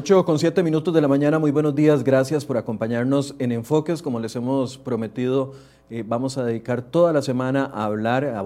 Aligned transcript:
8 0.00 0.24
con 0.24 0.38
7 0.38 0.62
minutos 0.62 0.94
de 0.94 1.00
la 1.00 1.08
mañana, 1.08 1.40
muy 1.40 1.50
buenos 1.50 1.74
días, 1.74 2.04
gracias 2.04 2.44
por 2.44 2.56
acompañarnos 2.56 3.34
en 3.40 3.50
Enfoques. 3.50 4.00
Como 4.00 4.20
les 4.20 4.36
hemos 4.36 4.78
prometido, 4.78 5.54
eh, 5.90 6.04
vamos 6.06 6.38
a 6.38 6.44
dedicar 6.44 6.82
toda 6.82 7.12
la 7.12 7.20
semana 7.20 7.64
a 7.74 7.86
hablar, 7.86 8.24
a 8.24 8.42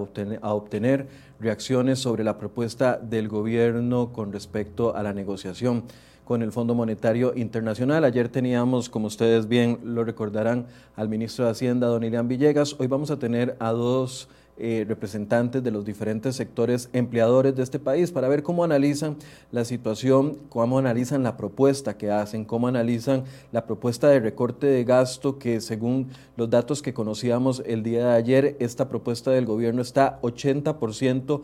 obtener, 0.51 1.07
reacciones 1.39 1.99
sobre 1.99 2.23
la 2.23 2.39
propuesta 2.39 2.97
del 2.97 3.27
gobierno 3.27 4.11
con 4.11 4.33
respecto 4.33 4.95
a 4.95 5.03
la 5.03 5.13
negociación 5.13 5.83
con 6.25 6.41
el 6.41 6.51
Fondo 6.51 6.73
Monetario 6.73 7.33
Internacional. 7.35 8.03
Ayer 8.03 8.29
teníamos, 8.29 8.89
como 8.89 9.05
ustedes 9.05 9.47
bien 9.47 9.77
lo 9.83 10.03
recordarán, 10.03 10.65
al 10.95 11.07
ministro 11.07 11.45
de 11.45 11.51
Hacienda, 11.51 11.85
don 11.85 12.03
Ilian 12.03 12.27
Villegas. 12.27 12.75
Hoy 12.79 12.87
vamos 12.87 13.11
a 13.11 13.19
tener 13.19 13.55
a 13.59 13.73
dos 13.73 14.27
eh, 14.57 14.85
representantes 14.87 15.63
de 15.63 15.71
los 15.71 15.83
diferentes 15.83 16.35
sectores 16.35 16.89
empleadores 16.93 17.55
de 17.55 17.63
este 17.63 17.79
país 17.79 18.11
para 18.11 18.27
ver 18.27 18.43
cómo 18.43 18.63
analizan 18.63 19.17
la 19.51 19.65
situación, 19.65 20.37
cómo 20.49 20.77
analizan 20.77 21.23
la 21.23 21.37
propuesta 21.37 21.97
que 21.97 22.11
hacen, 22.11 22.45
cómo 22.45 22.67
analizan 22.67 23.23
la 23.51 23.65
propuesta 23.65 24.09
de 24.09 24.19
recorte 24.19 24.67
de 24.67 24.83
gasto 24.83 25.39
que 25.39 25.59
según 25.59 26.09
los 26.37 26.49
datos 26.49 26.81
que 26.83 26.93
conocíamos 26.93 27.63
el 27.65 27.81
día 27.81 28.07
de 28.07 28.13
ayer, 28.13 28.57
esta 28.59 28.89
propuesta 28.89 29.31
del 29.31 29.45
gobierno 29.47 29.81
está 29.81 30.21
80% 30.21 31.41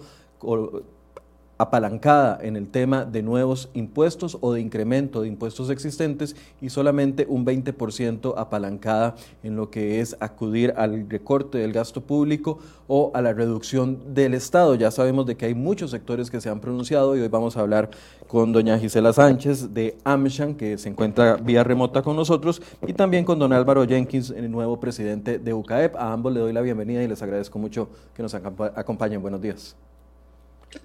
apalancada 1.60 2.40
en 2.42 2.56
el 2.56 2.70
tema 2.70 3.04
de 3.04 3.22
nuevos 3.22 3.70
impuestos 3.74 4.38
o 4.40 4.54
de 4.54 4.62
incremento 4.62 5.22
de 5.22 5.28
impuestos 5.28 5.70
existentes 5.70 6.36
y 6.62 6.70
solamente 6.70 7.26
un 7.28 7.46
20% 7.46 8.34
apalancada 8.38 9.16
en 9.44 9.58
lo 9.58 9.70
que 9.70 10.00
es 10.00 10.16
acudir 10.22 10.74
al 10.78 11.10
recorte 11.10 11.58
del 11.58 11.74
gasto 11.74 12.00
público 12.00 12.60
o 12.88 13.12
a 13.14 13.22
la 13.22 13.34
reducción 13.34 14.16
del 14.16 14.36
Estado. 14.36 14.76
Ya 14.76 14.90
sabemos 14.90 15.26
de 15.26 15.36
que 15.36 15.48
hay 15.48 15.54
muchos 15.54 15.92
sectores 15.92 16.32
que 16.32 16.40
se 16.40 16.50
han 16.50 16.62
pronunciado 16.62 17.18
y 17.18 17.20
hoy 17.20 17.28
vamos 17.28 17.58
a 17.58 17.60
hablar 17.60 17.90
con 18.28 18.54
doña 18.54 18.80
Gisela 18.80 19.12
Sánchez 19.12 19.74
de 19.74 19.98
AmShan, 20.06 20.56
que 20.56 20.78
se 20.78 20.88
encuentra 20.88 21.36
vía 21.36 21.66
remota 21.66 22.02
con 22.02 22.16
nosotros, 22.16 22.62
y 22.88 22.94
también 22.94 23.26
con 23.26 23.38
don 23.38 23.52
Álvaro 23.52 23.86
Jenkins, 23.86 24.30
el 24.30 24.50
nuevo 24.50 24.80
presidente 24.80 25.40
de 25.40 25.54
UCAEP. 25.54 25.98
A 25.98 26.14
ambos 26.14 26.32
le 26.34 26.40
doy 26.40 26.54
la 26.54 26.62
bienvenida 26.62 27.04
y 27.04 27.08
les 27.10 27.22
agradezco 27.22 27.60
mucho 27.60 27.90
que 28.14 28.24
nos 28.24 28.34
acompañen. 28.34 29.22
Buenos 29.22 29.42
días. 29.42 29.76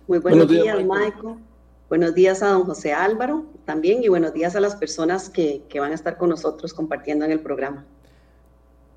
Muy 0.06 0.18
buenos, 0.18 0.48
días, 0.48 0.78
Michael. 0.78 1.36
Buenos 1.88 2.14
días 2.14 2.42
a 2.42 2.48
don 2.48 2.64
José 2.64 2.92
Álvaro 2.92 3.44
también 3.64 4.02
y 4.02 4.08
buenos 4.08 4.32
días 4.32 4.56
a 4.56 4.60
las 4.60 4.76
personas 4.76 5.28
que, 5.28 5.62
que 5.68 5.80
van 5.80 5.92
a 5.92 5.94
estar 5.94 6.16
con 6.16 6.30
nosotros 6.30 6.72
compartiendo 6.72 7.24
en 7.24 7.32
el 7.32 7.40
programa. 7.40 7.84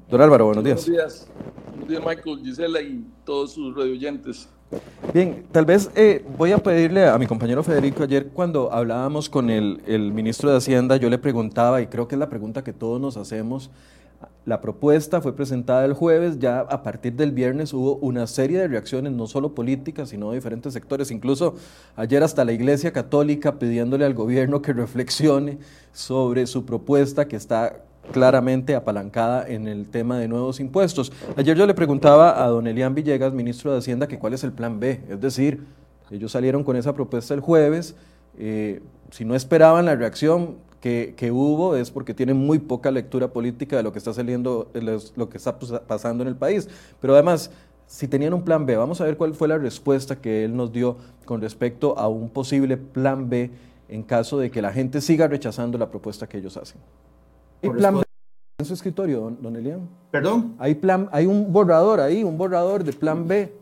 Don 0.09 0.21
Álvaro, 0.21 0.45
buenos 0.45 0.63
días. 0.63 0.85
Buenos 0.85 1.03
días, 1.03 1.27
buenos 1.69 1.89
días 1.89 2.01
Michael, 2.05 2.39
Gisela 2.43 2.81
y 2.81 3.05
todos 3.25 3.51
sus 3.53 3.75
radioyentes. 3.75 4.49
Bien, 5.13 5.45
tal 5.51 5.65
vez 5.65 5.89
eh, 5.95 6.25
voy 6.37 6.51
a 6.51 6.57
pedirle 6.57 7.07
a 7.07 7.17
mi 7.17 7.27
compañero 7.27 7.63
Federico, 7.63 8.03
ayer 8.03 8.27
cuando 8.27 8.71
hablábamos 8.71 9.29
con 9.29 9.49
el, 9.49 9.81
el 9.85 10.11
ministro 10.11 10.51
de 10.51 10.57
Hacienda, 10.57 10.97
yo 10.97 11.09
le 11.09 11.17
preguntaba, 11.17 11.81
y 11.81 11.87
creo 11.87 12.07
que 12.07 12.15
es 12.15 12.19
la 12.19 12.29
pregunta 12.29 12.63
que 12.63 12.73
todos 12.73 12.99
nos 12.99 13.15
hacemos, 13.15 13.69
la 14.45 14.61
propuesta 14.61 15.19
fue 15.19 15.35
presentada 15.35 15.83
el 15.83 15.93
jueves, 15.93 16.39
ya 16.39 16.61
a 16.61 16.81
partir 16.81 17.13
del 17.13 17.33
viernes 17.33 17.73
hubo 17.73 17.97
una 17.97 18.27
serie 18.27 18.59
de 18.59 18.69
reacciones, 18.69 19.11
no 19.11 19.27
solo 19.27 19.53
políticas, 19.53 20.09
sino 20.09 20.29
de 20.29 20.37
diferentes 20.37 20.71
sectores. 20.73 21.11
Incluso 21.11 21.55
ayer 21.97 22.23
hasta 22.23 22.45
la 22.45 22.53
Iglesia 22.53 22.93
Católica 22.93 23.59
pidiéndole 23.59 24.05
al 24.05 24.13
gobierno 24.13 24.61
que 24.61 24.71
reflexione 24.71 25.57
sobre 25.91 26.47
su 26.47 26.65
propuesta 26.65 27.27
que 27.27 27.35
está 27.35 27.81
claramente 28.13 28.73
apalancada 28.73 29.45
en 29.47 29.67
el 29.67 29.89
tema 29.89 30.17
de 30.17 30.29
nuevos 30.29 30.61
impuestos. 30.61 31.11
Ayer 31.35 31.57
yo 31.57 31.65
le 31.65 31.73
preguntaba 31.73 32.41
a 32.41 32.47
don 32.47 32.67
Elian 32.67 32.95
Villegas, 32.95 33.33
ministro 33.33 33.73
de 33.73 33.79
Hacienda, 33.79 34.07
que 34.07 34.17
cuál 34.17 34.33
es 34.33 34.45
el 34.45 34.53
plan 34.53 34.79
B. 34.79 35.01
Es 35.09 35.19
decir, 35.19 35.65
ellos 36.09 36.31
salieron 36.31 36.63
con 36.63 36.77
esa 36.77 36.93
propuesta 36.93 37.33
el 37.33 37.41
jueves. 37.41 37.95
Eh, 38.39 38.81
si 39.11 39.25
no 39.25 39.35
esperaban 39.35 39.85
la 39.85 39.95
reacción, 39.95 40.55
que, 41.15 41.31
hubo 41.31 41.75
es 41.75 41.91
porque 41.91 42.13
tienen 42.13 42.37
muy 42.37 42.59
poca 42.59 42.91
lectura 42.91 43.27
política 43.31 43.77
de 43.77 43.83
lo 43.83 43.91
que 43.91 43.99
está 43.99 44.13
saliendo, 44.13 44.71
lo 45.15 45.29
que 45.29 45.37
está 45.37 45.57
pasando 45.59 46.23
en 46.23 46.29
el 46.29 46.35
país. 46.35 46.69
Pero 47.01 47.13
además, 47.13 47.51
si 47.85 48.07
tenían 48.07 48.33
un 48.33 48.43
plan 48.43 48.65
B, 48.65 48.75
vamos 48.75 49.01
a 49.01 49.05
ver 49.05 49.17
cuál 49.17 49.33
fue 49.33 49.47
la 49.47 49.57
respuesta 49.57 50.19
que 50.19 50.45
él 50.45 50.55
nos 50.55 50.71
dio 50.71 50.97
con 51.25 51.41
respecto 51.41 51.97
a 51.97 52.07
un 52.07 52.29
posible 52.29 52.77
plan 52.77 53.29
B 53.29 53.51
en 53.89 54.03
caso 54.03 54.37
de 54.37 54.51
que 54.51 54.61
la 54.61 54.71
gente 54.71 55.01
siga 55.01 55.27
rechazando 55.27 55.77
la 55.77 55.89
propuesta 55.89 56.27
que 56.27 56.37
ellos 56.37 56.57
hacen. 56.57 56.79
¿Hay 57.61 57.69
plan 57.69 57.95
B 57.95 58.03
en 58.59 58.65
su 58.65 58.73
escritorio, 58.73 59.35
don, 59.39 59.55
Elian? 59.55 59.87
¿Perdón? 60.11 60.55
Hay, 60.59 60.75
plan, 60.75 61.09
hay 61.11 61.25
un 61.25 61.51
borrador 61.51 61.99
ahí, 61.99 62.23
un 62.23 62.37
borrador 62.37 62.83
de 62.83 62.93
plan 62.93 63.27
B. 63.27 63.53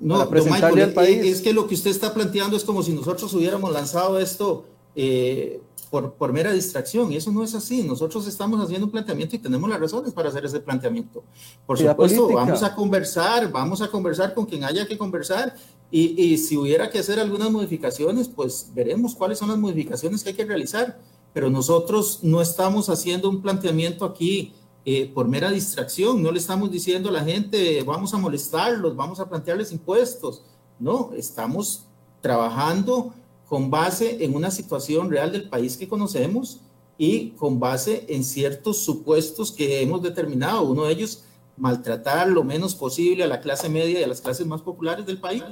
No, 0.00 0.16
para 0.16 0.30
presentarle 0.30 0.82
al 0.82 0.92
país. 0.92 1.26
Es 1.26 1.42
que 1.42 1.52
lo 1.52 1.66
que 1.66 1.74
usted 1.74 1.90
está 1.90 2.14
planteando 2.14 2.56
es 2.56 2.64
como 2.64 2.82
si 2.82 2.92
nosotros 2.92 3.34
hubiéramos 3.34 3.72
lanzado 3.72 4.18
esto 4.20 4.64
eh, 4.94 5.60
por, 5.90 6.14
por, 6.14 6.32
mera 6.32 6.52
distracción, 6.52 7.12
y 7.12 7.16
eso 7.16 7.32
no 7.32 7.42
es 7.42 7.54
así. 7.54 7.82
Nosotros 7.82 8.26
estamos 8.26 8.60
haciendo 8.60 8.86
un 8.86 8.92
planteamiento 8.92 9.36
y 9.36 9.38
tenemos 9.38 9.68
las 9.68 9.80
razones 9.80 10.12
para 10.12 10.28
hacer 10.28 10.44
ese 10.44 10.60
planteamiento. 10.60 11.24
Por 11.66 11.78
supuesto, 11.78 12.28
vamos 12.28 12.62
a 12.62 12.74
conversar, 12.74 13.50
vamos 13.50 13.82
a 13.82 13.88
conversar 13.88 14.34
con 14.34 14.46
quien 14.46 14.64
haya 14.64 14.86
que 14.86 14.98
conversar, 14.98 15.54
y, 15.90 16.22
y, 16.22 16.36
si 16.36 16.56
hubiera 16.56 16.90
que 16.90 16.98
hacer 16.98 17.18
algunas 17.18 17.50
modificaciones, 17.50 18.28
pues 18.28 18.70
veremos 18.74 19.14
cuáles 19.14 19.38
son 19.38 19.48
las 19.48 19.58
modificaciones 19.58 20.22
que 20.22 20.30
hay 20.30 20.34
que 20.34 20.44
realizar. 20.44 20.98
Pero 21.32 21.48
nosotros 21.48 22.20
no 22.22 22.42
estamos 22.42 22.88
haciendo 22.90 23.30
un 23.30 23.40
planteamiento 23.40 24.04
aquí 24.04 24.52
eh, 24.90 25.10
por 25.12 25.28
mera 25.28 25.50
distracción, 25.50 26.22
no 26.22 26.32
le 26.32 26.38
estamos 26.38 26.70
diciendo 26.70 27.10
a 27.10 27.12
la 27.12 27.22
gente, 27.22 27.82
vamos 27.82 28.14
a 28.14 28.16
molestarlos, 28.16 28.96
vamos 28.96 29.20
a 29.20 29.28
plantearles 29.28 29.70
impuestos. 29.70 30.42
No, 30.78 31.10
estamos 31.14 31.84
trabajando 32.22 33.12
con 33.48 33.70
base 33.70 34.22
en 34.24 34.34
una 34.34 34.50
situación 34.50 35.10
real 35.10 35.32
del 35.32 35.48
país 35.48 35.76
que 35.76 35.88
conocemos 35.88 36.60
y 36.98 37.30
con 37.30 37.58
base 37.58 38.04
en 38.08 38.24
ciertos 38.24 38.78
supuestos 38.84 39.52
que 39.52 39.80
hemos 39.80 40.02
determinado. 40.02 40.62
Uno 40.64 40.84
de 40.84 40.92
ellos, 40.92 41.24
maltratar 41.56 42.28
lo 42.28 42.44
menos 42.44 42.74
posible 42.74 43.24
a 43.24 43.26
la 43.26 43.40
clase 43.40 43.68
media 43.68 44.00
y 44.00 44.02
a 44.02 44.06
las 44.06 44.20
clases 44.20 44.46
más 44.46 44.60
populares 44.60 45.06
del 45.06 45.18
país. 45.18 45.42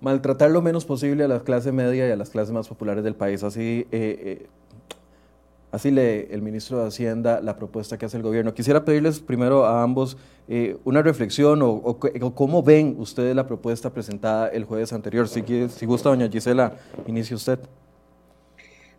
Maltratar 0.00 0.50
lo 0.50 0.62
menos 0.62 0.84
posible 0.84 1.22
a 1.22 1.28
la 1.28 1.40
clase 1.44 1.70
media 1.70 2.08
y 2.08 2.10
a 2.10 2.16
las 2.16 2.30
clases 2.30 2.52
más 2.52 2.66
populares 2.66 3.04
del 3.04 3.14
país. 3.14 3.44
Así 3.44 3.60
eh, 3.60 3.86
eh, 3.92 4.46
Así 5.72 5.90
lee 5.90 6.28
el 6.30 6.42
ministro 6.42 6.78
de 6.78 6.88
Hacienda 6.88 7.40
la 7.40 7.56
propuesta 7.56 7.96
que 7.96 8.04
hace 8.04 8.18
el 8.18 8.22
gobierno. 8.22 8.52
Quisiera 8.52 8.84
pedirles 8.84 9.20
primero 9.20 9.64
a 9.64 9.82
ambos 9.82 10.18
eh, 10.46 10.76
una 10.84 11.00
reflexión 11.00 11.62
o, 11.62 11.98
cómo 12.34 12.62
ven 12.62 12.96
ustedes 12.98 13.34
la 13.34 13.46
propuesta 13.46 13.88
presentada 13.88 14.48
el 14.48 14.64
jueves 14.64 14.92
anterior. 14.92 15.26
Si, 15.26 15.42
si 15.70 15.86
gusta, 15.86 16.10
doña 16.10 16.28
Gisela, 16.28 16.76
inicie 17.06 17.34
usted. 17.34 17.58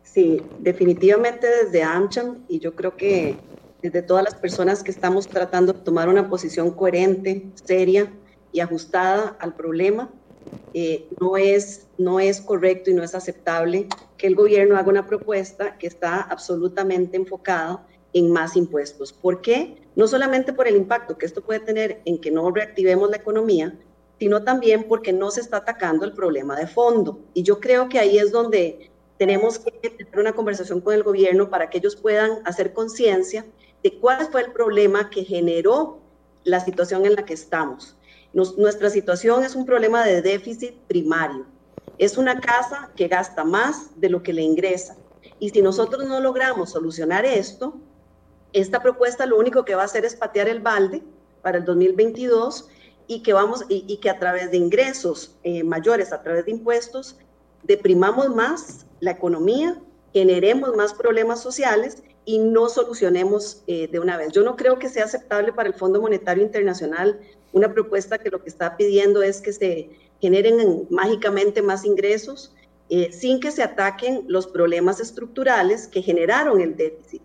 Sí, 0.01 0.41
definitivamente 0.59 1.45
desde 1.47 1.83
AmCham 1.83 2.39
y 2.47 2.57
yo 2.57 2.73
creo 2.73 2.97
que 2.97 3.35
desde 3.83 4.01
todas 4.01 4.23
las 4.23 4.33
personas 4.33 4.81
que 4.81 4.89
estamos 4.89 5.27
tratando 5.27 5.73
de 5.73 5.79
tomar 5.79 6.09
una 6.09 6.27
posición 6.27 6.71
coherente, 6.71 7.45
seria 7.53 8.11
y 8.51 8.61
ajustada 8.61 9.37
al 9.39 9.53
problema, 9.53 10.09
eh, 10.73 11.07
no, 11.19 11.37
es, 11.37 11.85
no 11.99 12.19
es 12.19 12.41
correcto 12.41 12.89
y 12.89 12.95
no 12.95 13.03
es 13.03 13.13
aceptable 13.13 13.87
que 14.23 14.27
el 14.27 14.35
gobierno 14.35 14.77
haga 14.77 14.87
una 14.87 15.05
propuesta 15.05 15.77
que 15.77 15.85
está 15.85 16.21
absolutamente 16.21 17.17
enfocada 17.17 17.85
en 18.13 18.31
más 18.31 18.55
impuestos. 18.55 19.11
¿Por 19.11 19.41
qué? 19.41 19.75
No 19.97 20.07
solamente 20.07 20.53
por 20.53 20.65
el 20.65 20.77
impacto 20.77 21.17
que 21.17 21.25
esto 21.25 21.41
puede 21.41 21.59
tener 21.59 22.01
en 22.05 22.21
que 22.21 22.31
no 22.31 22.49
reactivemos 22.49 23.09
la 23.09 23.17
economía, 23.17 23.77
sino 24.17 24.41
también 24.45 24.85
porque 24.85 25.11
no 25.11 25.29
se 25.29 25.41
está 25.41 25.57
atacando 25.57 26.05
el 26.05 26.13
problema 26.13 26.55
de 26.55 26.67
fondo. 26.67 27.19
Y 27.33 27.43
yo 27.43 27.59
creo 27.59 27.89
que 27.89 27.99
ahí 27.99 28.17
es 28.17 28.31
donde 28.31 28.89
tenemos 29.17 29.59
que 29.59 29.89
tener 29.89 30.17
una 30.17 30.31
conversación 30.31 30.79
con 30.79 30.93
el 30.93 31.03
gobierno 31.03 31.49
para 31.49 31.69
que 31.69 31.79
ellos 31.79 31.97
puedan 31.97 32.39
hacer 32.45 32.71
conciencia 32.71 33.45
de 33.83 33.99
cuál 33.99 34.25
fue 34.31 34.39
el 34.39 34.53
problema 34.53 35.09
que 35.09 35.25
generó 35.25 35.99
la 36.45 36.61
situación 36.61 37.05
en 37.05 37.15
la 37.15 37.25
que 37.25 37.33
estamos 37.33 37.97
nuestra 38.33 38.89
situación 38.89 39.43
es 39.43 39.55
un 39.55 39.65
problema 39.65 40.03
de 40.03 40.21
déficit 40.21 40.73
primario. 40.87 41.45
Es 41.97 42.17
una 42.17 42.39
casa 42.39 42.91
que 42.95 43.07
gasta 43.07 43.43
más 43.43 43.99
de 43.99 44.09
lo 44.09 44.23
que 44.23 44.33
le 44.33 44.41
ingresa. 44.41 44.97
Y 45.39 45.49
si 45.49 45.61
nosotros 45.61 46.05
no 46.07 46.19
logramos 46.19 46.71
solucionar 46.71 47.25
esto, 47.25 47.75
esta 48.53 48.81
propuesta 48.81 49.25
lo 49.25 49.37
único 49.37 49.65
que 49.65 49.75
va 49.75 49.81
a 49.81 49.85
hacer 49.85 50.05
es 50.05 50.15
patear 50.15 50.47
el 50.47 50.59
balde 50.59 51.03
para 51.41 51.57
el 51.57 51.65
2022 51.65 52.69
y 53.07 53.21
que, 53.21 53.33
vamos, 53.33 53.65
y, 53.67 53.97
que 53.97 54.09
a 54.09 54.19
través 54.19 54.51
de 54.51 54.57
ingresos 54.57 55.35
eh, 55.43 55.63
mayores, 55.63 56.13
a 56.13 56.21
través 56.21 56.45
de 56.45 56.51
impuestos, 56.51 57.17
deprimamos 57.63 58.33
más 58.33 58.85
la 58.99 59.11
economía, 59.11 59.81
generemos 60.13 60.75
más 60.75 60.93
problemas 60.93 61.41
sociales 61.41 62.03
y 62.25 62.39
no 62.39 62.69
solucionemos 62.69 63.63
eh, 63.67 63.87
de 63.87 63.99
una 63.99 64.17
vez. 64.17 64.31
Yo 64.31 64.43
no 64.43 64.55
creo 64.55 64.79
que 64.79 64.87
sea 64.87 65.05
aceptable 65.05 65.51
para 65.51 65.67
el 65.69 65.75
Fondo 65.75 66.01
Monetario 66.01 66.43
Internacional 66.43 67.19
una 67.51 67.73
propuesta 67.73 68.17
que 68.17 68.29
lo 68.29 68.41
que 68.41 68.49
está 68.49 68.77
pidiendo 68.77 69.21
es 69.21 69.41
que 69.41 69.53
se 69.53 69.89
generen 70.23 70.87
mágicamente 70.89 71.61
más 71.61 71.83
ingresos 71.83 72.55
eh, 72.87 73.11
sin 73.11 73.41
que 73.41 73.51
se 73.51 73.61
ataquen 73.61 74.23
los 74.29 74.47
problemas 74.47 75.01
estructurales 75.01 75.85
que 75.89 76.01
generaron 76.01 76.61
el 76.61 76.77
déficit. 76.77 77.21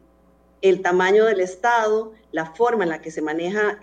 El 0.62 0.82
tamaño 0.82 1.24
del 1.24 1.38
Estado, 1.38 2.12
la 2.32 2.46
forma 2.56 2.82
en 2.82 2.90
la 2.90 3.00
que 3.00 3.12
se 3.12 3.22
maneja 3.22 3.78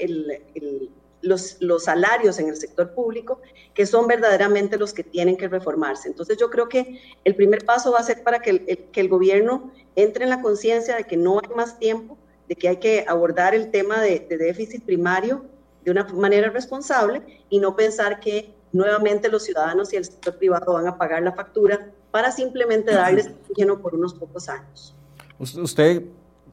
los, 1.21 1.57
salarios 1.81 2.39
en 2.39 2.49
el 2.49 2.57
sector 2.57 2.93
público, 2.93 3.39
que 3.73 3.85
son 3.85 4.05
verdaderamente 4.05 4.77
los 4.77 4.93
que 4.93 5.05
tienen 5.05 5.37
que 5.37 5.47
reformarse. 5.47 6.09
Entonces 6.09 6.35
yo 6.37 6.49
creo 6.49 6.67
que 6.67 6.99
el 7.23 7.35
primer 7.35 7.63
paso 7.63 7.93
va 7.93 7.99
a 7.99 8.03
ser 8.03 8.21
para 8.21 8.39
que 8.41 8.89
el, 8.93 9.07
gobierno 9.07 9.71
entre 9.95 10.25
en 10.25 10.29
la 10.29 10.41
conciencia 10.41 10.97
de 10.97 11.05
que 11.05 11.15
no 11.15 11.39
hay 11.39 11.55
más 11.55 11.79
tiempo, 11.79 12.17
de 12.49 12.55
que 12.57 12.67
hay 12.67 12.77
que 12.81 13.05
abordar 13.07 13.55
el 13.55 13.71
tema 13.71 14.01
de 14.01 14.27
déficit 14.27 14.83
primario 14.83 15.45
de 15.85 15.91
una 15.91 16.03
manera 16.03 16.49
responsable 16.49 17.21
y 17.49 17.59
no 17.59 17.77
pensar 17.77 18.19
que 18.19 18.53
nuevamente 18.75 19.29
los 19.29 19.43
ciudadanos 19.43 19.93
y 19.93 19.95
el 19.95 20.05
sector 20.05 20.37
privado 20.37 20.73
van 20.73 20.87
a 20.87 20.97
pagar 20.97 21.23
la 21.23 21.31
factura 21.31 21.91
para 22.11 22.31
simplemente 22.31 22.93
darles 22.93 23.27
oxígeno 23.27 23.79
por 23.79 23.95
unos 23.95 24.13
pocos 24.13 24.49
años. 24.49 24.93
¿Usted 25.39 26.03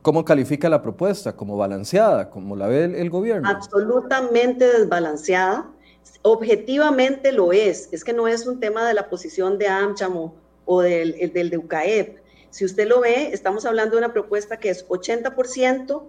cómo 0.02 0.24
califica 0.24 0.68
la 0.68 0.80
propuesta? 0.82 1.34
¿Como 1.34 1.56
balanceada? 1.56 2.30
¿Como 2.30 2.56
la 2.56 2.68
ve 2.68 2.84
el, 2.84 3.10
gobierno? 3.10 3.48
Absolutamente 3.48 4.64
desbalanceada. 4.66 5.68
Objetivamente 6.22 7.32
lo 7.32 7.52
es. 7.52 7.88
Es 7.92 8.04
que 8.04 8.12
no 8.12 8.28
es 8.28 8.46
un 8.46 8.60
tema 8.60 8.86
de 8.86 8.94
la 8.94 9.08
posición 9.08 9.58
de 9.58 9.68
AmCham 9.68 10.30
o, 10.64 10.80
del, 10.82 11.32
del 11.32 11.50
de 11.50 11.58
UCAEP. 11.58 12.18
Si 12.50 12.64
usted 12.64 12.86
lo 12.86 13.00
ve, 13.00 13.30
estamos 13.32 13.64
hablando 13.64 13.96
de 13.96 13.98
una 13.98 14.12
propuesta 14.12 14.58
que 14.58 14.70
es 14.70 14.86
80% 14.88 16.02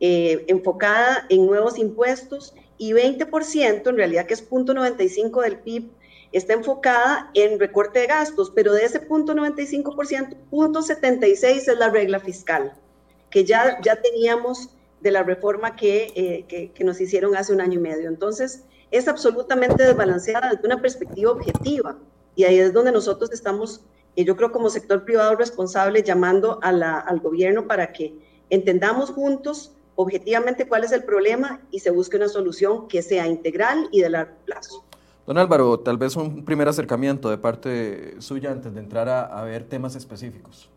eh, 0.00 0.44
enfocada 0.48 1.26
en 1.28 1.44
nuevos 1.44 1.78
impuestos 1.78 2.54
y 2.78 2.92
20% 2.92 3.88
en 3.88 3.96
realidad 3.96 4.26
que 4.26 4.34
es 4.34 4.48
0.95 4.48 5.42
del 5.42 5.58
PIB 5.58 5.90
está 6.32 6.52
enfocada 6.52 7.30
en 7.34 7.58
recorte 7.58 8.00
de 8.00 8.06
gastos, 8.06 8.52
pero 8.54 8.72
de 8.72 8.84
ese 8.84 9.00
punto 9.00 9.34
95%, 9.34 10.36
punto 10.50 10.82
76 10.82 11.68
es 11.68 11.78
la 11.78 11.90
regla 11.90 12.20
fiscal, 12.20 12.72
que 13.30 13.44
ya, 13.44 13.80
ya 13.82 14.00
teníamos 14.00 14.70
de 15.00 15.10
la 15.10 15.22
reforma 15.22 15.76
que, 15.76 16.12
eh, 16.14 16.44
que, 16.48 16.72
que, 16.72 16.84
nos 16.84 17.00
hicieron 17.00 17.36
hace 17.36 17.52
un 17.52 17.60
año 17.60 17.74
y 17.74 17.82
medio. 17.82 18.08
Entonces, 18.08 18.64
es 18.90 19.08
absolutamente 19.08 19.84
desbalanceada 19.84 20.50
desde 20.50 20.66
una 20.66 20.80
perspectiva 20.80 21.32
objetiva. 21.32 21.96
Y 22.34 22.44
ahí 22.44 22.58
es 22.58 22.72
donde 22.72 22.92
nosotros 22.92 23.30
estamos, 23.32 23.82
y 24.14 24.24
yo 24.24 24.36
creo 24.36 24.50
como 24.50 24.70
sector 24.70 25.04
privado 25.04 25.36
responsable, 25.36 26.02
llamando 26.02 26.58
a 26.62 26.72
la, 26.72 26.98
al 26.98 27.20
gobierno 27.20 27.66
para 27.66 27.92
que 27.92 28.14
entendamos 28.50 29.10
juntos 29.10 29.72
objetivamente 30.00 30.68
cuál 30.68 30.84
es 30.84 30.92
el 30.92 31.02
problema 31.02 31.60
y 31.72 31.80
se 31.80 31.90
busque 31.90 32.16
una 32.16 32.28
solución 32.28 32.86
que 32.86 33.02
sea 33.02 33.26
integral 33.26 33.88
y 33.90 34.00
de 34.00 34.10
largo 34.10 34.32
plazo. 34.44 34.84
Don 35.26 35.36
Álvaro, 35.36 35.80
tal 35.80 35.98
vez 35.98 36.14
un 36.14 36.44
primer 36.44 36.68
acercamiento 36.68 37.28
de 37.28 37.36
parte 37.36 38.14
suya 38.20 38.52
antes 38.52 38.72
de 38.72 38.78
entrar 38.78 39.08
a, 39.08 39.42
ver 39.42 39.64
temas 39.64 39.96
específicos. 39.96 40.70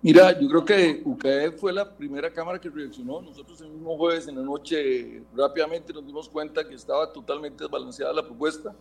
Mira, 0.00 0.40
yo 0.40 0.48
creo 0.48 0.64
que 0.64 1.02
UCAE 1.04 1.52
fue 1.52 1.74
la 1.74 1.94
primera 1.94 2.32
cámara 2.32 2.58
que 2.58 2.70
reaccionó. 2.70 3.20
Nosotros 3.20 3.60
el 3.60 3.68
mismo 3.68 3.94
jueves 3.98 4.26
en 4.26 4.36
la 4.36 4.42
noche 4.42 5.22
rápidamente 5.36 5.92
nos 5.92 6.06
dimos 6.06 6.30
cuenta 6.30 6.66
que 6.66 6.74
estaba 6.74 7.12
totalmente 7.12 7.64
desbalanceada 7.64 8.14
la 8.14 8.24
propuesta, 8.24 8.74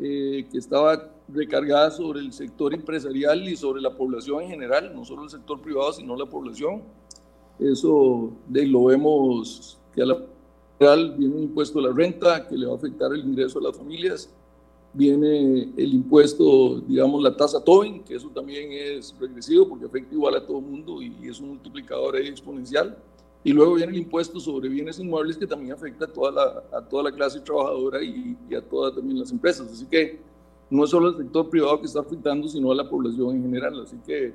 eh, 0.00 0.44
que 0.50 0.58
estaba 0.58 1.08
recargada 1.28 1.92
sobre 1.92 2.18
el 2.18 2.32
sector 2.32 2.74
empresarial 2.74 3.48
y 3.48 3.54
sobre 3.54 3.80
la 3.80 3.96
población 3.96 4.42
en 4.42 4.50
general, 4.50 4.92
no 4.92 5.04
solo 5.04 5.22
el 5.22 5.30
sector 5.30 5.62
privado, 5.62 5.92
sino 5.92 6.16
la 6.16 6.26
población. 6.26 6.82
Eso 7.60 8.32
de, 8.48 8.66
lo 8.66 8.84
vemos 8.84 9.78
que 9.94 10.02
a 10.02 10.06
la 10.06 10.16
viene 11.18 11.34
un 11.34 11.42
impuesto 11.42 11.78
a 11.78 11.82
la 11.82 11.92
renta 11.92 12.48
que 12.48 12.56
le 12.56 12.66
va 12.66 12.72
a 12.72 12.76
afectar 12.76 13.12
el 13.12 13.20
ingreso 13.20 13.58
a 13.58 13.62
las 13.62 13.76
familias, 13.76 14.30
viene 14.94 15.70
el 15.76 15.94
impuesto, 15.94 16.80
digamos, 16.80 17.22
la 17.22 17.36
tasa 17.36 17.62
Tobin, 17.62 18.02
que 18.02 18.14
eso 18.16 18.28
también 18.30 18.70
es 18.72 19.14
regresivo 19.20 19.68
porque 19.68 19.84
afecta 19.84 20.14
igual 20.14 20.36
a 20.36 20.46
todo 20.46 20.58
el 20.58 20.64
mundo 20.64 21.02
y, 21.02 21.28
es 21.28 21.38
un 21.38 21.50
multiplicador 21.50 22.16
exponencial. 22.16 22.96
Y 23.44 23.52
luego 23.52 23.74
viene 23.74 23.92
el 23.92 23.98
impuesto 23.98 24.40
sobre 24.40 24.68
bienes 24.68 24.98
inmuebles 24.98 25.36
que 25.36 25.46
también 25.46 25.72
afecta 25.72 26.06
a 26.06 26.08
toda 26.08 26.30
la, 26.32 26.78
a 26.78 26.82
toda 26.82 27.04
la 27.04 27.12
clase 27.12 27.40
trabajadora 27.40 28.02
y, 28.02 28.36
y 28.48 28.54
a 28.54 28.60
todas 28.60 28.94
también 28.94 29.18
las 29.18 29.30
empresas. 29.30 29.70
Así 29.70 29.86
que 29.86 30.18
no 30.68 30.84
es 30.84 30.90
solo 30.90 31.08
el 31.08 31.16
sector 31.16 31.48
privado 31.48 31.80
que 31.80 31.86
está 31.86 32.00
afectando, 32.00 32.48
sino 32.48 32.70
a 32.70 32.74
la 32.74 32.88
población 32.88 33.36
en 33.36 33.42
general. 33.42 33.80
Así 33.80 33.96
que 34.06 34.34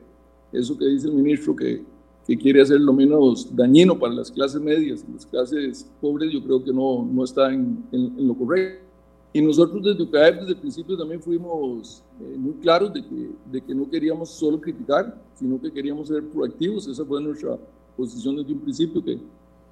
eso 0.52 0.78
que 0.78 0.86
dice 0.86 1.08
el 1.08 1.14
ministro, 1.14 1.56
que 1.56 1.84
que 2.26 2.38
quiere 2.38 2.62
hacer 2.62 2.82
lo 2.82 2.92
menos 2.92 3.56
dañino 3.56 3.98
para 3.98 4.14
las 4.14 4.32
clases 4.32 4.60
medias 4.60 5.06
las 5.14 5.26
clases 5.26 5.90
pobres, 6.02 6.32
yo 6.32 6.44
creo 6.44 6.64
que 6.64 6.74
no, 6.74 7.08
no 7.12 7.24
está 7.24 7.54
en, 7.54 7.84
en, 7.92 8.28
lo 8.28 8.34
correcto. 8.34 8.84
Y 9.32 9.42
nosotros 9.42 9.84
desde 9.84 10.02
UCAEP 10.02 10.40
desde 10.40 10.52
el 10.54 10.58
principio 10.58 10.98
también 10.98 11.22
fuimos 11.22 12.02
eh, 12.22 12.36
muy 12.38 12.54
claros 12.56 12.94
de 12.94 13.04
que, 13.04 13.30
de 13.52 13.62
que 13.62 13.76
no 13.76 13.90
queríamos 13.90 14.30
solo 14.30 14.60
criticar, 14.60 15.22
sino 15.36 15.62
que 15.62 15.72
queríamos 15.72 16.08
ser 16.08 16.24
proactivos. 16.30 16.88
Esa 16.88 17.04
fue 17.04 17.22
nuestra 17.22 17.58
posición 17.98 18.38
desde 18.38 18.54
un 18.54 18.62
principio, 18.62 19.04
que, 19.04 19.20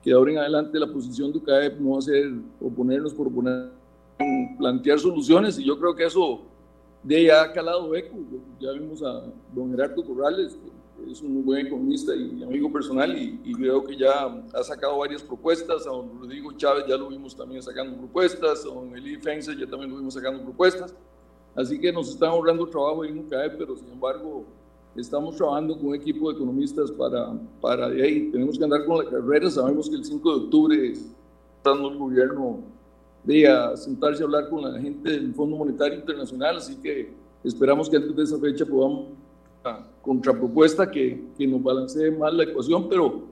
que 0.04 0.12
ahora 0.12 0.32
en 0.34 0.38
adelante 0.38 0.78
la 0.78 0.92
posición 0.92 1.32
de 1.32 1.38
UCAEP 1.38 1.80
no 1.80 1.92
va 1.92 2.00
a 2.00 2.02
ser 2.02 2.34
oponernos 2.60 3.14
por 3.14 3.28
oponer, 3.28 3.72
plantear 4.58 5.00
soluciones. 5.00 5.58
Y 5.58 5.64
yo 5.64 5.80
creo 5.80 5.96
que 5.96 6.04
eso 6.04 6.42
de 7.02 7.16
ahí 7.16 7.30
ha 7.30 7.52
calado 7.54 7.96
eco. 7.96 8.18
Ya 8.60 8.74
vimos 8.74 9.02
a 9.02 9.24
don 9.56 9.72
Gerardo 9.72 10.04
Corrales, 10.04 10.58
es 11.10 11.22
un 11.22 11.44
buen 11.44 11.68
economista 11.68 12.16
y 12.16 12.44
amigo 12.44 12.72
personal 12.72 13.18
y, 13.18 13.40
y, 13.44 13.54
creo 13.54 13.84
que 13.84 13.98
ya 13.98 14.26
ha 14.54 14.64
sacado 14.64 15.00
varias 15.00 15.24
propuestas, 15.24 15.86
a 15.88 15.90
don 15.90 16.20
Rodrigo 16.20 16.52
Chávez 16.54 16.86
ya 16.88 16.98
lo 16.98 17.10
vimos 17.10 17.36
también 17.36 17.62
sacando 17.62 17.98
propuestas, 17.98 18.66
a 18.66 18.70
don 18.70 18.96
Eli 18.96 19.18
Fense 19.18 19.56
ya 19.56 19.68
también 19.68 19.92
lo 19.92 19.98
vimos 19.98 20.14
sacando 20.14 20.42
propuestas, 20.44 20.96
así 21.56 21.80
que 21.80 21.92
nos 21.92 22.10
están 22.10 22.30
ahorrando 22.30 22.68
trabajo 22.68 23.04
en 23.04 23.18
UCAE, 23.20 23.52
pero 23.52 23.76
sin 23.76 23.90
embargo 23.90 24.46
estamos 24.96 25.36
trabajando 25.36 25.76
con 25.78 25.88
un 25.88 25.96
equipo 25.96 26.30
de 26.30 26.36
economistas 26.36 26.92
para, 26.92 27.34
para 27.60 27.88
ahí, 27.88 28.30
tenemos 28.32 28.58
que 28.58 28.64
andar 28.64 28.86
con 28.86 29.04
la 29.04 29.10
carrera, 29.10 29.50
sabemos 29.50 29.90
que 29.90 29.96
el 29.96 30.06
5 30.06 30.30
de 30.30 30.44
octubre 30.46 30.92
está 30.92 31.72
el 31.74 31.98
gobierno 31.98 32.60
de 33.24 33.48
a 33.48 33.76
sentarse 33.76 34.22
a 34.22 34.26
hablar 34.26 34.50
con 34.50 34.62
la 34.62 34.80
gente 34.80 35.10
del 35.10 35.34
Fondo 35.34 35.58
Monetario 35.58 35.98
Internacional, 36.00 36.58
así 36.58 36.76
que 36.76 37.14
esperamos 37.44 37.90
que 37.90 37.98
antes 37.98 38.16
de 38.16 38.24
esa 38.24 38.38
fecha 38.38 38.66
podamos 38.66 39.08
contrapropuesta 40.02 40.90
que, 40.90 41.24
que 41.38 41.48
nos 41.48 41.64
balancee 41.64 42.12
más 42.12 42.34
la 42.34 42.44
ecuación, 42.44 42.90
pero 42.90 43.24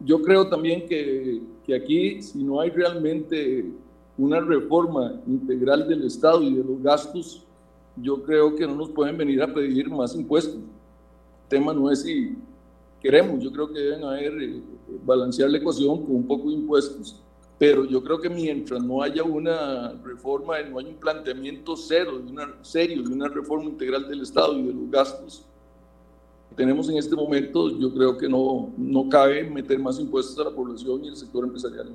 yo 0.00 0.22
creo 0.22 0.48
también 0.48 0.86
que, 0.86 1.42
que, 1.64 1.74
aquí, 1.74 2.22
si 2.22 2.42
no 2.42 2.60
hay 2.60 2.70
realmente 2.70 3.70
una 4.16 4.40
reforma 4.40 5.20
integral 5.26 5.88
del 5.88 6.04
Estado 6.04 6.42
y 6.42 6.54
de 6.54 6.64
los 6.64 6.82
gastos, 6.82 7.44
yo 7.96 8.22
creo 8.22 8.54
que 8.54 8.66
no 8.66 8.74
nos 8.74 8.90
pueden 8.90 9.16
venir 9.16 9.42
a 9.42 9.52
pedir 9.52 9.88
más 9.90 10.14
impuestos. 10.14 10.56
El 10.56 11.48
tema 11.48 11.72
no 11.72 11.90
es 11.90 12.02
si 12.02 12.36
queremos, 13.00 13.42
yo 13.42 13.52
creo 13.52 13.70
que 13.70 13.78
deben 13.78 14.04
haber, 14.04 14.42
eh, 14.42 14.62
balancear 15.04 15.50
la 15.50 15.58
ecuación 15.58 16.04
con 16.04 16.16
un 16.16 16.26
poco 16.26 16.48
de 16.48 16.54
impuestos, 16.54 17.20
pero 17.58 17.84
yo 17.84 18.02
creo 18.02 18.18
que 18.18 18.30
mientras 18.30 18.82
no 18.82 19.02
haya 19.02 19.22
una 19.22 19.92
reforma, 20.02 20.60
no 20.62 20.78
haya 20.78 20.88
un 20.88 20.96
planteamiento 20.96 21.76
cero, 21.76 22.18
de 22.18 22.32
una, 22.32 22.54
serio 22.62 23.02
de 23.02 23.12
una 23.12 23.28
reforma 23.28 23.66
integral 23.66 24.08
del 24.08 24.22
Estado 24.22 24.58
y 24.58 24.62
de 24.62 24.72
los 24.72 24.90
gastos, 24.90 25.46
tenemos 26.56 26.88
en 26.88 26.96
este 26.96 27.14
momento, 27.16 27.70
yo 27.78 27.92
creo 27.92 28.16
que 28.16 28.28
no, 28.28 28.70
no 28.76 29.08
cabe 29.08 29.44
meter 29.44 29.78
más 29.78 29.98
impuestos 29.98 30.38
a 30.38 30.48
la 30.48 30.54
población 30.54 31.04
y 31.04 31.08
al 31.08 31.16
sector 31.16 31.44
empresarial. 31.44 31.94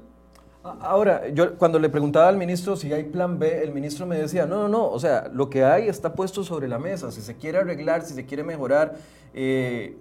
Ahora, 0.62 1.30
yo 1.30 1.58
cuando 1.58 1.80
le 1.80 1.90
preguntaba 1.90 2.28
al 2.28 2.36
ministro 2.36 2.76
si 2.76 2.92
hay 2.92 3.06
plan 3.06 3.40
B, 3.40 3.64
el 3.64 3.74
ministro 3.74 4.06
me 4.06 4.18
decía, 4.18 4.46
no, 4.46 4.58
no, 4.64 4.68
no, 4.68 4.90
o 4.90 5.00
sea, 5.00 5.30
lo 5.34 5.50
que 5.50 5.64
hay 5.64 5.88
está 5.88 6.14
puesto 6.14 6.44
sobre 6.44 6.68
la 6.68 6.78
mesa, 6.78 7.12
si 7.12 7.22
se 7.22 7.38
quiere 7.38 7.60
arreglar, 7.60 8.04
si 8.04 8.14
se 8.14 8.26
quiere 8.26 8.44
mejorar. 8.44 8.98
Eh, 9.34 9.96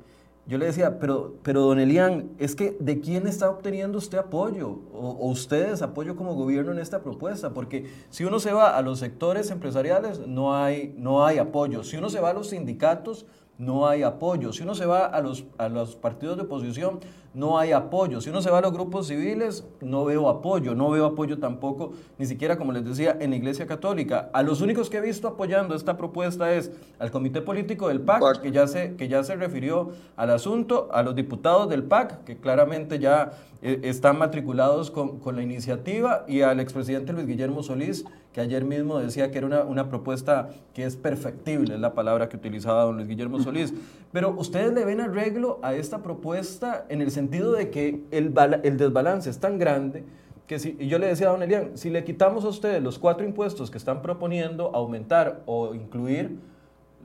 yo 0.48 0.56
le 0.56 0.64
decía, 0.64 0.98
pero, 0.98 1.34
pero 1.42 1.60
don 1.60 1.78
Elian, 1.78 2.30
es 2.38 2.56
que 2.56 2.76
¿de 2.80 3.00
quién 3.00 3.26
está 3.26 3.50
obteniendo 3.50 3.98
usted 3.98 4.18
apoyo? 4.18 4.80
O, 4.92 5.10
o, 5.20 5.28
ustedes 5.28 5.82
apoyo 5.82 6.16
como 6.16 6.34
gobierno 6.34 6.72
en 6.72 6.78
esta 6.78 7.02
propuesta? 7.02 7.50
Porque 7.52 7.84
si 8.08 8.24
uno 8.24 8.40
se 8.40 8.52
va 8.52 8.76
a 8.76 8.82
los 8.82 8.98
sectores 8.98 9.50
empresariales, 9.50 10.26
no 10.26 10.56
hay, 10.56 10.94
no 10.96 11.24
hay 11.24 11.36
apoyo. 11.36 11.84
Si 11.84 11.98
uno 11.98 12.08
se 12.08 12.18
va 12.18 12.30
a 12.30 12.32
los 12.32 12.48
sindicatos, 12.48 13.26
no 13.58 13.88
hay 13.88 14.02
apoyo. 14.04 14.52
Si 14.52 14.62
uno 14.62 14.74
se 14.74 14.86
va 14.86 15.06
a 15.06 15.20
los, 15.20 15.44
a 15.58 15.68
los 15.68 15.96
partidos 15.96 16.36
de 16.36 16.44
oposición, 16.44 17.00
no 17.34 17.58
hay 17.58 17.72
apoyo. 17.72 18.20
Si 18.20 18.30
uno 18.30 18.42
se 18.42 18.50
va 18.50 18.58
a 18.58 18.60
los 18.60 18.72
grupos 18.72 19.06
civiles, 19.06 19.64
no 19.80 20.04
veo 20.04 20.28
apoyo. 20.28 20.74
No 20.74 20.90
veo 20.90 21.06
apoyo 21.06 21.38
tampoco, 21.38 21.92
ni 22.18 22.26
siquiera, 22.26 22.56
como 22.56 22.72
les 22.72 22.84
decía, 22.84 23.16
en 23.20 23.30
la 23.30 23.36
Iglesia 23.36 23.66
Católica. 23.66 24.30
A 24.32 24.42
los 24.42 24.60
únicos 24.60 24.90
que 24.90 24.98
he 24.98 25.00
visto 25.00 25.28
apoyando 25.28 25.74
esta 25.74 25.96
propuesta 25.96 26.52
es 26.52 26.70
al 26.98 27.10
Comité 27.10 27.40
Político 27.40 27.88
del 27.88 28.00
PAC, 28.00 28.40
que 28.40 28.50
ya 28.50 28.66
se, 28.66 28.96
que 28.96 29.08
ya 29.08 29.22
se 29.24 29.36
refirió 29.36 29.92
al 30.16 30.30
asunto, 30.30 30.88
a 30.92 31.02
los 31.02 31.14
diputados 31.14 31.68
del 31.68 31.84
PAC, 31.84 32.24
que 32.24 32.38
claramente 32.38 32.98
ya 32.98 33.32
eh, 33.62 33.80
están 33.84 34.18
matriculados 34.18 34.90
con, 34.90 35.18
con 35.18 35.36
la 35.36 35.42
iniciativa, 35.42 36.24
y 36.28 36.42
al 36.42 36.60
expresidente 36.60 37.12
Luis 37.12 37.26
Guillermo 37.26 37.62
Solís, 37.62 38.04
que 38.32 38.40
ayer 38.40 38.64
mismo 38.64 38.98
decía 38.98 39.30
que 39.30 39.38
era 39.38 39.46
una, 39.46 39.62
una, 39.64 39.88
propuesta 39.88 40.50
que 40.74 40.84
es 40.84 40.96
perfectible, 40.96 41.74
es 41.74 41.80
la 41.80 41.94
palabra 41.94 42.28
que 42.28 42.36
utilizaba 42.36 42.84
don 42.84 42.96
Luis 42.96 43.08
Guillermo 43.08 43.40
Solís. 43.40 43.72
Pero 44.12 44.30
ustedes 44.30 44.72
le 44.72 44.84
ven 44.84 45.00
arreglo 45.00 45.58
a 45.62 45.74
esta 45.74 46.02
propuesta 46.02 46.86
en 46.88 47.02
el 47.02 47.10
sentido 47.18 47.52
de 47.52 47.70
que 47.70 48.04
el, 48.10 48.34
el 48.62 48.76
desbalance 48.76 49.28
es 49.30 49.38
tan 49.38 49.58
grande 49.58 50.04
que 50.46 50.58
si, 50.58 50.76
y 50.78 50.88
yo 50.88 50.98
le 50.98 51.08
decía 51.08 51.28
a 51.28 51.32
don 51.32 51.42
Elian, 51.42 51.76
si 51.76 51.90
le 51.90 52.04
quitamos 52.04 52.44
a 52.44 52.48
ustedes 52.48 52.82
los 52.82 52.98
cuatro 52.98 53.26
impuestos 53.26 53.70
que 53.70 53.78
están 53.78 54.00
proponiendo 54.00 54.74
aumentar 54.74 55.42
o 55.46 55.74
incluir, 55.74 56.38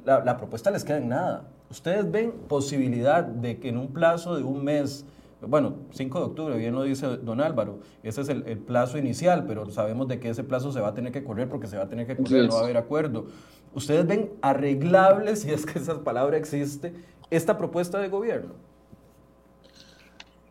la, 0.06 0.24
la 0.24 0.38
propuesta 0.38 0.72
les 0.72 0.84
queda 0.84 0.98
en 0.98 1.10
nada. 1.10 1.48
¿Ustedes 1.70 2.10
ven 2.10 2.32
posibilidad 2.48 3.24
de 3.24 3.60
que 3.60 3.70
en 3.70 3.78
un 3.78 3.88
plazo 3.88 4.36
de 4.36 4.44
un 4.44 4.64
mes 4.64 5.06
bueno, 5.48 5.76
5 5.92 6.20
de 6.20 6.26
octubre, 6.26 6.58
bien 6.58 6.74
lo 6.74 6.84
dice 6.84 7.06
don 7.18 7.42
Álvaro, 7.42 7.80
ese 8.02 8.22
es 8.22 8.30
el, 8.30 8.44
plazo 8.60 8.98
inicial, 8.98 9.46
pero 9.46 9.70
sabemos 9.70 10.08
de 10.08 10.20
que 10.20 10.30
ese 10.30 10.44
plazo 10.44 10.72
se 10.72 10.80
va 10.80 10.90
a 10.90 10.94
tener 10.94 11.12
que 11.12 11.24
correr 11.24 11.50
porque 11.50 11.68
se 11.68 11.78
va 11.78 11.84
a 11.84 11.90
tener 11.90 12.08
que 12.08 12.16
correr, 12.16 12.46
no 12.48 12.54
va 12.54 12.60
a 12.62 12.64
haber 12.64 12.78
acuerdo. 12.78 13.26
¿Ustedes 13.74 14.06
ven 14.08 14.32
arreglable, 14.42 15.36
si 15.36 15.52
es 15.52 15.66
que 15.66 15.80
esa 15.80 16.04
palabra 16.04 16.38
existe, 16.38 16.94
esta 17.30 17.58
propuesta 17.58 18.00
de 18.00 18.10
gobierno? 18.10 18.54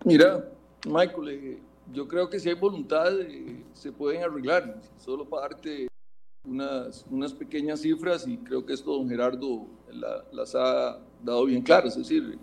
Mira, 0.04 0.48
Michael, 0.84 1.28
eh, 1.28 1.58
yo 1.92 2.08
creo 2.08 2.28
que 2.28 2.40
si 2.40 2.48
hay 2.48 2.54
voluntad 2.54 3.20
eh, 3.20 3.64
se 3.72 3.92
pueden 3.92 4.22
arreglar, 4.22 4.80
solo 4.98 5.24
para 5.24 5.48
darte 5.48 5.86
unas, 6.44 7.06
unas 7.10 7.32
pequeñas 7.32 7.80
cifras 7.80 8.26
y 8.26 8.36
creo 8.38 8.66
que 8.66 8.72
esto 8.72 8.92
don 8.96 9.08
Gerardo 9.08 9.66
las 10.32 10.54
ha 10.54 10.98
dado 11.22 11.44
bien 11.44 11.62
claras, 11.62 11.96
es 11.96 12.08
decir, 12.08 12.38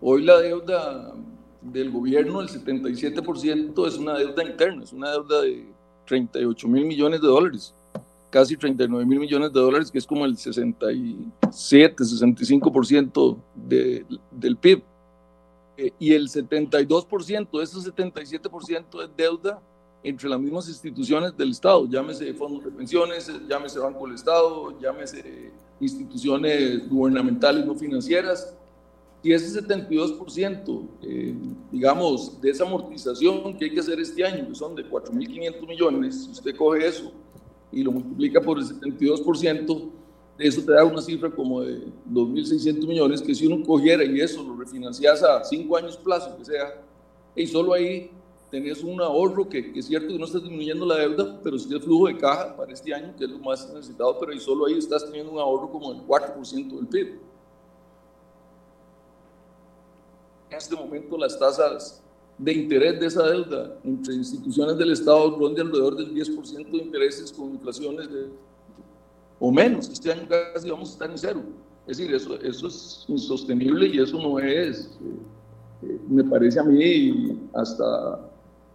hoy 0.00 0.22
la 0.22 0.38
deuda 0.40 1.14
del 1.62 1.90
gobierno, 1.90 2.40
el 2.40 2.48
77% 2.48 3.86
es 3.86 3.96
una 3.96 4.18
deuda 4.18 4.44
interna, 4.44 4.82
es 4.82 4.92
una 4.92 5.10
deuda 5.12 5.42
de 5.42 5.66
38 6.06 6.68
mil 6.68 6.84
millones 6.84 7.20
de 7.22 7.26
dólares, 7.26 7.74
casi 8.30 8.56
39 8.56 9.06
mil 9.06 9.20
millones 9.20 9.52
de 9.52 9.60
dólares, 9.60 9.90
que 9.90 9.98
es 9.98 10.06
como 10.06 10.24
el 10.26 10.36
67, 10.36 12.04
65% 12.04 13.38
de, 13.54 14.04
del 14.30 14.56
PIB. 14.56 14.82
Eh, 15.78 15.92
y 16.00 16.12
el 16.12 16.28
72% 16.28 17.56
de 17.56 17.62
ese 17.62 17.76
77% 17.78 19.02
es 19.04 19.10
deuda 19.16 19.62
entre 20.02 20.28
las 20.28 20.40
mismas 20.40 20.68
instituciones 20.68 21.36
del 21.36 21.50
Estado, 21.50 21.88
llámese 21.88 22.34
fondos 22.34 22.64
de 22.64 22.72
pensiones, 22.72 23.30
llámese 23.48 23.78
Banco 23.78 24.06
del 24.06 24.16
Estado, 24.16 24.76
llámese 24.80 25.52
instituciones 25.80 26.88
gubernamentales 26.88 27.64
no 27.64 27.76
financieras, 27.76 28.56
y 29.22 29.32
ese 29.32 29.60
72%, 29.60 30.88
eh, 31.02 31.34
digamos, 31.70 32.40
de 32.40 32.50
esa 32.50 32.64
amortización 32.64 33.56
que 33.56 33.66
hay 33.66 33.70
que 33.72 33.80
hacer 33.80 34.00
este 34.00 34.24
año, 34.24 34.48
que 34.48 34.54
son 34.56 34.74
de 34.74 34.84
4.500 34.84 35.66
millones, 35.66 36.24
si 36.24 36.30
usted 36.32 36.56
coge 36.56 36.88
eso 36.88 37.12
y 37.70 37.84
lo 37.84 37.92
multiplica 37.92 38.40
por 38.40 38.58
el 38.58 38.64
72%, 38.64 39.90
eso 40.38 40.62
te 40.62 40.72
da 40.72 40.84
una 40.84 41.02
cifra 41.02 41.30
como 41.30 41.62
de 41.62 41.86
2.600 42.10 42.86
millones, 42.86 43.20
que 43.20 43.34
si 43.34 43.46
uno 43.46 43.64
cogiera 43.66 44.04
y 44.04 44.20
eso 44.20 44.42
lo 44.42 44.56
refinancias 44.56 45.22
a 45.22 45.42
5 45.42 45.76
años 45.76 45.96
plazo, 45.96 46.36
que 46.36 46.44
sea, 46.44 46.80
y 47.34 47.46
solo 47.46 47.72
ahí 47.72 48.10
tenés 48.48 48.82
un 48.82 49.00
ahorro 49.00 49.48
que, 49.48 49.72
es 49.74 49.86
cierto 49.86 50.08
que 50.08 50.18
no 50.18 50.24
estás 50.24 50.42
disminuyendo 50.42 50.86
la 50.86 50.96
deuda, 50.96 51.40
pero 51.42 51.58
sí 51.58 51.72
el 51.72 51.80
flujo 51.80 52.06
de 52.06 52.16
caja 52.16 52.56
para 52.56 52.72
este 52.72 52.94
año, 52.94 53.14
que 53.16 53.24
es 53.24 53.30
lo 53.30 53.38
más 53.40 53.68
necesitado, 53.74 54.16
pero 54.18 54.32
ahí 54.32 54.38
solo 54.38 54.66
ahí 54.66 54.78
estás 54.78 55.04
teniendo 55.04 55.32
un 55.32 55.38
ahorro 55.38 55.70
como 55.70 55.92
del 55.92 56.02
4% 56.06 56.76
del 56.76 56.86
PIB. 56.86 57.18
En 60.50 60.56
este 60.56 60.76
momento 60.76 61.18
las 61.18 61.38
tasas 61.38 62.02
de 62.38 62.52
interés 62.52 63.00
de 63.00 63.06
esa 63.06 63.24
deuda 63.24 63.76
entre 63.82 64.14
instituciones 64.14 64.78
del 64.78 64.92
Estado 64.92 65.36
rondan 65.36 65.66
alrededor 65.66 65.96
del 65.96 66.14
10% 66.14 66.70
de 66.70 66.78
intereses 66.78 67.32
con 67.32 67.50
inflaciones 67.50 68.08
de, 68.08 68.28
o 69.38 69.50
menos. 69.52 69.88
Este 69.88 70.12
año 70.12 70.26
casi 70.28 70.70
vamos 70.70 70.90
a 70.90 70.92
estar 70.92 71.10
en 71.10 71.18
cero. 71.18 71.42
Es 71.86 71.98
decir, 71.98 72.14
eso, 72.14 72.34
eso 72.40 72.68
es 72.68 73.04
insostenible 73.08 73.86
y 73.86 73.98
eso 73.98 74.18
no 74.20 74.38
es, 74.38 74.98
eh, 75.02 75.86
eh, 75.86 75.98
me 76.08 76.22
parece 76.24 76.60
a 76.60 76.64
mí, 76.64 77.38
hasta 77.54 78.20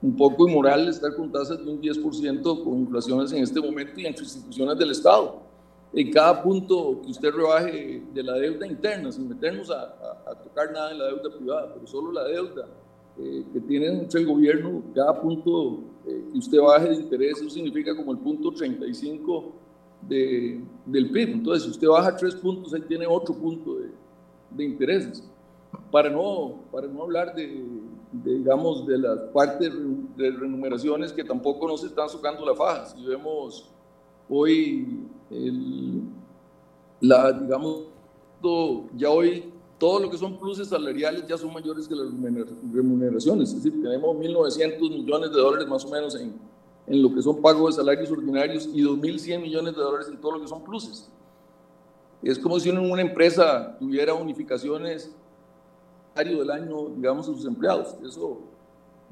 un 0.01 0.15
poco 0.17 0.47
inmoral 0.47 0.87
estar 0.87 1.15
con 1.15 1.31
tasas 1.31 1.63
de 1.63 1.71
un 1.71 1.79
10% 1.79 2.63
con 2.63 2.79
inflaciones 2.79 3.31
en 3.31 3.43
este 3.43 3.61
momento 3.61 3.99
y 3.99 4.05
entre 4.05 4.23
instituciones 4.23 4.77
del 4.77 4.91
Estado 4.91 5.43
en 5.93 6.11
cada 6.11 6.41
punto 6.41 7.01
que 7.03 7.11
usted 7.11 7.31
rebaje 7.31 8.03
de 8.13 8.23
la 8.23 8.33
deuda 8.33 8.65
interna, 8.65 9.11
sin 9.11 9.29
meternos 9.29 9.69
a, 9.69 9.93
tocar 10.43 10.71
nada 10.71 10.91
en 10.91 10.97
la 10.97 11.05
deuda 11.05 11.29
privada, 11.37 11.71
pero 11.73 11.85
solo 11.85 12.11
la 12.11 12.23
deuda 12.23 12.67
eh, 13.19 13.45
que 13.53 13.59
tiene 13.61 14.07
el 14.11 14.25
gobierno, 14.25 14.81
cada 14.95 15.21
punto 15.21 15.81
eh, 16.07 16.23
que 16.31 16.37
usted 16.39 16.59
baje 16.59 16.89
de 16.89 16.95
interés, 16.95 17.37
eso 17.37 17.49
significa 17.49 17.95
como 17.95 18.11
el 18.11 18.17
punto 18.17 18.51
35 18.51 19.53
de, 20.07 20.61
del 20.85 21.11
PIB. 21.11 21.29
Entonces, 21.29 21.63
si 21.63 21.69
usted 21.71 21.87
baja 21.87 22.15
tres 22.15 22.35
puntos, 22.35 22.73
ahí 22.73 22.81
tiene 22.81 23.05
otro 23.07 23.35
punto 23.35 23.75
de, 23.75 23.89
de 24.51 24.63
intereses. 24.63 25.23
Para 25.91 26.09
no, 26.09 26.61
para 26.71 26.87
no 26.87 27.03
hablar 27.03 27.33
de, 27.35 27.63
digamos, 28.11 28.85
de 28.85 28.97
las 28.97 29.19
partes 29.33 29.71
de 30.15 30.31
remuneraciones 30.31 31.11
que 31.11 31.23
tampoco 31.23 31.67
nos 31.67 31.83
están 31.83 32.09
socando 32.09 32.45
la 32.45 32.55
faja. 32.55 32.85
Si 32.87 33.03
vemos 33.03 33.69
hoy 34.29 34.99
la, 36.99 37.31
digamos, 37.31 37.83
ya 38.95 39.09
hoy 39.09 39.51
todo 39.77 39.99
lo 39.99 40.09
que 40.09 40.17
son 40.17 40.37
pluses 40.37 40.67
salariales 40.69 41.25
ya 41.27 41.37
son 41.37 41.51
mayores 41.53 41.87
que 41.87 41.95
las 41.95 42.07
remuneraciones. 42.71 43.49
Es 43.49 43.63
decir, 43.63 43.81
tenemos 43.81 44.15
1.900 44.15 44.79
millones 44.79 45.31
de 45.31 45.37
dólares 45.37 45.67
más 45.67 45.83
o 45.85 45.89
menos 45.89 46.15
en, 46.15 46.33
en 46.87 47.01
lo 47.01 47.13
que 47.13 47.21
son 47.21 47.41
pagos 47.41 47.75
de 47.75 47.81
salarios 47.81 48.11
ordinarios 48.11 48.69
y 48.73 48.81
2.100 48.81 49.41
millones 49.41 49.75
de 49.75 49.81
dólares 49.81 50.07
en 50.09 50.19
todo 50.19 50.33
lo 50.33 50.41
que 50.41 50.47
son 50.47 50.63
pluses. 50.63 51.09
Es 52.21 52.39
como 52.39 52.59
si 52.59 52.69
una 52.69 53.01
empresa 53.01 53.75
tuviera 53.79 54.13
unificaciones 54.13 55.13
del 56.15 56.51
año, 56.51 56.89
digamos, 56.95 57.27
a 57.27 57.33
sus 57.33 57.45
empleados. 57.45 57.95
Eso, 58.05 58.39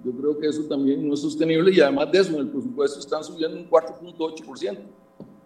yo 0.04 0.12
creo 0.12 0.38
que 0.38 0.48
eso 0.48 0.64
también 0.64 1.08
no 1.08 1.14
es 1.14 1.22
sostenible 1.22 1.74
y 1.74 1.82
además 1.82 2.12
de 2.12 2.20
eso, 2.20 2.34
en 2.34 2.40
el 2.40 2.50
presupuesto 2.50 3.00
están 3.00 3.24
subiendo 3.24 3.58
un 3.58 3.70
4.8% 3.70 4.78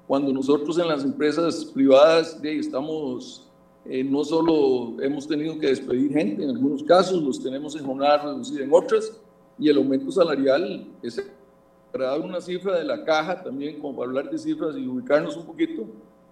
cuando 0.07 0.31
nosotros 0.31 0.77
en 0.77 0.87
las 0.87 1.03
empresas 1.03 1.65
privadas 1.65 2.39
estamos, 2.43 3.47
eh, 3.85 4.03
no 4.03 4.23
solo 4.23 5.01
hemos 5.01 5.27
tenido 5.27 5.57
que 5.57 5.67
despedir 5.67 6.13
gente, 6.13 6.43
en 6.43 6.51
algunos 6.51 6.83
casos 6.83 7.21
los 7.21 7.41
tenemos 7.41 7.75
en 7.75 7.85
jornada 7.85 8.19
reducida 8.19 8.63
en 8.63 8.73
otras, 8.73 9.19
y 9.57 9.69
el 9.69 9.77
aumento 9.77 10.11
salarial 10.11 10.85
es 11.01 11.23
para 11.95 12.09
dar 12.09 12.19
una 12.19 12.41
cifra 12.41 12.77
de 12.77 12.83
la 12.83 13.05
caja 13.05 13.41
también, 13.41 13.79
como 13.79 13.95
para 13.95 14.09
hablar 14.09 14.29
de 14.29 14.37
cifras 14.37 14.75
y 14.77 14.85
ubicarnos 14.85 15.37
un 15.37 15.45
poquito, 15.45 15.85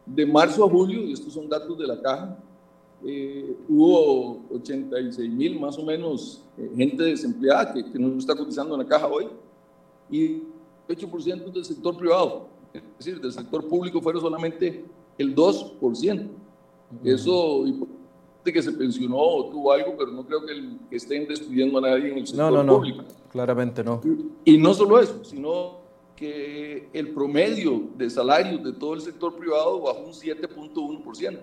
de 0.06 0.26
marzo 0.26 0.66
a 0.66 0.70
julio, 0.70 1.04
y 1.04 1.14
estos 1.14 1.32
son 1.32 1.48
datos 1.48 1.78
de 1.80 1.88
la 1.88 2.02
caja, 2.02 2.38
eh, 3.06 3.56
hubo 3.70 4.42
86 4.54 5.30
mil 5.32 5.58
más 5.58 5.78
o 5.78 5.86
menos 5.86 6.44
eh, 6.58 6.70
gente 6.76 7.04
desempleada 7.04 7.72
que, 7.72 7.90
que 7.90 7.98
no 7.98 8.18
está 8.18 8.36
cotizando 8.36 8.76
en 8.76 8.82
la 8.82 8.88
caja 8.88 9.08
hoy, 9.08 9.30
y 10.12 10.44
8% 10.90 11.54
del 11.54 11.64
sector 11.64 11.96
privado 11.96 12.48
es 12.74 12.84
decir, 12.98 13.22
del 13.22 13.32
sector 13.32 13.66
público 13.66 14.02
fueron 14.02 14.22
solamente 14.22 14.84
el 15.18 15.34
2%. 15.34 16.28
Eso, 17.06 17.64
de 18.44 18.52
que 18.52 18.62
se 18.62 18.72
pensionó 18.72 19.18
o 19.18 19.50
tuvo 19.50 19.72
algo, 19.72 19.96
pero 19.98 20.12
no 20.12 20.26
creo 20.26 20.46
que, 20.46 20.96
estén 20.96 21.28
despidiendo 21.28 21.78
a 21.78 21.82
nadie 21.82 22.12
en 22.12 22.18
el 22.18 22.28
sector 22.28 22.52
no, 22.52 22.64
no, 22.64 22.76
público. 22.76 23.02
No, 23.02 23.30
claramente 23.32 23.84
no. 23.84 24.02
Y, 24.44 24.58
no 24.58 24.74
solo 24.74 25.00
eso, 25.00 25.24
sino 25.24 25.78
que 26.16 26.90
el 26.94 27.10
promedio 27.10 27.84
de 27.98 28.10
salarios 28.10 28.64
de 28.64 28.74
todo 28.74 28.94
el 28.94 29.02
sector 29.02 29.36
privado 29.36 29.82
bajó 29.82 30.02
un 30.02 30.14
7.1%. 30.14 31.40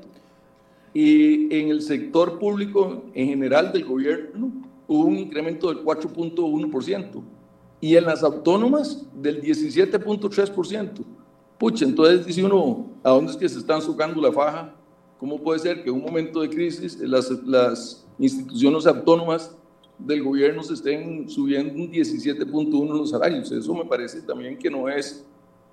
Y 0.92 1.54
en 1.54 1.68
el 1.68 1.82
sector 1.82 2.38
público 2.38 3.04
en 3.14 3.28
general 3.28 3.72
del 3.72 3.84
gobierno 3.84 4.50
hubo 4.88 5.04
un 5.04 5.18
incremento 5.18 5.68
del 5.68 5.84
4.1% 5.84 7.22
y 7.80 7.96
en 7.96 8.04
las 8.04 8.22
autónomas 8.22 9.06
del 9.14 9.40
17.3%. 9.40 11.04
Pucha, 11.58 11.84
entonces 11.84 12.26
dice 12.26 12.44
uno, 12.44 12.86
¿a 13.02 13.10
dónde 13.10 13.32
es 13.32 13.38
que 13.38 13.48
se 13.48 13.58
están 13.58 13.80
socando 13.80 14.20
la 14.20 14.32
faja? 14.32 14.74
¿Cómo 15.20 15.38
puede 15.38 15.58
ser 15.58 15.82
que 15.82 15.90
en 15.90 15.96
un 15.96 16.02
momento 16.02 16.40
de 16.40 16.48
crisis 16.48 16.98
las, 16.98 17.30
las 17.44 18.06
instituciones 18.18 18.86
autónomas 18.86 19.54
del 19.98 20.22
gobierno 20.22 20.62
se 20.62 20.72
estén 20.72 21.28
subiendo 21.28 21.74
un 21.74 21.92
17.1 21.92 22.88
los 22.88 23.10
salarios? 23.10 23.52
Eso 23.52 23.74
me 23.74 23.84
parece 23.84 24.22
también 24.22 24.58
que 24.58 24.70
no 24.70 24.88
es 24.88 25.22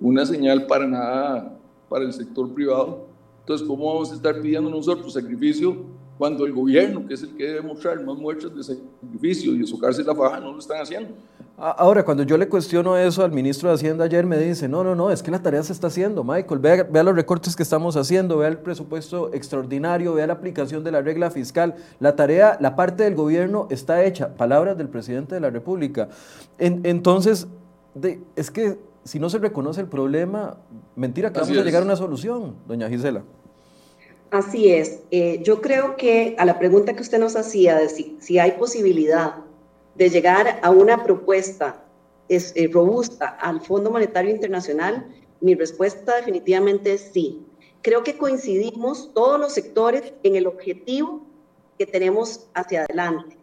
una 0.02 0.26
señal 0.26 0.68
para 0.68 0.86
nada 0.86 1.58
para 1.88 2.04
el 2.04 2.12
sector 2.12 2.54
privado. 2.54 3.08
Entonces, 3.40 3.66
¿cómo 3.66 3.86
vamos 3.86 4.12
a 4.12 4.16
estar 4.16 4.42
pidiendo 4.42 4.70
nosotros 4.70 5.14
sacrificio 5.14 5.78
cuando 6.18 6.46
el 6.46 6.52
gobierno, 6.52 7.08
que 7.08 7.14
es 7.14 7.24
el 7.24 7.34
que 7.34 7.46
debe 7.46 7.62
mostrar 7.62 8.04
más 8.04 8.18
muestras 8.18 8.54
de 8.54 8.64
sacrificio 8.64 9.56
y 9.56 9.66
socarse 9.66 10.04
la 10.04 10.14
faja, 10.14 10.42
no 10.42 10.52
lo 10.52 10.60
están 10.60 10.82
haciendo? 10.82 11.14
Ahora, 11.60 12.06
cuando 12.06 12.22
yo 12.22 12.38
le 12.38 12.48
cuestiono 12.48 12.96
eso 12.98 13.24
al 13.24 13.32
ministro 13.32 13.70
de 13.70 13.74
Hacienda 13.74 14.06
ayer, 14.06 14.28
me 14.28 14.38
dice, 14.38 14.68
no, 14.68 14.84
no, 14.84 14.94
no, 14.94 15.10
es 15.10 15.24
que 15.24 15.32
la 15.32 15.42
tarea 15.42 15.64
se 15.64 15.74
está 15.74 15.88
haciendo, 15.88 16.24
Michael, 16.24 16.60
vea, 16.60 16.84
vea, 16.84 17.02
los 17.02 17.16
recortes 17.16 17.56
que 17.56 17.64
estamos 17.64 17.98
haciendo, 17.98 18.38
vea 18.38 18.50
el 18.50 18.60
presupuesto 18.60 19.34
extraordinario, 19.34 20.14
vea 20.14 20.28
la 20.28 20.34
aplicación 20.34 20.84
de 20.84 20.92
la 20.92 21.02
regla 21.02 21.32
fiscal, 21.32 21.74
la 22.00 22.16
tarea, 22.16 22.60
la 22.62 22.76
parte 22.76 23.06
del 23.06 23.16
gobierno 23.16 23.68
está 23.72 24.04
hecha, 24.06 24.36
palabras 24.36 24.78
del 24.78 24.88
presidente 24.88 25.34
de 25.34 25.42
la 25.42 25.50
República. 25.50 26.10
entonces, 26.60 27.48
de, 27.96 28.22
es 28.36 28.52
que 28.52 28.78
si 29.04 29.18
no 29.18 29.28
se 29.32 29.40
reconoce 29.40 29.82
el 29.82 29.88
problema, 29.88 30.58
mentira 30.96 31.34
que 31.34 31.40
vamos 31.40 31.58
a 31.58 31.64
llegar 31.64 31.82
a 31.82 31.86
una 31.86 31.96
solución, 31.96 32.54
doña 32.68 32.88
Gisela. 32.88 33.24
Así 34.30 34.70
es. 34.70 35.00
Eh, 35.10 35.42
yo 35.44 35.60
creo 35.62 35.96
que 35.96 36.36
a 36.38 36.46
la 36.46 36.60
pregunta 36.60 36.94
que 36.94 37.02
usted 37.02 37.18
nos 37.18 37.36
hacía 37.36 37.78
de 37.78 37.90
si, 37.90 38.16
si 38.20 38.38
hay 38.38 38.52
posibilidad 38.52 39.47
de 39.98 40.10
llegar 40.10 40.60
a 40.62 40.70
una 40.70 41.04
propuesta 41.04 41.84
es, 42.30 42.54
eh, 42.56 42.70
robusta 42.72 43.28
al 43.28 43.62
Fondo 43.62 43.90
Monetario 43.92 44.32
Internacional? 44.32 45.08
Mi 45.42 45.56
respuesta 45.56 46.16
definitivamente 46.16 46.94
es 46.94 47.10
sí. 47.14 47.46
Creo 47.82 48.04
que 48.04 48.18
coincidimos 48.18 49.12
todos 49.14 49.40
los 49.40 49.54
sectores 49.54 50.14
en 50.24 50.36
el 50.36 50.48
objetivo 50.48 51.22
que 51.78 51.86
tenemos 51.86 52.48
hacia 52.54 52.84
adelante. 52.84 53.38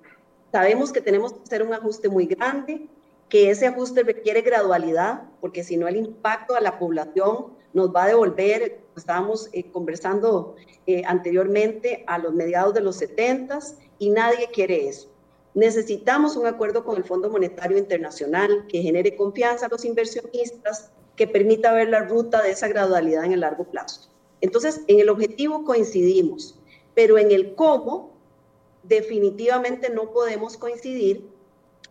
Sabemos 0.52 0.92
que 0.92 1.00
tenemos 1.00 1.32
que 1.32 1.42
hacer 1.42 1.62
un 1.62 1.72
ajuste 1.72 2.08
muy 2.08 2.26
grande, 2.26 2.88
que 3.28 3.50
ese 3.50 3.66
ajuste 3.66 4.02
requiere 4.02 4.42
gradualidad, 4.42 5.22
porque 5.40 5.64
si 5.64 5.76
no 5.76 5.88
el 5.88 5.96
impacto 5.96 6.54
a 6.54 6.60
la 6.60 6.78
población 6.78 7.54
nos 7.72 7.94
va 7.94 8.04
a 8.04 8.08
devolver, 8.08 8.80
estábamos 8.96 9.48
eh, 9.52 9.70
conversando 9.72 10.54
eh, 10.86 11.02
anteriormente, 11.06 12.04
a 12.06 12.18
los 12.18 12.32
mediados 12.34 12.74
de 12.74 12.80
los 12.80 12.96
70 12.96 13.58
y 13.98 14.10
nadie 14.10 14.48
quiere 14.52 14.88
eso. 14.88 15.13
Necesitamos 15.54 16.36
un 16.36 16.46
acuerdo 16.46 16.84
con 16.84 16.96
el 16.96 17.04
Fondo 17.04 17.30
Monetario 17.30 17.78
Internacional 17.78 18.66
que 18.68 18.82
genere 18.82 19.14
confianza 19.14 19.66
a 19.66 19.68
los 19.68 19.84
inversionistas, 19.84 20.90
que 21.14 21.28
permita 21.28 21.72
ver 21.72 21.88
la 21.88 22.00
ruta 22.00 22.42
de 22.42 22.50
esa 22.50 22.66
gradualidad 22.66 23.24
en 23.24 23.32
el 23.32 23.40
largo 23.40 23.64
plazo. 23.64 24.10
Entonces, 24.40 24.80
en 24.88 24.98
el 24.98 25.08
objetivo 25.08 25.64
coincidimos, 25.64 26.58
pero 26.94 27.18
en 27.18 27.30
el 27.30 27.54
cómo 27.54 28.14
definitivamente 28.82 29.90
no 29.90 30.10
podemos 30.12 30.56
coincidir. 30.56 31.28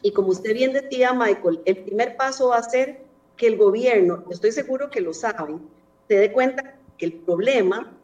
Y 0.02 0.12
como 0.12 0.30
usted 0.30 0.54
bien 0.54 0.74
decía, 0.74 1.14
Michael, 1.14 1.62
el 1.64 1.84
primer 1.84 2.18
paso 2.18 2.50
va 2.50 2.58
a 2.58 2.70
ser 2.70 3.02
que 3.38 3.48
el 3.48 3.58
gobierno, 3.58 4.26
estoy 4.30 4.52
seguro 4.52 4.90
que 4.90 5.00
lo 5.00 5.14
saben, 5.14 5.62
se 6.10 6.16
dé 6.16 6.34
cuenta 6.34 6.78
que 6.98 7.06
el 7.06 7.14
problema 7.14 7.98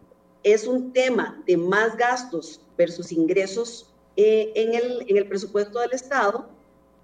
es 0.44 0.68
un 0.68 0.94
tema 0.94 1.44
de 1.46 1.58
más 1.58 1.98
gastos 1.98 2.62
versus 2.78 3.12
ingresos 3.12 3.94
eh, 4.16 4.52
en, 4.56 4.74
el, 4.74 5.06
en 5.08 5.18
el 5.18 5.28
presupuesto 5.28 5.80
del 5.80 5.94
Estado 5.94 6.50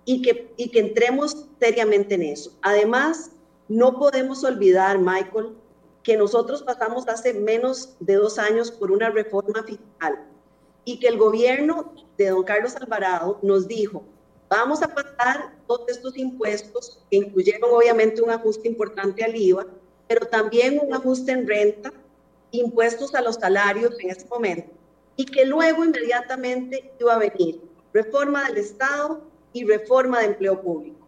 y 0.05 0.21
que, 0.21 0.53
y 0.57 0.69
que 0.69 0.79
entremos 0.79 1.47
seriamente 1.59 2.15
en 2.15 2.23
eso. 2.23 2.51
Además, 2.61 3.31
no 3.67 3.97
podemos 3.97 4.43
olvidar, 4.43 4.99
Michael, 4.99 5.55
que 6.03 6.15
nosotros 6.17 6.61
pasamos 6.61 7.07
hace 7.07 7.33
menos 7.33 7.95
de 7.99 8.15
dos 8.15 8.37
años 8.37 8.69
por 8.69 8.91
una 8.91 9.09
reforma 9.09 9.63
fiscal 9.63 10.23
y 10.83 10.99
que 10.99 11.07
el 11.07 11.17
gobierno 11.17 11.93
de 12.17 12.29
don 12.29 12.43
Carlos 12.43 12.75
Alvarado 12.75 13.39
nos 13.41 13.67
dijo, 13.67 14.03
vamos 14.47 14.83
a 14.83 14.93
pasar 14.93 15.55
todos 15.67 15.89
estos 15.89 16.15
impuestos, 16.15 17.03
que 17.09 17.17
incluyeron 17.17 17.71
obviamente 17.73 18.21
un 18.21 18.29
ajuste 18.29 18.67
importante 18.67 19.23
al 19.23 19.35
IVA, 19.35 19.65
pero 20.07 20.27
también 20.27 20.79
un 20.81 20.93
ajuste 20.93 21.31
en 21.31 21.47
renta, 21.47 21.91
impuestos 22.51 23.15
a 23.15 23.21
los 23.21 23.35
salarios 23.35 23.99
en 23.99 24.11
ese 24.11 24.27
momento, 24.27 24.71
y 25.15 25.25
que 25.25 25.45
luego 25.45 25.83
inmediatamente 25.83 26.91
iba 26.99 27.13
a 27.13 27.19
venir 27.19 27.61
reforma 27.93 28.47
del 28.47 28.57
Estado 28.57 29.21
y 29.53 29.65
reforma 29.65 30.19
de 30.19 30.25
empleo 30.25 30.61
público. 30.61 31.07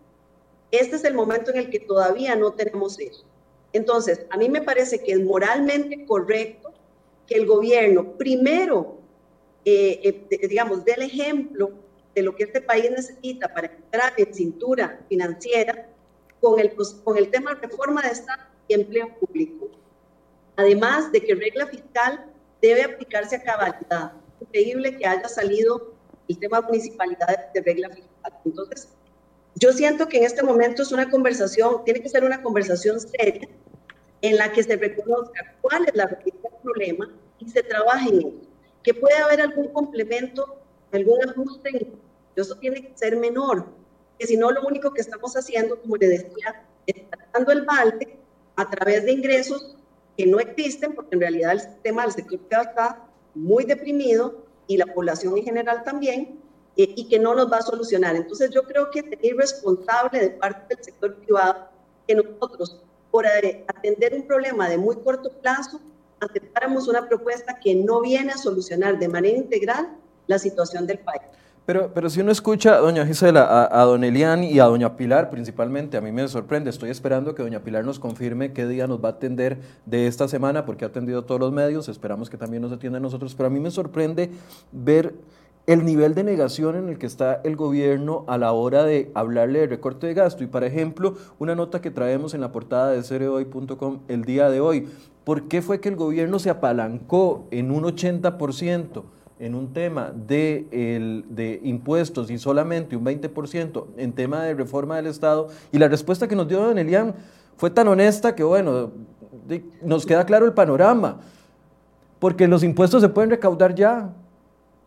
Este 0.71 0.95
es 0.95 1.03
el 1.03 1.13
momento 1.13 1.51
en 1.51 1.57
el 1.57 1.69
que 1.69 1.79
todavía 1.79 2.35
no 2.35 2.53
tenemos 2.53 2.99
eso. 2.99 3.25
Entonces, 3.73 4.25
a 4.29 4.37
mí 4.37 4.49
me 4.49 4.61
parece 4.61 5.03
que 5.03 5.11
es 5.11 5.19
moralmente 5.19 6.05
correcto 6.05 6.73
que 7.25 7.35
el 7.35 7.45
gobierno 7.45 8.13
primero 8.13 8.97
eh, 9.69 10.25
eh, 10.29 10.47
digamos, 10.47 10.85
del 10.85 11.01
ejemplo 11.01 11.73
de 12.15 12.21
lo 12.21 12.33
que 12.33 12.45
este 12.45 12.61
país 12.61 12.89
necesita 12.89 13.53
para 13.53 13.67
entrar 13.67 14.13
en 14.15 14.33
cintura 14.33 15.01
financiera 15.09 15.89
con 16.39 16.57
el, 16.61 16.73
con 17.03 17.17
el 17.17 17.29
tema 17.29 17.53
de 17.53 17.67
reforma 17.67 18.01
de 18.01 18.11
Estado 18.11 18.43
y 18.69 18.75
empleo 18.75 19.13
público. 19.19 19.69
Además 20.55 21.11
de 21.11 21.21
que 21.21 21.35
regla 21.35 21.67
fiscal 21.67 22.31
debe 22.61 22.83
aplicarse 22.83 23.35
a 23.35 23.43
cabalidad. 23.43 24.13
Increíble 24.41 24.97
que 24.97 25.05
haya 25.05 25.27
salido 25.27 25.93
el 26.27 26.37
tema 26.39 26.61
municipalidad 26.61 27.51
de 27.53 27.61
regla 27.61 27.89
fiscal. 27.89 28.33
Entonces, 28.45 28.89
yo 29.55 29.73
siento 29.73 30.07
que 30.07 30.17
en 30.17 30.23
este 30.25 30.43
momento 30.43 30.83
es 30.83 30.91
una 30.91 31.09
conversación, 31.09 31.83
tiene 31.83 32.01
que 32.01 32.09
ser 32.09 32.23
una 32.23 32.41
conversación 32.41 32.99
seria 32.99 33.47
en 34.21 34.35
la 34.35 34.51
que 34.51 34.63
se 34.63 34.75
reconozca 34.75 35.55
cuál 35.61 35.85
es 35.87 35.95
la 35.95 36.05
raíz 36.05 36.33
del 36.41 36.51
problema 36.61 37.09
y 37.39 37.49
se 37.49 37.63
trabaje 37.63 38.09
en 38.09 38.15
ello 38.19 38.47
que 38.87 38.93
puede 38.93 39.17
haber 39.17 39.41
algún 39.41 39.67
complemento, 39.73 40.61
algún 40.93 41.21
ajuste, 41.27 41.91
eso 42.37 42.55
tiene 42.55 42.87
que 42.87 42.97
ser 42.97 43.17
menor, 43.17 43.67
que 44.17 44.25
si 44.25 44.37
no 44.37 44.49
lo 44.49 44.65
único 44.65 44.93
que 44.93 45.01
estamos 45.01 45.35
haciendo, 45.35 45.81
como 45.81 45.97
le 45.97 46.07
decía, 46.07 46.63
es 46.85 46.95
dando 47.33 47.51
el 47.51 47.63
balde 47.63 48.17
a 48.55 48.69
través 48.69 49.03
de 49.03 49.11
ingresos 49.11 49.75
que 50.17 50.25
no 50.25 50.39
existen, 50.39 50.95
porque 50.95 51.15
en 51.15 51.21
realidad 51.21 51.51
el 51.51 51.61
sistema 51.61 52.01
del 52.01 52.11
sector 52.11 52.39
privado 52.39 52.69
está 52.69 53.05
muy 53.35 53.63
deprimido 53.63 54.43
y 54.65 54.77
la 54.77 54.87
población 54.87 55.37
en 55.37 55.43
general 55.43 55.83
también, 55.83 56.39
eh, 56.75 56.93
y 56.95 57.07
que 57.07 57.19
no 57.19 57.35
nos 57.35 57.51
va 57.51 57.57
a 57.57 57.61
solucionar. 57.61 58.15
Entonces 58.15 58.49
yo 58.49 58.63
creo 58.63 58.89
que 58.91 58.99
es 58.99 59.05
irresponsable 59.21 60.19
de 60.19 60.29
parte 60.31 60.75
del 60.75 60.83
sector 60.83 61.15
privado 61.15 61.69
que 62.07 62.15
nosotros, 62.15 62.81
por 63.11 63.25
atender 63.27 64.13
un 64.13 64.27
problema 64.27 64.67
de 64.67 64.77
muy 64.77 64.95
corto 64.97 65.31
plazo, 65.41 65.79
aceptáramos 66.19 66.87
una 66.87 67.07
propuesta 67.07 67.59
que 67.59 67.75
no 67.75 68.01
viene 68.01 68.31
a 68.31 68.37
solucionar 68.37 68.97
de 68.97 69.07
manera 69.07 69.37
integral 69.37 69.97
la 70.25 70.39
situación 70.39 70.87
del 70.87 70.99
país. 70.99 71.21
Pero, 71.67 71.91
pero 71.93 72.09
si 72.09 72.21
uno 72.21 72.31
escucha 72.31 72.75
a 72.75 72.79
doña 72.79 73.05
Gisela, 73.05 73.67
a, 73.69 73.83
don 73.83 74.05
Elian 74.05 74.41
y 74.41 74.57
a 74.57 74.63
doña 74.63 74.95
Pilar 74.95 75.29
principalmente, 75.29 75.97
a 75.97 76.01
mí 76.01 76.13
me 76.13 76.25
sorprende. 76.29 76.69
Estoy 76.69 76.91
esperando 76.91 77.35
que 77.35 77.43
doña 77.43 77.59
Pilar 77.59 77.83
nos 77.83 77.99
confirme 77.99 78.53
qué 78.53 78.65
día 78.65 78.87
nos 78.87 79.03
va 79.03 79.09
a 79.09 79.11
atender 79.11 79.57
de 79.85 80.07
esta 80.07 80.29
semana, 80.29 80.65
porque 80.65 80.85
ha 80.85 80.87
atendido 80.87 81.25
todos 81.25 81.41
los 81.41 81.51
medios. 81.51 81.89
Esperamos 81.89 82.29
que 82.29 82.37
también 82.37 82.61
nos 82.61 82.71
atienda 82.71 82.99
a 82.99 83.01
nosotros. 83.01 83.35
Pero 83.35 83.47
a 83.47 83.49
mí 83.49 83.59
me 83.59 83.69
sorprende 83.69 84.31
ver 84.71 85.15
el 85.65 85.83
nivel 85.83 86.15
de 86.15 86.23
negación 86.23 86.77
en 86.77 86.87
el 86.87 86.97
que 86.97 87.05
está 87.05 87.41
el 87.43 87.57
gobierno 87.57 88.23
a 88.29 88.37
la 88.37 88.53
hora 88.53 88.85
de 88.85 89.11
hablarle 89.13 89.59
de 89.59 89.67
recorte 89.67 90.07
de 90.07 90.13
gasto. 90.13 90.45
Y, 90.45 90.47
por 90.47 90.63
ejemplo, 90.63 91.17
una 91.37 91.53
nota 91.53 91.81
que 91.81 91.91
traemos 91.91 92.33
en 92.33 92.39
la 92.39 92.53
portada 92.53 92.91
de 92.91 93.03
cereoy.com 93.03 93.99
el 94.07 94.23
día 94.23 94.49
de 94.49 94.61
hoy. 94.61 94.87
¿Por 95.25 95.49
qué 95.49 95.61
fue 95.61 95.81
que 95.81 95.89
el 95.89 95.97
gobierno 95.97 96.39
se 96.39 96.49
apalancó 96.49 97.45
en 97.51 97.71
un 97.71 97.83
80%? 97.83 99.03
En 99.39 99.55
un 99.55 99.73
tema 99.73 100.11
de, 100.13 100.67
el, 100.71 101.25
de 101.29 101.59
impuestos 101.63 102.31
y 102.31 102.37
solamente 102.37 102.95
un 102.95 103.05
20% 103.05 103.85
en 103.97 104.13
tema 104.13 104.43
de 104.43 104.53
reforma 104.53 104.95
del 104.95 105.07
Estado. 105.07 105.49
Y 105.71 105.77
la 105.77 105.87
respuesta 105.87 106.27
que 106.27 106.35
nos 106.35 106.47
dio 106.47 106.59
don 106.59 106.77
Elian 106.77 107.13
fue 107.55 107.69
tan 107.69 107.87
honesta 107.87 108.35
que, 108.35 108.43
bueno, 108.43 108.91
nos 109.81 110.05
queda 110.05 110.25
claro 110.25 110.45
el 110.45 110.53
panorama, 110.53 111.19
porque 112.19 112.47
los 112.47 112.63
impuestos 112.63 113.01
se 113.01 113.09
pueden 113.09 113.29
recaudar 113.29 113.75
ya, 113.75 114.13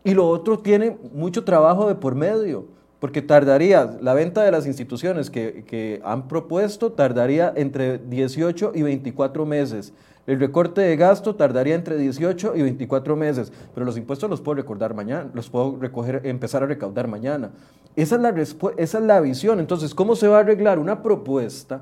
y 0.03 0.13
lo 0.13 0.27
otro 0.27 0.59
tiene 0.59 0.97
mucho 1.13 1.43
trabajo 1.43 1.87
de 1.87 1.95
por 1.95 2.15
medio, 2.15 2.65
porque 3.01 3.23
tardaría, 3.23 3.97
la 3.99 4.13
venta 4.13 4.43
de 4.43 4.51
las 4.51 4.67
instituciones 4.67 5.31
que, 5.31 5.99
han 6.05 6.27
propuesto 6.27 6.91
tardaría 6.91 7.51
entre 7.55 7.97
18 7.97 8.73
y 8.75 8.83
24 8.83 9.43
meses. 9.43 9.91
El 10.27 10.39
recorte 10.39 10.81
de 10.81 10.95
gasto 10.95 11.35
tardaría 11.35 11.73
entre 11.73 11.97
18 11.97 12.55
y 12.55 12.61
24 12.61 13.15
meses, 13.15 13.51
pero 13.73 13.87
los 13.87 13.97
impuestos 13.97 14.29
los 14.29 14.39
puedo 14.39 14.57
recordar 14.57 14.93
mañana, 14.93 15.31
los 15.33 15.49
puedo 15.49 15.77
recoger, 15.81 16.21
empezar 16.25 16.61
a 16.61 16.67
recaudar 16.67 17.07
mañana. 17.07 17.49
Esa 17.95 18.17
es, 18.17 18.21
la 18.21 18.29
esa 18.77 18.97
es 18.99 19.03
la 19.03 19.19
visión. 19.19 19.59
Entonces, 19.59 19.95
¿cómo 19.95 20.15
se 20.15 20.27
va 20.27 20.37
a 20.37 20.41
arreglar 20.41 20.77
una 20.77 21.01
propuesta 21.01 21.81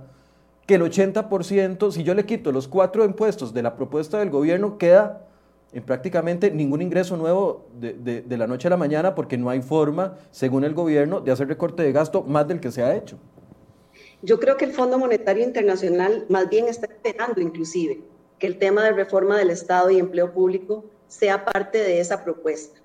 que 0.66 0.76
el 0.76 0.84
80%, 0.84 1.92
si 1.92 2.04
yo 2.04 2.14
le 2.14 2.26
quito 2.26 2.54
los 2.54 2.70
cuatro 2.70 3.04
impuestos 3.04 3.54
de 3.54 3.62
la 3.62 3.76
propuesta 3.76 4.20
del 4.20 4.30
gobierno, 4.30 4.78
queda 4.78 5.28
en 5.72 5.84
prácticamente 5.84 6.52
ningún 6.52 6.82
ingreso 6.82 7.16
nuevo 7.16 7.68
de, 7.80 8.24
la 8.30 8.48
noche 8.48 8.68
a 8.68 8.72
la 8.72 8.78
mañana 8.78 9.14
porque 9.16 9.38
no 9.38 9.50
hay 9.50 9.62
forma, 9.62 10.18
según 10.32 10.64
el 10.64 10.74
gobierno, 10.74 11.22
de 11.22 11.32
hacer 11.32 11.48
recorte 11.48 11.84
de 11.84 11.92
gasto 11.92 12.24
más 12.24 12.48
del 12.48 12.60
que 12.60 12.72
se 12.72 12.82
ha 12.82 12.96
hecho. 12.96 13.18
Yo 14.22 14.40
creo 14.40 14.58
que 14.58 14.66
el 14.66 14.74
Fondo 14.74 14.98
Monetario 14.98 15.44
Internacional 15.44 16.26
más 16.30 16.50
bien 16.50 16.68
está 16.68 16.88
esperando 16.88 17.40
inclusive 17.40 18.02
que 18.38 18.48
el 18.48 18.58
tema 18.58 18.84
de 18.84 18.94
reforma 18.94 19.38
del 19.38 19.50
Estado 19.50 19.90
y 19.92 20.00
empleo 20.00 20.34
público 20.34 20.86
sea 21.08 21.46
parte 21.46 21.78
de 21.78 22.00
esa 22.00 22.24
propuesta. 22.24 22.80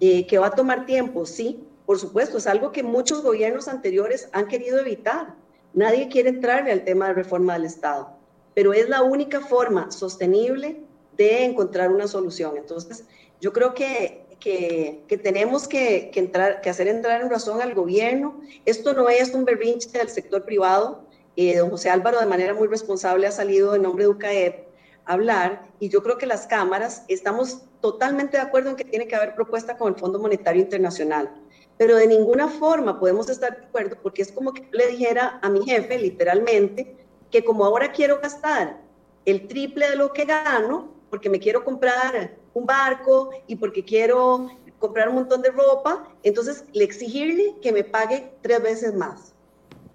Eh, 0.00 0.26
que 0.26 0.38
va 0.38 0.46
a 0.46 0.54
tomar 0.54 0.86
tiempo, 0.86 1.26
sí, 1.26 1.64
por 1.84 1.98
supuesto, 1.98 2.38
es 2.38 2.46
algo 2.46 2.70
que 2.70 2.82
muchos 2.82 3.22
gobiernos 3.22 3.66
anteriores 3.66 4.28
han 4.32 4.46
querido 4.46 4.78
evitar. 4.78 5.34
Nadie 5.74 6.08
quiere 6.08 6.28
entrarle 6.28 6.70
al 6.70 6.84
tema 6.84 7.08
de 7.08 7.14
reforma 7.14 7.54
del 7.54 7.64
Estado, 7.64 8.10
pero 8.54 8.72
es 8.72 8.88
la 8.88 9.02
única 9.02 9.40
forma 9.40 9.90
sostenible 9.90 10.82
de 11.18 11.44
encontrar 11.44 11.90
una 11.90 12.08
solución. 12.08 12.56
Entonces, 12.56 13.04
yo 13.40 13.52
creo 13.52 13.74
que, 13.74 14.24
que, 14.40 15.20
tenemos 15.22 15.68
que, 15.68 16.10
que, 16.10 16.20
entrar, 16.20 16.60
que 16.62 16.70
hacer 16.70 16.88
entrar 16.88 17.20
en 17.20 17.28
razón 17.28 17.60
al 17.60 17.74
gobierno. 17.74 18.40
Esto 18.64 18.94
no 18.94 19.10
es 19.10 19.34
un 19.34 19.44
berrinche 19.44 19.90
del 19.90 20.08
sector 20.08 20.44
privado. 20.44 21.04
Eh, 21.36 21.56
don 21.56 21.70
José 21.70 21.90
Álvaro, 21.90 22.20
de 22.20 22.26
manera 22.26 22.54
muy 22.54 22.68
responsable, 22.68 23.26
ha 23.26 23.32
salido 23.32 23.74
en 23.74 23.82
nombre 23.82 24.04
de 24.04 24.10
UCAEP 24.10 24.68
a 25.04 25.12
hablar 25.12 25.68
y 25.80 25.88
yo 25.88 26.02
creo 26.02 26.18
que 26.18 26.26
las 26.26 26.46
cámaras 26.46 27.04
estamos 27.08 27.62
totalmente 27.80 28.36
de 28.36 28.42
acuerdo 28.42 28.70
en 28.70 28.76
que 28.76 28.84
tiene 28.84 29.06
que 29.06 29.14
haber 29.14 29.34
propuesta 29.34 29.76
con 29.76 29.92
el 29.92 29.98
Fondo 29.98 30.18
Monetario 30.18 30.62
Internacional. 30.62 31.30
Pero 31.76 31.96
de 31.96 32.06
ninguna 32.06 32.48
forma 32.48 32.98
podemos 32.98 33.28
estar 33.28 33.56
de 33.56 33.66
acuerdo 33.66 33.96
porque 34.02 34.22
es 34.22 34.32
como 34.32 34.52
que 34.52 34.68
le 34.72 34.88
dijera 34.88 35.38
a 35.42 35.48
mi 35.48 35.64
jefe, 35.64 35.98
literalmente, 35.98 36.96
que 37.30 37.44
como 37.44 37.64
ahora 37.64 37.92
quiero 37.92 38.20
gastar 38.20 38.80
el 39.24 39.46
triple 39.46 39.90
de 39.90 39.96
lo 39.96 40.12
que 40.12 40.24
gano, 40.24 40.97
porque 41.10 41.30
me 41.30 41.38
quiero 41.38 41.64
comprar 41.64 42.36
un 42.54 42.66
barco 42.66 43.30
y 43.46 43.56
porque 43.56 43.84
quiero 43.84 44.48
comprar 44.78 45.08
un 45.08 45.16
montón 45.16 45.42
de 45.42 45.50
ropa, 45.50 46.08
entonces 46.22 46.64
le 46.72 46.84
exigirle 46.84 47.56
que 47.60 47.72
me 47.72 47.84
pague 47.84 48.32
tres 48.42 48.62
veces 48.62 48.94
más. 48.94 49.32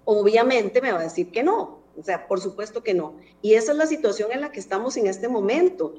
Obviamente 0.04 0.82
me 0.82 0.92
va 0.92 1.00
a 1.00 1.04
decir 1.04 1.30
que 1.30 1.42
no, 1.42 1.78
o 1.98 2.02
sea, 2.02 2.26
por 2.26 2.40
supuesto 2.40 2.82
que 2.82 2.94
no. 2.94 3.14
Y 3.40 3.54
esa 3.54 3.72
es 3.72 3.78
la 3.78 3.86
situación 3.86 4.32
en 4.32 4.40
la 4.40 4.52
que 4.52 4.60
estamos 4.60 4.96
en 4.96 5.06
este 5.06 5.28
momento. 5.28 5.94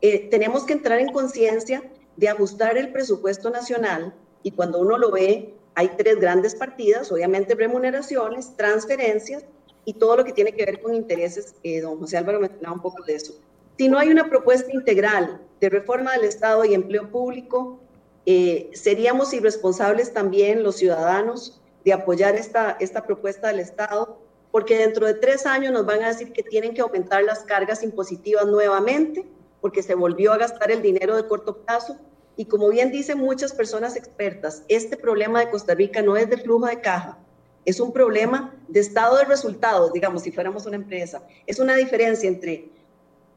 Eh, 0.00 0.28
tenemos 0.30 0.64
que 0.64 0.72
entrar 0.72 0.98
en 1.00 1.12
conciencia 1.12 1.82
de 2.16 2.28
ajustar 2.28 2.78
el 2.78 2.92
presupuesto 2.92 3.50
nacional 3.50 4.14
y 4.42 4.52
cuando 4.52 4.80
uno 4.80 4.96
lo 4.96 5.10
ve, 5.10 5.54
hay 5.74 5.90
tres 5.96 6.18
grandes 6.18 6.54
partidas, 6.54 7.12
obviamente 7.12 7.54
remuneraciones, 7.54 8.56
transferencias 8.56 9.44
y 9.84 9.94
todo 9.94 10.16
lo 10.16 10.24
que 10.24 10.32
tiene 10.32 10.52
que 10.52 10.64
ver 10.64 10.80
con 10.80 10.94
intereses. 10.94 11.54
Eh, 11.62 11.80
don 11.80 11.98
José 11.98 12.16
Álvaro 12.16 12.40
mencionaba 12.40 12.74
un 12.74 12.82
poco 12.82 13.02
de 13.04 13.14
eso. 13.14 13.34
Si 13.80 13.88
no 13.88 13.98
hay 13.98 14.10
una 14.10 14.28
propuesta 14.28 14.70
integral 14.74 15.40
de 15.58 15.70
reforma 15.70 16.12
del 16.12 16.24
Estado 16.24 16.66
y 16.66 16.74
empleo 16.74 17.10
público, 17.10 17.80
eh, 18.26 18.68
seríamos 18.74 19.32
irresponsables 19.32 20.12
también 20.12 20.62
los 20.62 20.76
ciudadanos 20.76 21.62
de 21.82 21.94
apoyar 21.94 22.34
esta, 22.34 22.76
esta 22.78 23.06
propuesta 23.06 23.48
del 23.48 23.58
Estado, 23.58 24.18
porque 24.52 24.76
dentro 24.76 25.06
de 25.06 25.14
tres 25.14 25.46
años 25.46 25.72
nos 25.72 25.86
van 25.86 26.02
a 26.02 26.08
decir 26.08 26.30
que 26.34 26.42
tienen 26.42 26.74
que 26.74 26.82
aumentar 26.82 27.24
las 27.24 27.38
cargas 27.44 27.82
impositivas 27.82 28.44
nuevamente, 28.44 29.26
porque 29.62 29.82
se 29.82 29.94
volvió 29.94 30.34
a 30.34 30.36
gastar 30.36 30.70
el 30.70 30.82
dinero 30.82 31.16
de 31.16 31.26
corto 31.26 31.56
plazo. 31.56 31.96
Y 32.36 32.44
como 32.44 32.68
bien 32.68 32.92
dicen 32.92 33.16
muchas 33.16 33.54
personas 33.54 33.96
expertas, 33.96 34.62
este 34.68 34.98
problema 34.98 35.40
de 35.40 35.48
Costa 35.48 35.74
Rica 35.74 36.02
no 36.02 36.18
es 36.18 36.28
de 36.28 36.36
flujo 36.36 36.66
de 36.66 36.82
caja, 36.82 37.16
es 37.64 37.80
un 37.80 37.94
problema 37.94 38.54
de 38.68 38.80
estado 38.80 39.16
de 39.16 39.24
resultados, 39.24 39.90
digamos, 39.94 40.22
si 40.22 40.32
fuéramos 40.32 40.66
una 40.66 40.76
empresa. 40.76 41.22
Es 41.46 41.58
una 41.58 41.76
diferencia 41.76 42.28
entre 42.28 42.68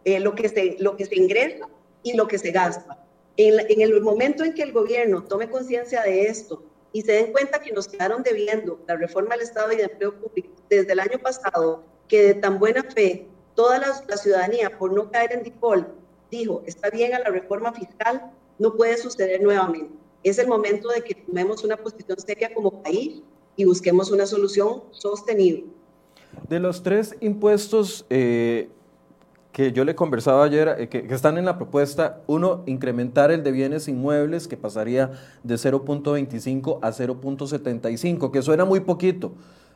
eh, 0.05 0.19
lo, 0.19 0.35
que 0.35 0.49
se, 0.49 0.77
lo 0.79 0.97
que 0.97 1.05
se 1.05 1.15
ingresa 1.15 1.67
y 2.03 2.13
lo 2.13 2.27
que 2.27 2.37
se 2.37 2.51
gasta. 2.51 2.99
En, 3.37 3.81
el 3.81 4.01
momento 4.01 4.43
en 4.43 4.53
que 4.53 4.61
el 4.61 4.71
gobierno 4.71 5.23
tome 5.23 5.49
conciencia 5.49 6.03
de 6.03 6.23
esto 6.23 6.63
y 6.91 7.01
se 7.01 7.13
den 7.13 7.31
cuenta 7.31 7.59
que 7.59 7.71
nos 7.71 7.87
quedaron 7.87 8.21
debiendo 8.21 8.79
la 8.87 8.95
reforma 8.95 9.35
del 9.35 9.43
Estado 9.43 9.71
y 9.71 9.77
de 9.77 9.83
empleo 9.83 10.13
público 10.19 10.49
desde 10.69 10.93
el 10.93 10.99
año 10.99 11.17
pasado, 11.17 11.83
que 12.07 12.21
de 12.21 12.33
tan 12.35 12.59
buena 12.59 12.83
fe 12.83 13.27
toda 13.55 13.79
la, 13.79 14.17
ciudadanía, 14.17 14.77
por 14.77 14.93
no 14.93 15.09
caer 15.09 15.31
en 15.33 15.43
default, 15.43 15.87
dijo, 16.29 16.61
está 16.65 16.89
bien 16.89 17.13
a 17.15 17.19
la 17.19 17.29
reforma 17.29 17.73
fiscal, 17.73 18.31
no 18.59 18.75
puede 18.75 18.97
suceder 18.97 19.41
nuevamente. 19.41 19.93
Es 20.23 20.37
el 20.37 20.47
momento 20.47 20.89
de 20.89 21.01
que 21.01 21.15
tomemos 21.15 21.63
una 21.63 21.77
posición 21.77 22.19
seria 22.19 22.53
como 22.53 22.83
país 22.83 23.21
y 23.55 23.65
busquemos 23.65 24.11
una 24.11 24.25
solución 24.25 24.83
sostenible. 24.91 25.65
De 26.49 26.59
los 26.59 26.81
tres 26.83 27.15
impuestos 27.19 28.05
eh, 28.09 28.69
que 29.53 29.71
yo 29.71 29.85
le 29.85 29.95
conversaba 29.95 30.43
ayer, 30.43 30.75
eh, 30.79 30.89
que, 30.89 31.05
están 31.13 31.37
en 31.37 31.45
la 31.45 31.57
propuesta, 31.57 32.21
uno, 32.25 32.63
incrementar 32.65 33.31
el 33.31 33.43
de 33.43 33.51
bienes 33.51 33.87
inmuebles, 33.87 34.47
que 34.47 34.57
pasaría 34.57 35.11
de 35.43 35.55
0.25 35.55 36.79
a 36.81 36.89
0.75, 36.89 38.31
que 38.31 38.41
suena 38.41 38.65
muy 38.65 38.79
poquito, 38.79 39.33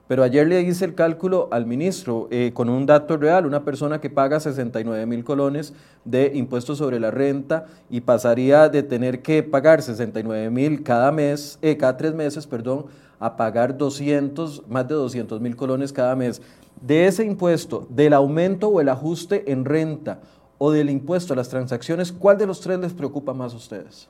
pero 0.07 0.23
ayer 0.23 0.47
le 0.47 0.61
hice 0.61 0.83
el 0.83 0.95
cálculo 0.95 1.47
al 1.51 1.67
ministro 1.67 2.27
eh, 2.31 2.51
con 2.55 2.69
un 2.69 2.87
dato 2.87 3.17
real, 3.17 3.45
una 3.45 3.63
persona 3.63 4.01
que 4.01 4.09
paga 4.09 4.39
69 4.39 5.05
mil 5.05 5.23
colones 5.23 5.73
de 6.05 6.31
impuestos 6.33 6.79
sobre 6.79 6.99
la 6.99 7.11
renta 7.11 7.67
y 7.89 8.01
pasaría 8.01 8.69
de 8.69 8.81
tener 8.81 9.21
que 9.21 9.43
pagar 9.43 9.83
69 9.83 10.49
mil 10.49 10.81
cada 10.81 11.11
mes, 11.11 11.59
eh, 11.61 11.77
cada 11.77 11.97
tres 11.97 12.15
meses, 12.15 12.47
perdón, 12.47 12.87
a 13.19 13.35
pagar 13.35 13.77
200, 13.77 14.63
más 14.67 14.87
de 14.87 14.95
200 14.95 15.39
mil 15.41 15.55
colones 15.55 15.93
cada 15.93 16.15
mes 16.15 16.41
de 16.81 17.07
ese 17.07 17.25
impuesto, 17.25 17.87
del 17.89 18.13
aumento 18.13 18.69
o 18.69 18.81
el 18.81 18.89
ajuste 18.89 19.51
en 19.51 19.65
renta 19.65 20.21
o 20.57 20.71
del 20.71 20.89
impuesto 20.89 21.33
a 21.33 21.35
las 21.35 21.49
transacciones, 21.49 22.11
¿cuál 22.11 22.37
de 22.37 22.47
los 22.47 22.61
tres 22.61 22.79
les 22.79 22.93
preocupa 22.93 23.33
más 23.33 23.53
a 23.53 23.57
ustedes? 23.57 24.09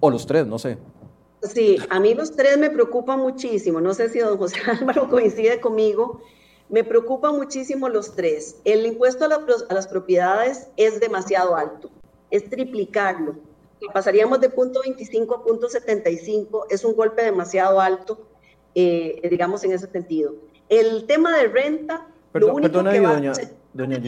O 0.00 0.10
los 0.10 0.26
tres, 0.26 0.46
no 0.46 0.58
sé. 0.58 0.78
Sí, 1.42 1.78
a 1.88 2.00
mí 2.00 2.14
los 2.14 2.34
tres 2.34 2.58
me 2.58 2.70
preocupan 2.70 3.20
muchísimo. 3.20 3.80
No 3.80 3.94
sé 3.94 4.08
si 4.08 4.18
don 4.18 4.38
José 4.38 4.58
Álvaro 4.80 5.08
coincide 5.08 5.60
conmigo. 5.60 6.20
Me 6.68 6.84
preocupan 6.84 7.36
muchísimo 7.36 7.88
los 7.88 8.14
tres. 8.14 8.56
El 8.64 8.84
impuesto 8.86 9.24
a, 9.24 9.28
las 9.74 9.86
propiedades 9.86 10.68
es 10.76 11.00
demasiado 11.00 11.56
alto. 11.56 11.90
Es 12.30 12.48
triplicarlo. 12.50 13.36
Pasaríamos 13.94 14.40
de 14.40 14.50
punto 14.50 14.80
25 14.80 15.34
a 15.34 15.44
punto 15.44 15.68
75. 15.68 16.66
Es 16.68 16.84
un 16.84 16.94
golpe 16.94 17.22
demasiado 17.22 17.80
alto, 17.80 18.18
eh, 18.74 19.26
digamos, 19.30 19.62
en 19.62 19.72
ese 19.72 19.86
sentido. 19.86 20.34
El 20.68 21.04
tema 21.06 21.36
de 21.36 21.48
renta, 21.48 22.06
lo 22.32 22.54
único 22.54 22.72
perdona 22.72 22.92
que 22.92 23.00
doña, 23.00 23.32
doña, 23.72 23.98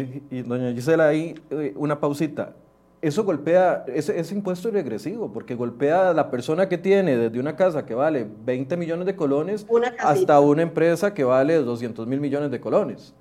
doña, 0.44 0.72
Gisela, 0.72 1.08
ahí 1.08 1.34
eh, 1.50 1.72
una 1.76 1.98
pausita. 2.00 2.54
Eso 3.02 3.24
golpea, 3.24 3.84
ese, 3.88 4.20
ese, 4.20 4.34
impuesto 4.34 4.68
es 4.68 4.74
regresivo, 4.74 5.32
porque 5.32 5.54
golpea 5.54 6.10
a 6.10 6.14
la 6.14 6.30
persona 6.30 6.68
que 6.68 6.76
tiene 6.76 7.16
desde 7.16 7.40
una 7.40 7.56
casa 7.56 7.86
que 7.86 7.94
vale 7.94 8.26
20 8.44 8.76
millones 8.76 9.06
de 9.06 9.16
colones 9.16 9.66
hasta 9.98 10.38
una 10.40 10.60
empresa 10.60 11.14
que 11.14 11.24
vale 11.24 11.54
200 11.54 12.06
mil 12.06 12.20
millones 12.20 12.50
de 12.50 12.60
colones. 12.60 13.14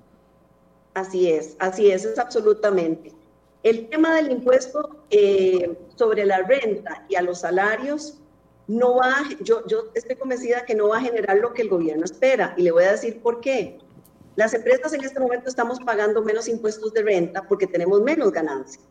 Así 0.92 1.30
es, 1.30 1.56
así 1.58 1.90
es, 1.90 2.04
es 2.04 2.18
absolutamente. 2.18 3.12
El 3.62 3.88
tema 3.88 4.14
del 4.14 4.30
impuesto 4.32 4.96
eh, 5.10 5.78
sobre 5.94 6.26
la 6.26 6.42
renta 6.42 7.06
y 7.08 7.14
a 7.14 7.22
los 7.22 7.40
salarios 7.40 8.18
no 8.70 8.94
va, 8.94 9.24
yo, 9.40 9.66
yo 9.66 9.90
estoy 9.94 10.14
convencida 10.14 10.64
que 10.64 10.76
no 10.76 10.88
va 10.88 10.98
a 10.98 11.00
generar 11.00 11.38
lo 11.38 11.52
que 11.52 11.62
el 11.62 11.68
gobierno 11.68 12.04
espera 12.04 12.54
y 12.56 12.62
le 12.62 12.70
voy 12.70 12.84
a 12.84 12.92
decir 12.92 13.20
por 13.20 13.40
qué. 13.40 13.78
Las 14.36 14.54
empresas 14.54 14.92
en 14.92 15.02
este 15.02 15.18
momento 15.18 15.48
estamos 15.48 15.80
pagando 15.80 16.22
menos 16.22 16.46
impuestos 16.46 16.92
de 16.92 17.02
renta 17.02 17.42
porque 17.48 17.66
tenemos 17.66 18.00
menos 18.00 18.30
ganancias. 18.30 18.84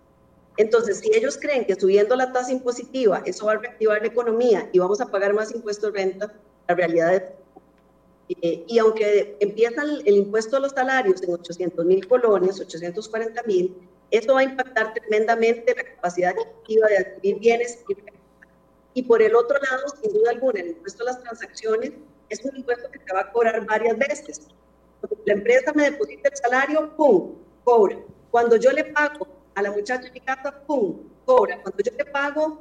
Entonces, 0.58 1.00
si 1.00 1.16
ellos 1.16 1.38
creen 1.40 1.66
que 1.66 1.76
subiendo 1.76 2.18
la 2.18 2.34
tasa 2.34 2.52
impositiva 2.52 3.24
eso 3.26 3.46
va 3.46 3.54
a 3.54 3.58
reactivar 3.58 4.02
la 4.02 4.08
economía 4.08 4.70
y 4.74 4.80
vamos 4.80 5.00
a 5.00 5.06
pagar 5.06 5.34
más 5.34 5.56
impuestos 5.56 5.94
de 5.94 5.98
renta, 5.98 6.34
la 6.68 6.76
realidad 6.76 7.16
es 7.16 7.24
eh, 8.42 8.66
y 8.68 8.80
aunque 8.80 9.38
empieza 9.40 9.82
el, 9.82 10.04
el, 10.06 10.18
impuesto 10.18 10.58
a 10.58 10.60
los 10.60 10.74
salarios 10.74 11.24
en 11.24 11.34
800 11.34 11.86
mil 11.86 12.06
colones, 12.06 12.60
840 12.60 13.44
mil, 13.44 13.76
eso 14.12 14.34
va 14.34 14.42
a 14.42 14.44
impactar 14.44 14.94
tremendamente 14.94 15.74
la 15.74 15.84
capacidad 15.84 16.36
de 16.36 16.42
adquirir 16.98 17.40
bienes 17.40 17.80
y 17.88 17.96
y 19.00 19.04
por 19.04 19.22
el 19.22 19.34
otro 19.34 19.58
lado, 19.58 19.84
sin 20.02 20.12
duda 20.12 20.32
alguna, 20.32 20.60
el 20.60 20.68
impuesto 20.72 21.04
a 21.04 21.06
las 21.06 21.22
transacciones 21.22 21.94
es 22.28 22.44
un 22.44 22.58
impuesto 22.58 22.92
que 22.92 23.00
te 23.00 23.14
va 23.14 23.22
a 23.22 23.32
cobrar 23.32 23.66
varias 23.66 23.98
veces. 23.98 24.42
La 25.26 25.36
empresa 25.36 25.72
me 25.74 25.90
deposita 25.90 26.28
el 26.28 26.36
salario, 26.36 26.94
¡pum!, 26.98 27.36
cobra. 27.64 27.98
Cuando 28.30 28.58
yo 28.58 28.74
le 28.74 28.84
pago 28.84 29.26
a 29.56 29.62
la 29.62 29.72
muchacha 29.72 30.04
de 30.04 30.12
mi 30.12 30.20
casa, 30.20 30.54
¡pum!, 30.68 30.98
cobra. 31.24 31.62
Cuando 31.62 31.82
yo 31.82 31.94
le 31.98 32.06
pago 32.12 32.60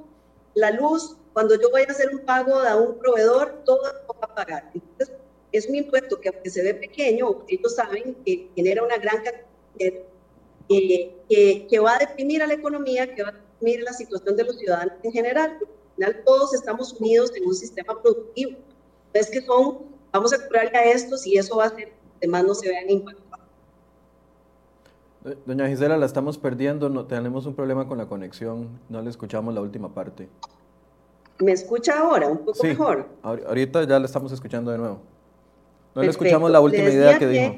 la 0.55 0.70
luz, 0.70 1.16
cuando 1.33 1.61
yo 1.61 1.70
voy 1.72 1.83
a 1.83 1.90
hacer 1.90 2.09
un 2.14 2.20
pago 2.20 2.55
a 2.55 2.77
un 2.77 3.01
proveedor, 3.01 3.64
todo 3.64 3.83
va 3.83 4.18
a 4.20 4.35
pagar. 4.37 4.70
Entonces, 4.74 5.16
es 5.51 5.68
un 5.68 5.74
impuesto 5.74 6.20
que 6.20 6.29
aunque 6.29 6.51
se 6.51 6.62
ve 6.62 6.74
pequeño, 6.74 7.44
ellos 7.48 7.74
saben 7.74 8.14
que 8.24 8.48
genera 8.55 8.85
una 8.85 8.98
gran 8.98 9.24
cantidad, 9.24 9.42
eh, 9.81 10.07
que, 11.29 11.66
que 11.68 11.79
va 11.81 11.96
a 11.96 11.98
deprimir 11.98 12.44
a 12.44 12.46
la 12.46 12.55
economía, 12.55 13.12
que 13.12 13.24
va 13.24 13.31
a 13.31 13.33
deprimir 13.33 13.83
la 13.83 13.92
situación 13.92 14.37
de 14.37 14.44
los 14.44 14.57
ciudadanos 14.57 14.94
en 15.03 15.11
general 15.11 15.59
final 15.99 16.23
todos 16.25 16.55
estamos 16.55 16.93
unidos 16.95 17.33
en 17.35 17.47
un 17.47 17.55
sistema 17.55 18.01
productivo. 18.01 18.53
Es 19.13 19.31
que 19.31 19.43
son, 19.43 19.79
vamos 20.13 20.33
a 20.33 20.47
curarle 20.47 20.79
a 20.79 20.85
estos 20.93 21.27
y 21.27 21.37
eso 21.37 21.57
va 21.57 21.65
a 21.65 21.67
hacer 21.69 21.87
que 21.87 21.93
demás 22.21 22.45
no 22.45 22.55
se 22.55 22.69
vean 22.69 22.89
impactados. 22.89 23.27
Doña 25.45 25.67
Gisela, 25.69 25.97
la 25.97 26.07
estamos 26.07 26.39
perdiendo, 26.39 26.89
no, 26.89 27.07
tenemos 27.07 27.45
un 27.47 27.55
problema 27.55 27.89
con 27.89 27.99
la 27.99 28.07
conexión, 28.07 28.69
no 28.89 29.03
le 29.03 29.11
escuchamos 29.11 29.53
la 29.53 29.61
última 29.61 29.93
parte. 29.93 30.29
¿Me 31.41 31.53
escucha 31.53 31.99
ahora 31.99 32.29
un 32.29 32.39
poco 32.39 32.63
mejor? 32.63 33.09
Ahorita 33.23 33.85
ya 33.85 33.99
la 33.99 34.07
estamos 34.07 34.33
escuchando 34.33 34.71
de 34.71 34.79
nuevo. 34.79 35.01
No 35.95 36.03
le 36.03 36.09
escuchamos 36.09 36.51
la 36.51 36.61
última 36.61 36.89
idea 36.89 37.15
que, 37.15 37.19
que 37.19 37.27
dijo. 37.27 37.55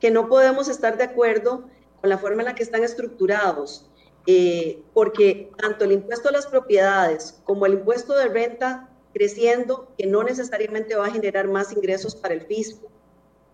Que 0.00 0.10
no 0.10 0.28
podemos 0.28 0.68
estar 0.68 0.96
de 0.96 1.04
acuerdo 1.04 1.64
con 2.00 2.10
la 2.10 2.18
forma 2.18 2.42
en 2.42 2.46
la 2.46 2.54
que 2.54 2.62
están 2.62 2.82
estructurados 2.82 3.90
eh, 4.26 4.82
porque 4.94 5.50
tanto 5.58 5.84
el 5.84 5.92
impuesto 5.92 6.28
a 6.28 6.32
las 6.32 6.46
propiedades 6.46 7.40
como 7.44 7.66
el 7.66 7.74
impuesto 7.74 8.14
de 8.14 8.28
renta 8.28 8.88
creciendo, 9.12 9.88
que 9.98 10.06
no 10.06 10.22
necesariamente 10.22 10.94
va 10.94 11.06
a 11.06 11.10
generar 11.10 11.48
más 11.48 11.72
ingresos 11.72 12.16
para 12.16 12.34
el 12.34 12.42
fisco. 12.42 12.88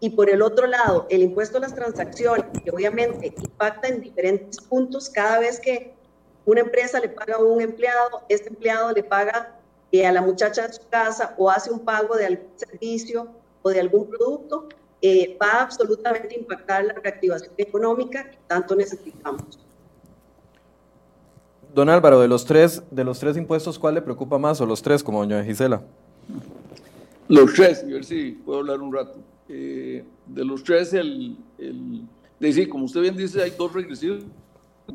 Y 0.01 0.11
por 0.11 0.31
el 0.31 0.43
otro 0.43 0.67
lado, 0.67 1.07
el 1.11 1.23
impuesto 1.23 1.59
a 1.59 1.61
las 1.61 1.75
transacciones, 1.75 2.45
que 2.63 2.71
obviamente 2.71 3.35
impacta 3.37 3.89
en 3.89 4.01
diferentes 4.01 4.61
puntos 4.61 5.11
cada 5.11 5.41
vez 5.41 5.59
que 5.59 5.93
una 6.45 6.61
empresa 6.61 7.01
le 7.01 7.09
paga 7.09 7.37
a 7.37 7.39
un 7.39 7.61
empleado, 7.61 8.23
este 8.29 8.49
empleado 8.49 8.93
le 8.93 9.03
paga 9.03 9.59
eh, 9.91 10.07
a 10.07 10.13
la 10.13 10.23
muchacha 10.23 10.67
de 10.67 10.73
su 10.73 10.89
casa 10.89 11.35
o 11.37 11.51
hace 11.51 11.73
un 11.73 11.81
pago 11.81 12.17
de 12.17 12.27
algún 12.27 12.49
servicio 12.57 13.29
o 13.63 13.71
de 13.71 13.81
algún 13.81 14.09
producto, 14.09 14.69
eh, 15.03 15.37
va 15.41 15.53
a 15.53 15.63
absolutamente 15.63 16.37
impactar 16.37 16.85
la 16.85 16.95
reactivación 16.95 17.53
económica 17.57 18.31
que 18.31 18.39
tanto 18.47 18.77
necesitamos. 18.77 19.68
Don 21.79 21.89
Álvaro, 21.91 22.19
de 22.19 22.27
los 22.27 22.45
tres, 22.45 22.83
de 22.91 23.05
los 23.05 23.21
tres 23.21 23.37
impuestos, 23.37 23.79
¿cuál 23.79 23.95
le 23.95 24.03
preocupa 24.03 24.37
más? 24.37 24.61
O 24.61 24.67
los 24.67 24.83
tres, 24.83 25.01
como 25.01 25.21
doña 25.21 25.45
Gisela. 25.45 25.81
Los 27.29 27.55
tres, 27.55 27.85
a 27.85 27.87
ver 27.87 28.05
si 28.05 28.33
puedo 28.33 28.59
hablar 28.59 28.81
un 28.81 28.93
rato. 28.93 29.21
Eh, 29.49 30.05
de 30.27 30.45
los 30.45 30.65
tres, 30.65 30.93
el, 30.93 31.37
el 31.57 32.03
de, 32.41 32.69
como 32.69 32.87
usted 32.87 33.03
bien 33.03 33.17
dice, 33.17 33.41
hay 33.41 33.53
dos 33.57 33.73
regresivos, 33.73 34.25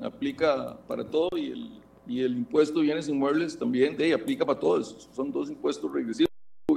aplica 0.01 0.77
para 0.85 1.05
todo 1.05 1.29
y 1.37 1.51
el, 1.51 1.81
y 2.05 2.19
el 2.19 2.35
impuesto 2.35 2.79
de 2.79 2.87
bienes 2.87 3.07
inmuebles 3.07 3.57
también 3.57 3.95
de, 3.95 4.13
aplica 4.13 4.45
para 4.45 4.59
todos. 4.59 5.07
Son 5.15 5.31
dos 5.31 5.49
impuestos 5.49 5.89
regresivos, 5.89 6.29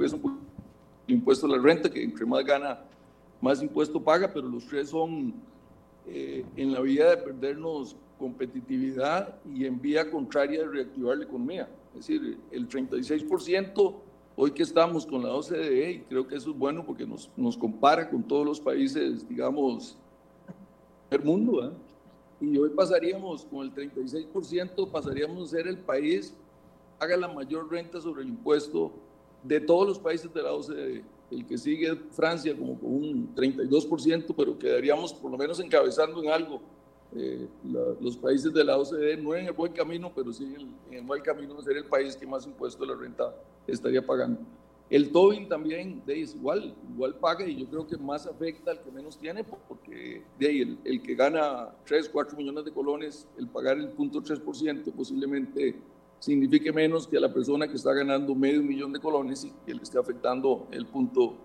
es 0.05 0.13
un 0.13 0.39
el 1.05 1.15
impuesto 1.15 1.47
a 1.47 1.49
la 1.49 1.61
renta, 1.61 1.89
que 1.89 2.01
entre 2.01 2.25
más 2.25 2.45
gana, 2.45 2.79
más 3.41 3.61
impuesto 3.61 4.01
paga, 4.01 4.31
pero 4.33 4.47
los 4.47 4.65
tres 4.67 4.87
son 4.89 5.33
eh, 6.07 6.45
en 6.55 6.71
la 6.71 6.79
vía 6.79 7.09
de 7.09 7.17
perdernos 7.17 7.97
competitividad 8.17 9.39
y 9.45 9.65
en 9.65 9.81
vía 9.81 10.09
contraria 10.09 10.61
de 10.61 10.67
reactivar 10.67 11.17
la 11.17 11.25
economía. 11.25 11.69
Es 11.93 12.07
decir, 12.07 12.37
el 12.51 12.67
36% 12.67 13.95
hoy 14.35 14.51
que 14.51 14.63
estamos 14.63 15.05
con 15.05 15.23
la 15.23 15.33
OCDE, 15.33 15.91
y 15.91 15.99
creo 16.01 16.27
que 16.27 16.35
eso 16.35 16.51
es 16.51 16.57
bueno 16.57 16.85
porque 16.85 17.05
nos, 17.05 17.29
nos 17.35 17.57
compara 17.57 18.09
con 18.09 18.23
todos 18.23 18.45
los 18.45 18.59
países, 18.59 19.27
digamos, 19.27 19.97
del 21.09 21.23
mundo, 21.23 21.65
¿eh? 21.65 21.71
y 22.39 22.57
hoy 22.57 22.69
pasaríamos 22.69 23.45
con 23.45 23.65
el 23.65 23.73
36%, 23.73 24.91
pasaríamos 24.91 25.47
a 25.47 25.57
ser 25.57 25.67
el 25.67 25.79
país 25.79 26.35
haga 26.99 27.17
la 27.17 27.27
mayor 27.27 27.69
renta 27.69 28.01
sobre 28.01 28.23
el 28.23 28.29
impuesto 28.29 28.91
de 29.43 29.59
todos 29.59 29.87
los 29.87 29.99
países 29.99 30.33
de 30.33 30.41
la 30.41 30.53
OCDE. 30.53 31.03
El 31.29 31.45
que 31.45 31.57
sigue 31.57 31.95
Francia 32.11 32.55
como 32.57 32.79
con 32.79 32.93
un 32.93 33.35
32%, 33.35 34.33
pero 34.35 34.57
quedaríamos 34.57 35.13
por 35.13 35.31
lo 35.31 35.37
menos 35.37 35.59
encabezando 35.59 36.23
en 36.23 36.29
algo 36.29 36.61
eh, 37.15 37.47
los 37.99 38.17
países 38.17 38.53
de 38.53 38.63
la 38.63 38.77
OCDE, 38.77 39.17
no 39.17 39.35
en 39.35 39.45
el 39.45 39.53
buen 39.53 39.71
camino, 39.71 40.11
pero 40.13 40.33
sí 40.33 40.43
en 40.89 40.93
el, 40.93 41.03
buen 41.03 41.21
camino 41.21 41.55
de 41.55 41.63
ser 41.63 41.77
el 41.77 41.85
país 41.85 42.15
que 42.15 42.27
más 42.27 42.45
impuesto 42.45 42.85
de 42.85 42.93
la 42.93 42.99
renta 42.99 43.33
estaría 43.65 44.05
pagando. 44.05 44.41
El 44.89 45.11
Tobin 45.11 45.49
también 45.49 46.01
es 46.07 46.35
igual, 46.35 46.73
igual 46.93 47.15
paga 47.15 47.45
y 47.45 47.57
yo 47.57 47.65
creo 47.67 47.87
que 47.87 47.97
más 47.97 48.25
afecta 48.25 48.71
al 48.71 48.81
que 48.81 48.89
menos 48.89 49.17
tiene, 49.17 49.43
porque 49.43 50.23
de 50.39 50.47
ahí 50.47 50.61
el, 50.61 50.79
el, 50.85 51.01
que 51.01 51.15
gana 51.15 51.69
3, 51.85 52.09
4 52.09 52.37
millones 52.37 52.63
de 52.63 52.71
colones, 52.71 53.27
el 53.37 53.47
pagar 53.47 53.77
el 53.77 53.89
punto 53.89 54.21
3% 54.21 54.91
posiblemente 54.93 55.75
signifique 56.19 56.71
menos 56.71 57.07
que 57.07 57.17
a 57.17 57.19
la 57.19 57.33
persona 57.33 57.67
que 57.67 57.75
está 57.75 57.93
ganando 57.93 58.33
medio 58.33 58.63
millón 58.63 58.91
de 58.93 58.99
colones 58.99 59.43
y 59.43 59.51
que 59.65 59.73
le 59.73 59.83
esté 59.83 59.99
afectando 59.99 60.67
el 60.71 60.85
punto 60.87 61.35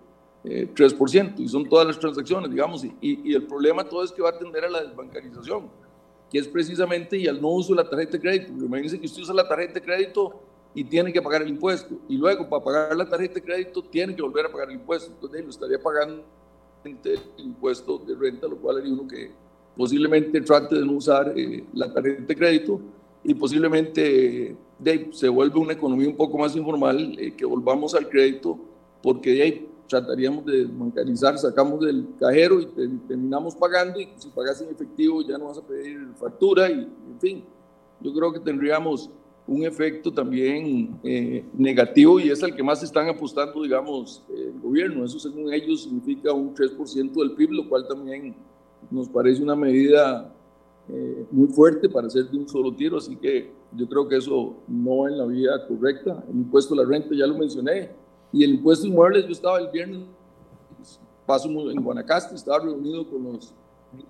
3%, 0.43 1.39
y 1.39 1.47
son 1.47 1.67
todas 1.69 1.87
las 1.87 1.97
transacciones, 1.97 2.49
digamos, 2.51 2.83
y, 2.83 2.93
y, 3.01 3.33
el 3.33 3.43
problema 3.43 3.87
todo 3.87 4.03
es 4.03 4.11
que 4.11 4.21
va 4.21 4.29
a 4.29 4.37
tender 4.37 4.65
a 4.65 4.69
la 4.69 4.83
desbancarización, 4.83 5.69
que 6.29 6.39
es 6.39 6.47
precisamente 6.47 7.17
y 7.17 7.27
al 7.27 7.41
no 7.41 7.49
uso 7.49 7.73
de 7.73 7.81
la 7.81 7.89
tarjeta 7.89 8.13
de 8.13 8.19
crédito. 8.19 8.51
Imagínense 8.51 8.99
que 8.99 9.05
usted 9.05 9.21
usa 9.21 9.33
la 9.33 9.47
tarjeta 9.47 9.75
de 9.75 9.81
crédito 9.81 10.41
y 10.75 10.83
tiene 10.83 11.13
que 11.13 11.21
pagar 11.21 11.43
el 11.43 11.49
impuesto, 11.49 11.95
y 12.09 12.17
luego 12.17 12.49
para 12.49 12.63
pagar 12.63 12.95
la 12.97 13.07
tarjeta 13.07 13.35
de 13.35 13.43
crédito 13.43 13.83
tiene 13.83 14.15
que 14.15 14.21
volver 14.21 14.47
a 14.47 14.51
pagar 14.51 14.69
el 14.69 14.75
impuesto, 14.75 15.11
entonces 15.13 15.43
lo 15.43 15.49
estaría 15.49 15.79
pagando 15.81 16.23
el 16.83 17.19
impuesto 17.37 17.97
de 17.99 18.15
renta, 18.15 18.47
lo 18.47 18.57
cual 18.57 18.77
haría 18.77 18.91
uno 18.91 19.07
que 19.07 19.31
posiblemente 19.77 20.41
trate 20.41 20.75
de 20.75 20.85
no 20.85 20.93
usar 20.93 21.31
eh, 21.35 21.63
la 21.73 21.91
tarjeta 21.91 22.21
de 22.21 22.35
crédito 22.35 22.81
y 23.23 23.33
posiblemente 23.33 24.55
de, 24.77 25.09
se 25.13 25.29
vuelve 25.29 25.59
una 25.59 25.73
economía 25.73 26.09
un 26.09 26.17
poco 26.17 26.37
más 26.37 26.55
informal, 26.55 27.15
eh, 27.17 27.33
que 27.33 27.45
volvamos 27.45 27.95
al 27.95 28.09
crédito, 28.09 28.59
porque 29.01 29.31
de 29.31 29.41
ahí 29.41 29.67
trataríamos 29.87 30.45
de 30.45 30.65
bancarizar, 30.65 31.37
sacamos 31.37 31.81
del 31.81 32.07
cajero 32.19 32.61
y 32.61 32.65
terminamos 33.07 33.55
pagando 33.55 33.99
y 33.99 34.09
si 34.17 34.29
pagas 34.29 34.61
en 34.61 34.69
efectivo 34.69 35.21
ya 35.21 35.37
no 35.37 35.45
vas 35.45 35.57
a 35.57 35.61
pedir 35.61 35.99
factura 36.15 36.69
y 36.69 36.81
en 36.83 37.19
fin, 37.19 37.43
yo 38.01 38.13
creo 38.13 38.33
que 38.33 38.39
tendríamos 38.39 39.09
un 39.45 39.63
efecto 39.63 40.11
también 40.11 40.97
eh, 41.03 41.45
negativo 41.53 42.19
y 42.19 42.29
es 42.29 42.41
el 42.43 42.55
que 42.55 42.63
más 42.63 42.81
están 42.81 43.09
apostando, 43.09 43.61
digamos, 43.61 44.23
el 44.29 44.59
gobierno. 44.61 45.03
Eso 45.03 45.19
según 45.19 45.51
ellos 45.53 45.83
significa 45.83 46.31
un 46.31 46.55
3% 46.55 47.13
del 47.13 47.31
PIB, 47.31 47.51
lo 47.51 47.69
cual 47.69 47.85
también 47.87 48.35
nos 48.89 49.09
parece 49.09 49.43
una 49.43 49.55
medida 49.55 50.33
eh, 50.89 51.25
muy 51.31 51.47
fuerte 51.47 51.89
para 51.89 52.07
hacer 52.07 52.29
de 52.29 52.37
un 52.37 52.47
solo 52.47 52.73
tiro, 52.73 52.97
así 52.97 53.15
que 53.15 53.51
yo 53.75 53.87
creo 53.87 54.07
que 54.07 54.17
eso 54.17 54.55
no 54.67 55.07
es 55.07 55.13
la 55.13 55.25
vía 55.25 55.51
correcta. 55.67 56.23
El 56.29 56.37
impuesto 56.37 56.73
a 56.73 56.77
la 56.77 56.85
renta 56.85 57.09
ya 57.15 57.27
lo 57.27 57.37
mencioné, 57.37 57.91
y 58.33 58.43
el 58.43 58.55
impuesto 58.55 58.87
inmuebles, 58.87 59.25
yo 59.25 59.31
estaba 59.31 59.59
el 59.59 59.69
viernes, 59.69 60.01
paso 61.23 61.47
en 61.47 61.83
Guanacaste, 61.83 62.33
estaba 62.33 62.59
reunido 62.59 63.07
con 63.07 63.23
los 63.23 63.53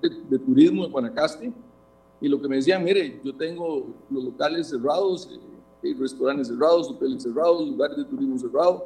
de, 0.02 0.40
turismo 0.40 0.86
en 0.86 0.92
Guanacaste 0.94 1.52
y 2.22 2.30
lo 2.30 2.42
que 2.42 2.48
me 2.48 2.56
decían, 2.56 2.86
mire, 2.86 3.20
yo 3.22 3.36
tengo 3.36 3.86
los 4.10 4.24
locales 4.24 4.70
cerrados, 4.70 5.30
eh, 5.84 5.94
restaurantes 6.00 6.48
cerrados, 6.48 6.90
hoteles 6.90 7.22
cerrados, 7.22 7.68
lugares 7.68 7.98
de 7.98 8.06
turismo 8.06 8.40
cerrados. 8.40 8.84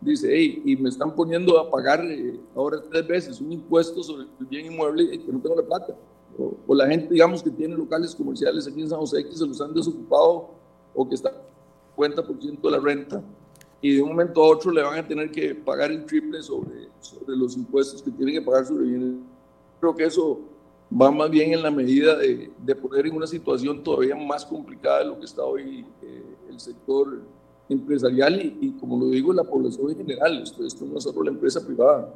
Dice, 0.00 0.28
hey, 0.30 0.62
y 0.64 0.76
me 0.76 0.88
están 0.88 1.12
poniendo 1.12 1.58
a 1.58 1.68
pagar 1.68 2.04
eh, 2.04 2.38
ahora 2.54 2.80
tres 2.88 3.08
veces 3.08 3.40
un 3.40 3.50
impuesto 3.50 4.04
sobre 4.04 4.28
el 4.38 4.46
bien 4.46 4.66
inmueble 4.66 5.02
y 5.02 5.18
que 5.18 5.32
no 5.32 5.40
tengo 5.40 5.56
la 5.56 5.62
plata. 5.62 5.96
O, 6.38 6.74
la 6.74 6.86
gente, 6.86 7.12
digamos, 7.12 7.42
que 7.42 7.50
tiene 7.50 7.74
locales 7.74 8.14
comerciales 8.14 8.68
aquí 8.68 8.82
en 8.82 8.88
San 8.88 9.00
José 9.00 9.26
que 9.26 9.34
se 9.34 9.46
los 9.46 9.60
han 9.60 9.74
desocupado 9.74 10.50
o 10.94 11.08
que 11.08 11.16
está 11.16 11.32
cuenta 11.96 12.24
por 12.24 12.40
ciento 12.40 12.70
de 12.70 12.76
la 12.76 12.82
renta 12.82 13.20
y 13.86 13.94
de 13.94 14.02
un 14.02 14.08
momento 14.08 14.42
a 14.42 14.48
otro 14.48 14.72
le 14.72 14.82
van 14.82 14.98
a 14.98 15.06
tener 15.06 15.30
que 15.30 15.54
pagar 15.54 15.92
el 15.92 16.04
triple 16.04 16.42
sobre, 16.42 16.88
sobre 16.98 17.36
los 17.36 17.56
impuestos 17.56 18.02
que 18.02 18.10
tienen 18.10 18.34
que 18.34 18.42
pagar 18.42 18.66
sobre 18.66 18.84
bienes. 18.84 19.14
Creo 19.78 19.94
que 19.94 20.04
eso 20.04 20.40
va 20.90 21.12
más 21.12 21.30
bien 21.30 21.52
en 21.52 21.62
la 21.62 21.70
medida 21.70 22.16
de, 22.16 22.50
de 22.58 22.74
poner 22.74 23.06
en 23.06 23.14
una 23.14 23.28
situación 23.28 23.84
todavía 23.84 24.16
más 24.16 24.44
complicada 24.44 25.00
de 25.00 25.04
lo 25.04 25.18
que 25.20 25.24
está 25.24 25.44
hoy 25.44 25.86
eh, 26.02 26.22
el 26.50 26.58
sector 26.58 27.22
empresarial 27.68 28.56
y, 28.60 28.72
como 28.72 28.98
lo 28.98 29.06
digo, 29.06 29.32
la 29.32 29.44
población 29.44 29.90
en 29.90 29.98
general. 29.98 30.42
Esto, 30.42 30.66
esto 30.66 30.84
no 30.84 30.98
es 30.98 31.04
solo 31.04 31.22
la 31.22 31.30
empresa 31.30 31.64
privada. 31.64 32.12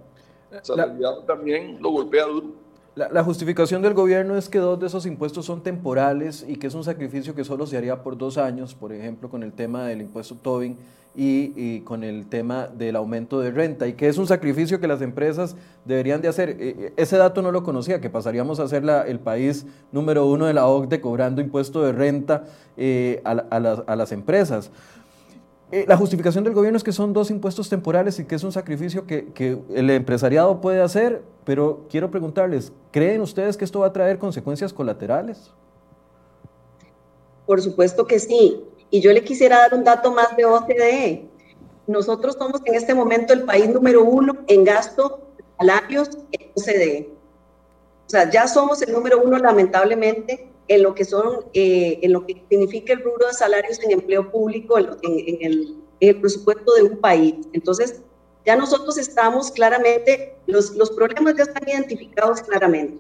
La, 0.77 1.25
también 1.25 1.81
lo 1.81 1.91
golpea 1.91 2.27
duro. 2.27 2.53
La, 2.97 3.23
justificación 3.23 3.83
del 3.83 3.95
gobierno 3.95 4.37
es 4.37 4.49
que 4.49 4.59
dos 4.59 4.79
de 4.81 4.89
esos 4.89 5.07
impuestos 5.07 5.47
son 5.47 5.63
temporales 5.63 6.45
y 6.47 6.57
que 6.57 6.67
es 6.67 6.75
un 6.75 6.83
sacrificio 6.83 7.37
que 7.37 7.45
solo 7.45 7.65
se 7.67 7.77
haría 7.77 8.03
por 8.03 8.19
dos 8.19 8.37
años, 8.37 8.75
por 8.75 8.93
ejemplo, 8.93 9.31
con 9.31 9.45
el 9.45 9.53
tema 9.53 9.87
del 9.87 10.01
impuesto 10.01 10.35
Tobin 10.35 10.77
y, 11.15 11.81
con 11.81 12.03
el 12.03 12.27
tema 12.27 12.67
del 12.67 12.97
aumento 12.97 13.39
de 13.39 13.53
renta, 13.53 13.87
y 13.87 13.93
que 13.93 14.09
es 14.09 14.19
un 14.19 14.27
sacrificio 14.27 14.81
que 14.81 14.89
las 14.89 15.03
empresas 15.03 15.55
deberían 15.85 16.21
de 16.21 16.29
hacer. 16.29 16.51
E, 16.51 16.69
e, 16.69 16.93
ese 16.97 17.17
dato 17.17 17.43
no 17.43 17.53
lo 17.53 17.63
conocía, 17.63 18.01
que 18.01 18.11
pasaríamos 18.11 18.59
a 18.59 18.67
ser 18.67 18.85
el 19.07 19.21
país 19.21 19.67
número 19.93 20.27
uno 20.27 20.47
de 20.47 20.55
la 20.55 20.67
OCDE 20.67 21.01
cobrando 21.01 21.41
impuesto 21.41 21.83
de 21.83 21.93
renta 21.93 22.45
eh, 22.77 23.23
a, 23.25 23.31
a 23.31 23.97
las 23.97 24.11
empresas. 24.11 24.71
Eh, 25.73 25.85
la 25.87 25.97
justificación 25.97 26.43
del 26.43 26.53
gobierno 26.53 26.77
es 26.77 26.83
que 26.83 26.93
son 26.93 27.13
dos 27.13 27.31
impuestos 27.31 27.69
temporales 27.69 28.19
y 28.19 28.25
que 28.25 28.35
es 28.35 28.43
un 28.43 28.51
sacrificio 28.51 29.07
que, 29.07 29.33
que, 29.33 29.57
el 29.73 29.89
empresariado 29.91 30.61
puede 30.61 30.81
hacer, 30.81 31.23
pero 31.45 31.87
quiero 31.89 32.11
preguntarles, 32.11 32.73
¿creen 32.91 33.21
ustedes 33.21 33.57
que 33.57 33.65
esto 33.65 33.81
va 33.81 33.87
a 33.87 33.93
traer 33.93 34.19
consecuencias 34.19 34.73
colaterales? 34.73 35.53
Por 37.47 37.63
supuesto 37.63 38.07
que 38.07 38.19
sí. 38.19 38.65
Y 38.91 39.01
yo 39.01 39.13
le 39.13 39.23
quisiera 39.23 39.59
dar 39.59 39.75
un 39.75 39.85
dato 39.85 40.11
más 40.13 40.37
de 40.37 40.45
OCDE. 40.45 41.29
Nosotros 41.87 42.37
somos 42.37 42.61
en 42.65 42.75
este 42.75 42.93
momento 42.93 43.33
el 43.33 43.45
país 43.45 43.69
número 43.69 44.03
uno 44.03 44.39
en 44.49 44.65
gasto 44.65 45.21
de 45.37 45.45
salarios 45.59 46.11
en 46.33 46.51
OCDE. 46.57 47.11
O 48.07 48.11
sea, 48.11 48.29
ya 48.29 48.49
somos 48.49 48.83
el 48.83 48.93
número 48.93 49.23
uno 49.23 49.39
lamentablemente 49.39 50.50
en 50.71 50.85
lo 50.85 50.95
que 50.95 51.05
son, 51.05 51.45
eh, 51.53 51.99
en 52.01 52.13
lo 52.13 52.25
que 52.25 52.45
significa 52.49 52.93
el 52.93 53.03
rubro 53.03 53.27
de 53.27 53.33
salarios 53.33 53.81
en 53.83 53.91
empleo 53.91 54.31
público 54.31 54.79
en, 54.79 54.87
el, 55.03 55.77
el, 55.99 56.21
presupuesto 56.21 56.75
de 56.75 56.85
un 56.85 56.99
país. 56.99 57.35
Entonces, 57.53 58.01
ya 58.47 58.55
nosotros 58.55 58.97
estamos 58.97 59.51
claramente, 59.51 60.37
los, 60.47 60.77
los 60.77 60.93
problemas 60.93 61.35
ya 61.37 61.43
están 61.43 61.69
identificados 61.69 62.43
claramente 62.43 62.99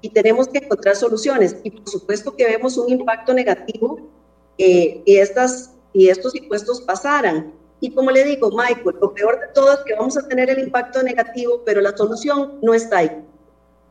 y 0.00 0.08
tenemos 0.08 0.48
que 0.48 0.56
encontrar 0.56 0.96
soluciones. 0.96 1.56
Y 1.64 1.70
por 1.70 1.86
supuesto 1.86 2.34
que 2.34 2.46
vemos 2.46 2.78
un 2.78 2.90
impacto 2.90 3.34
negativo 3.34 4.00
eh, 4.56 5.02
y, 5.04 5.16
estas, 5.18 5.74
y 5.92 6.08
estos 6.08 6.34
impuestos 6.34 6.80
pasaran. 6.80 7.52
Y 7.78 7.90
como 7.94 8.10
le 8.10 8.24
digo, 8.24 8.50
Michael, 8.50 8.96
lo 9.02 9.12
peor 9.12 9.38
de 9.38 9.48
todo 9.52 9.70
es 9.74 9.80
que 9.80 9.92
vamos 9.92 10.16
a 10.16 10.26
tener 10.26 10.48
el 10.48 10.60
impacto 10.60 11.02
negativo, 11.02 11.60
pero 11.66 11.82
la 11.82 11.94
solución 11.94 12.58
no 12.62 12.72
está 12.72 12.98
ahí. 12.98 13.22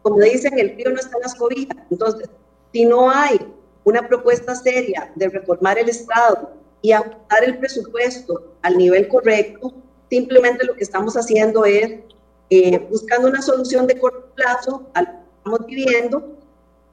Como 0.01 0.19
dicen, 0.21 0.57
el 0.57 0.75
río 0.75 0.89
no 0.89 0.99
está 0.99 1.17
en 1.17 1.21
las 1.21 1.35
cobijas. 1.35 1.77
Entonces, 1.91 2.27
si 2.75 2.83
no 2.83 3.09
hay 3.09 3.39
una 3.85 4.05
propuesta 4.05 4.53
seria 4.53 5.09
de 5.15 5.29
reformar 5.29 5.79
el 5.79 5.87
Estado 5.87 6.51
y 6.81 6.91
ajustar 6.91 7.45
el 7.45 7.57
presupuesto 7.57 8.57
al 8.63 8.77
nivel 8.77 9.07
correcto, 9.07 9.73
simplemente 10.09 10.65
lo 10.65 10.73
que 10.73 10.83
estamos 10.83 11.15
haciendo 11.15 11.63
es 11.63 12.01
eh, 12.49 12.77
buscando 12.91 13.29
una 13.29 13.41
solución 13.41 13.87
de 13.87 13.97
corto 13.97 14.27
plazo 14.35 14.89
al 14.93 15.05
que 15.05 15.19
estamos 15.37 15.65
viviendo 15.67 16.37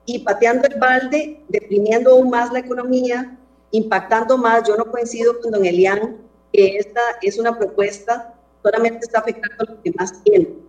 y 0.07 0.21
pateando 0.21 0.68
el 0.68 0.79
balde, 0.79 1.42
deprimiendo 1.49 2.12
aún 2.12 2.31
más 2.31 2.53
la 2.53 2.61
economía, 2.61 3.37
impactando 3.73 4.38
más. 4.38 4.62
Yo 4.68 4.77
no 4.77 4.88
coincido 4.88 5.40
con 5.40 5.51
don 5.51 5.66
Elian 5.66 6.16
que 6.53 6.77
esta 6.77 7.01
es 7.23 7.40
una 7.40 7.59
propuesta 7.59 8.35
solamente 8.62 9.01
está 9.01 9.18
afectando 9.18 9.64
a 9.64 9.73
los 9.73 9.81
que 9.83 9.90
más 9.99 10.23
tienen. 10.23 10.61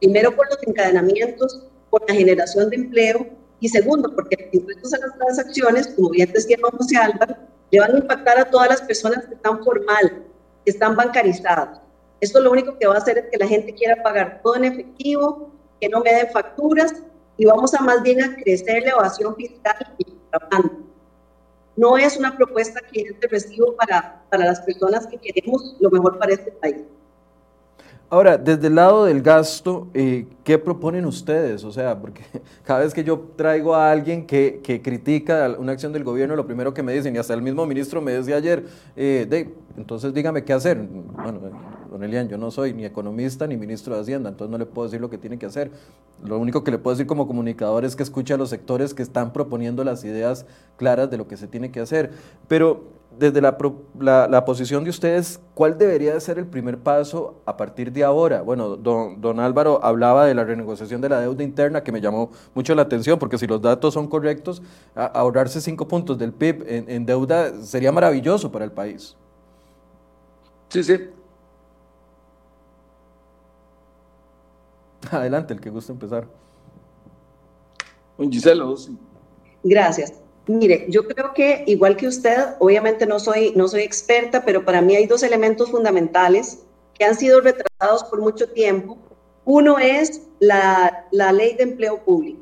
Primero 0.00 0.34
por 0.34 0.48
los 0.48 0.66
encadenamientos, 0.66 1.66
por 1.90 2.02
la 2.08 2.14
generación 2.14 2.70
de 2.70 2.76
empleo 2.76 3.38
y 3.60 3.68
segundo, 3.68 4.14
porque 4.14 4.36
los 4.44 4.54
impuestos 4.54 4.94
a 4.94 4.98
las 4.98 5.18
transacciones, 5.18 5.88
como 5.88 6.10
bien 6.10 6.30
decía 6.32 6.56
José 6.62 6.96
Álvaro, 6.96 7.36
le 7.70 7.80
van 7.80 7.94
a 7.94 7.98
impactar 7.98 8.38
a 8.38 8.50
todas 8.50 8.68
las 8.68 8.82
personas 8.82 9.26
que 9.26 9.34
están 9.34 9.62
formal, 9.64 10.26
que 10.64 10.70
están 10.70 10.96
bancarizadas. 10.96 11.80
Esto 12.20 12.40
lo 12.40 12.50
único 12.50 12.78
que 12.78 12.86
va 12.86 12.94
a 12.94 12.98
hacer 12.98 13.18
es 13.18 13.24
que 13.30 13.38
la 13.38 13.46
gente 13.46 13.74
quiera 13.74 14.02
pagar 14.02 14.40
todo 14.42 14.56
en 14.56 14.64
efectivo, 14.64 15.50
que 15.80 15.88
no 15.88 16.00
me 16.00 16.12
den 16.12 16.28
facturas 16.32 16.94
y 17.36 17.44
vamos 17.46 17.74
a 17.74 17.82
más 17.82 18.02
bien 18.02 18.22
a 18.22 18.34
crecer 18.36 18.82
la 18.84 18.90
evasión 18.90 19.34
fiscal 19.36 19.94
y 19.98 20.04
contrabando. 20.04 20.88
No 21.76 21.96
es 21.96 22.16
una 22.16 22.36
propuesta 22.36 22.80
que 22.92 23.16
recibo 23.30 23.76
para, 23.76 24.24
para 24.30 24.46
las 24.46 24.60
personas 24.60 25.06
que 25.06 25.18
queremos 25.18 25.76
lo 25.78 25.90
mejor 25.90 26.18
para 26.18 26.32
este 26.32 26.50
país. 26.52 26.82
Ahora, 28.10 28.38
desde 28.38 28.68
el 28.68 28.74
lado 28.74 29.04
del 29.04 29.20
gasto, 29.20 29.88
eh, 29.92 30.26
¿qué 30.42 30.58
proponen 30.58 31.04
ustedes? 31.04 31.62
O 31.62 31.70
sea, 31.70 32.00
porque 32.00 32.22
cada 32.64 32.80
vez 32.80 32.94
que 32.94 33.04
yo 33.04 33.18
traigo 33.36 33.74
a 33.74 33.90
alguien 33.90 34.26
que, 34.26 34.60
que, 34.62 34.80
critica 34.80 35.54
una 35.58 35.72
acción 35.72 35.92
del 35.92 36.04
gobierno, 36.04 36.34
lo 36.34 36.46
primero 36.46 36.72
que 36.72 36.82
me 36.82 36.94
dicen, 36.94 37.14
y 37.14 37.18
hasta 37.18 37.34
el 37.34 37.42
mismo 37.42 37.66
ministro 37.66 38.00
me 38.00 38.12
decía 38.12 38.36
ayer, 38.36 38.64
eh, 38.96 39.26
de, 39.28 39.54
entonces 39.76 40.14
dígame 40.14 40.42
qué 40.42 40.54
hacer. 40.54 40.78
Bueno, 40.78 41.40
don 41.90 42.02
Elian, 42.02 42.28
yo 42.28 42.38
no 42.38 42.50
soy 42.50 42.72
ni 42.72 42.84
economista 42.84 43.46
ni 43.46 43.56
ministro 43.56 43.94
de 43.94 44.00
Hacienda, 44.00 44.30
entonces 44.30 44.50
no 44.50 44.58
le 44.58 44.66
puedo 44.66 44.88
decir 44.88 45.00
lo 45.00 45.10
que 45.10 45.18
tiene 45.18 45.38
que 45.38 45.46
hacer. 45.46 45.70
Lo 46.24 46.38
único 46.38 46.64
que 46.64 46.70
le 46.70 46.78
puedo 46.78 46.94
decir 46.94 47.06
como 47.06 47.26
comunicador 47.26 47.84
es 47.84 47.96
que 47.96 48.02
escuche 48.02 48.34
a 48.34 48.36
los 48.36 48.50
sectores 48.50 48.94
que 48.94 49.02
están 49.02 49.32
proponiendo 49.32 49.84
las 49.84 50.04
ideas 50.04 50.46
claras 50.76 51.10
de 51.10 51.18
lo 51.18 51.28
que 51.28 51.36
se 51.36 51.46
tiene 51.46 51.70
que 51.70 51.80
hacer. 51.80 52.10
Pero 52.46 52.98
desde 53.18 53.40
la, 53.40 53.56
la, 54.28 54.44
posición 54.44 54.84
de 54.84 54.90
ustedes, 54.90 55.40
¿cuál 55.54 55.76
debería 55.76 56.14
de 56.14 56.20
ser 56.20 56.38
el 56.38 56.46
primer 56.46 56.78
paso 56.78 57.40
a 57.46 57.56
partir 57.56 57.92
de 57.92 58.04
ahora? 58.04 58.42
Bueno, 58.42 58.76
don, 58.76 59.20
don, 59.20 59.40
Álvaro 59.40 59.80
hablaba 59.82 60.26
de 60.26 60.34
la 60.34 60.44
renegociación 60.44 61.00
de 61.00 61.08
la 61.08 61.20
deuda 61.20 61.42
interna, 61.42 61.82
que 61.82 61.90
me 61.90 62.00
llamó 62.00 62.30
mucho 62.54 62.74
la 62.74 62.82
atención, 62.82 63.18
porque 63.18 63.38
si 63.38 63.46
los 63.46 63.60
datos 63.60 63.94
son 63.94 64.06
correctos, 64.08 64.62
ahorrarse 64.94 65.60
cinco 65.60 65.88
puntos 65.88 66.18
del 66.18 66.32
PIB 66.32 66.64
en, 66.68 66.90
en, 66.90 67.06
deuda 67.06 67.52
sería 67.62 67.90
maravilloso 67.90 68.52
para 68.52 68.64
el 68.64 68.72
país. 68.72 69.16
Sí, 70.68 70.84
sí. 70.84 70.98
Adelante, 75.12 75.54
el 75.54 75.60
que 75.60 75.70
guste 75.70 75.92
empezar. 75.92 76.26
Gisela. 78.18 78.64
Gracias. 79.62 80.12
Mire, 80.46 80.86
yo 80.88 81.06
creo 81.06 81.34
que 81.34 81.62
igual 81.66 81.96
que 81.96 82.08
usted, 82.08 82.36
obviamente 82.58 83.06
no 83.06 83.20
soy, 83.20 83.52
no 83.54 83.68
soy 83.68 83.82
experta, 83.82 84.44
pero 84.44 84.64
para 84.64 84.80
mí 84.80 84.96
hay 84.96 85.06
dos 85.06 85.22
elementos 85.22 85.70
fundamentales 85.70 86.64
que 86.94 87.04
han 87.04 87.14
sido 87.14 87.40
retrasados 87.40 88.04
por 88.04 88.20
mucho 88.20 88.48
tiempo. 88.48 88.96
Uno 89.44 89.78
es 89.78 90.22
la, 90.40 91.06
la 91.12 91.32
ley 91.32 91.54
de 91.54 91.64
empleo 91.64 92.02
público. 92.02 92.40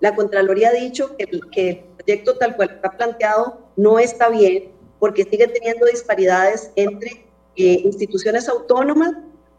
La 0.00 0.14
Contraloría 0.16 0.70
ha 0.70 0.72
dicho 0.72 1.14
que, 1.16 1.26
que 1.52 1.68
el 1.68 1.78
proyecto 1.96 2.36
tal 2.38 2.56
cual 2.56 2.70
está 2.70 2.90
planteado 2.90 3.60
no 3.76 3.98
está 3.98 4.28
bien 4.30 4.72
porque 4.98 5.24
sigue 5.24 5.46
teniendo 5.48 5.86
disparidades 5.86 6.70
entre 6.76 7.26
eh, 7.56 7.80
instituciones 7.84 8.48
autónomas 8.48 9.12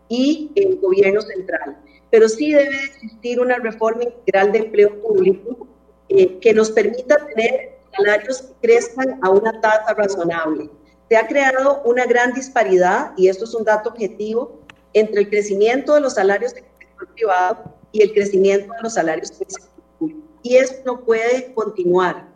y 0.07 0.51
el 0.55 0.77
gobierno 0.79 1.21
central. 1.21 1.77
Pero 2.13 2.29
sí 2.29 2.51
debe 2.51 2.75
existir 2.75 3.39
una 3.39 3.55
reforma 3.55 4.03
integral 4.03 4.51
de 4.51 4.59
empleo 4.59 5.01
público 5.01 5.67
eh, 6.09 6.37
que 6.37 6.53
nos 6.53 6.69
permita 6.69 7.17
tener 7.25 7.79
salarios 7.91 8.43
que 8.43 8.67
crezcan 8.67 9.17
a 9.23 9.31
una 9.31 9.59
tasa 9.59 9.95
razonable. 9.95 10.69
Se 11.09 11.17
ha 11.17 11.25
creado 11.25 11.81
una 11.85 12.05
gran 12.05 12.31
disparidad, 12.35 13.13
y 13.17 13.29
esto 13.29 13.45
es 13.45 13.55
un 13.55 13.63
dato 13.63 13.89
objetivo, 13.89 14.59
entre 14.93 15.21
el 15.21 15.29
crecimiento 15.31 15.95
de 15.95 16.01
los 16.01 16.13
salarios 16.13 16.53
del 16.53 16.65
sector 16.77 17.07
privado 17.15 17.63
y 17.91 18.03
el 18.03 18.13
crecimiento 18.13 18.71
de 18.73 18.81
los 18.83 18.93
salarios 18.93 19.29
del 19.39 19.49
sector 19.49 19.83
público. 19.97 20.21
Y 20.43 20.57
eso 20.57 20.75
no 20.85 21.03
puede 21.03 21.51
continuar. 21.55 22.27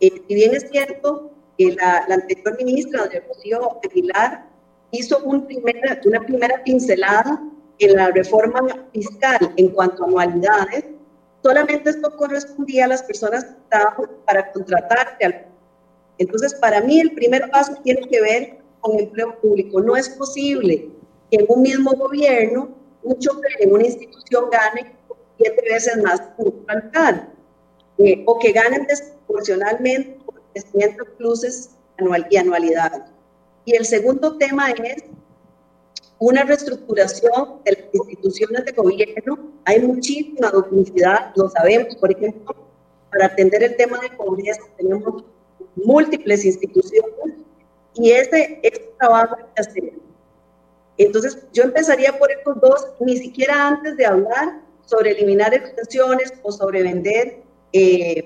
Eh, 0.00 0.22
si 0.26 0.34
bien 0.34 0.54
es 0.54 0.70
cierto 0.70 1.32
que 1.58 1.72
la, 1.72 2.06
anterior 2.08 2.56
ministra, 2.56 3.04
doña 3.04 3.22
Rocío 3.28 3.78
Aguilar, 3.84 4.48
hizo 4.90 5.18
un 5.18 5.44
primer, 5.44 6.00
una 6.06 6.20
primera 6.20 6.64
pincelada 6.64 7.42
en 7.78 7.96
la 7.96 8.10
reforma 8.10 8.60
fiscal 8.92 9.52
en 9.56 9.68
cuanto 9.68 10.04
a 10.04 10.06
anualidades, 10.06 10.84
solamente 11.42 11.90
esto 11.90 12.16
correspondía 12.16 12.84
a 12.84 12.88
las 12.88 13.02
personas 13.02 13.44
que 13.44 13.50
estaban 13.50 14.10
para 14.26 14.52
contratarte. 14.52 15.46
Entonces, 16.18 16.54
para 16.54 16.80
mí 16.80 17.00
el 17.00 17.12
primer 17.12 17.48
paso 17.50 17.74
tiene 17.82 18.00
que 18.08 18.20
ver 18.20 18.58
con 18.80 18.98
empleo 18.98 19.38
público. 19.40 19.80
No 19.80 19.96
es 19.96 20.08
posible 20.08 20.90
que 21.30 21.38
en 21.38 21.46
un 21.48 21.62
mismo 21.62 21.92
gobierno 21.92 22.70
un 23.02 23.18
chofer 23.18 23.52
en 23.60 23.72
una 23.72 23.86
institución 23.86 24.50
gane 24.50 24.94
siete 25.36 25.62
veces 25.70 26.02
más 26.02 26.20
que 26.20 26.42
un 26.42 26.64
eh, 27.98 28.22
o 28.26 28.38
que 28.38 28.52
ganen 28.52 28.86
desproporcionalmente 28.86 30.18
por 30.24 30.40
crecimiento 30.52 31.04
pluses 31.16 31.70
anual 31.98 32.26
y 32.30 32.36
anualidades. 32.36 33.02
Y 33.64 33.74
el 33.76 33.84
segundo 33.84 34.36
tema 34.38 34.70
es 34.70 35.04
una 36.18 36.42
reestructuración 36.44 37.60
de 37.64 37.72
las 37.72 37.94
instituciones 37.94 38.64
de 38.64 38.72
gobierno. 38.72 39.38
Hay 39.64 39.80
muchísima 39.80 40.50
duplicidad, 40.50 41.32
lo 41.36 41.48
sabemos. 41.48 41.96
Por 41.96 42.10
ejemplo, 42.10 42.54
para 43.10 43.26
atender 43.26 43.62
el 43.62 43.76
tema 43.76 43.98
de 44.00 44.10
pobreza 44.10 44.60
tenemos 44.76 45.24
múltiples 45.76 46.44
instituciones 46.44 47.36
y 47.94 48.10
ese, 48.10 48.60
ese 48.62 48.90
trabajo 48.98 49.36
hay 49.36 49.44
que 49.54 49.60
hacer. 49.60 49.92
Entonces, 50.98 51.38
yo 51.52 51.62
empezaría 51.62 52.18
por 52.18 52.30
estos 52.30 52.60
dos, 52.60 52.86
ni 53.00 53.16
siquiera 53.16 53.68
antes 53.68 53.96
de 53.96 54.04
hablar 54.04 54.60
sobre 54.84 55.12
eliminar 55.12 55.54
extensiones 55.54 56.32
o 56.42 56.50
sobre 56.50 56.82
vender 56.82 57.42
eh, 57.72 58.24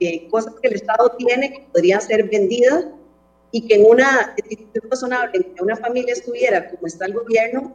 eh, 0.00 0.28
cosas 0.28 0.54
que 0.60 0.68
el 0.68 0.74
Estado 0.74 1.10
tiene 1.16 1.52
que 1.52 1.66
podrían 1.72 2.00
ser 2.00 2.28
vendidas 2.28 2.86
y 3.54 3.68
que 3.68 3.76
en 3.76 3.86
una 3.88 4.34
institución 4.36 4.90
razonable, 4.90 5.30
en 5.36 5.54
que 5.54 5.62
una 5.62 5.76
familia 5.76 6.12
estuviera 6.12 6.68
como 6.68 6.88
está 6.88 7.06
el 7.06 7.14
gobierno, 7.14 7.72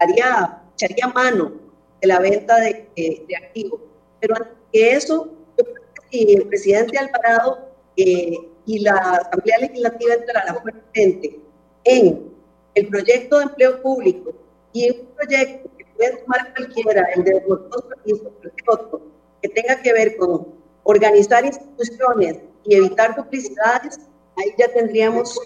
haría, 0.00 0.62
echaría 0.72 1.08
mano 1.08 1.52
de 2.00 2.08
la 2.08 2.18
venta 2.18 2.56
de, 2.56 2.88
de, 2.96 3.36
activos. 3.36 3.82
Pero 4.18 4.34
antes 4.34 4.54
que 4.72 4.92
eso, 4.92 5.28
yo 5.58 5.64
creo 5.64 5.84
que 6.10 6.32
el 6.32 6.48
presidente 6.48 6.96
Alvarado 6.96 7.68
eh, 7.98 8.34
y 8.64 8.78
la 8.78 8.96
Asamblea 8.96 9.58
Legislativa 9.58 10.14
entraran 10.14 10.62
fuertemente 10.62 11.38
en 11.84 12.32
el 12.74 12.88
proyecto 12.88 13.40
de 13.40 13.44
empleo 13.44 13.82
público 13.82 14.32
y 14.72 14.84
en 14.86 15.00
un 15.00 15.06
proyecto 15.16 15.70
que 15.76 15.84
puede 15.94 16.16
tomar 16.16 16.54
cualquiera, 16.54 17.08
el 17.14 17.24
de 17.24 17.44
los 17.46 17.68
dos 17.68 17.84
países, 17.94 18.26
otro, 18.66 19.02
que 19.42 19.50
tenga 19.50 19.82
que 19.82 19.92
ver 19.92 20.16
con 20.16 20.54
organizar 20.84 21.44
instituciones 21.44 22.38
y 22.64 22.76
evitar 22.76 23.14
duplicidades, 23.14 24.00
ahí 24.36 24.54
ya 24.58 24.72
tendríamos 24.72 25.38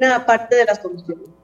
una 0.00 0.24
parte 0.24 0.56
de 0.56 0.64
la 0.64 0.74
solución. 0.74 1.34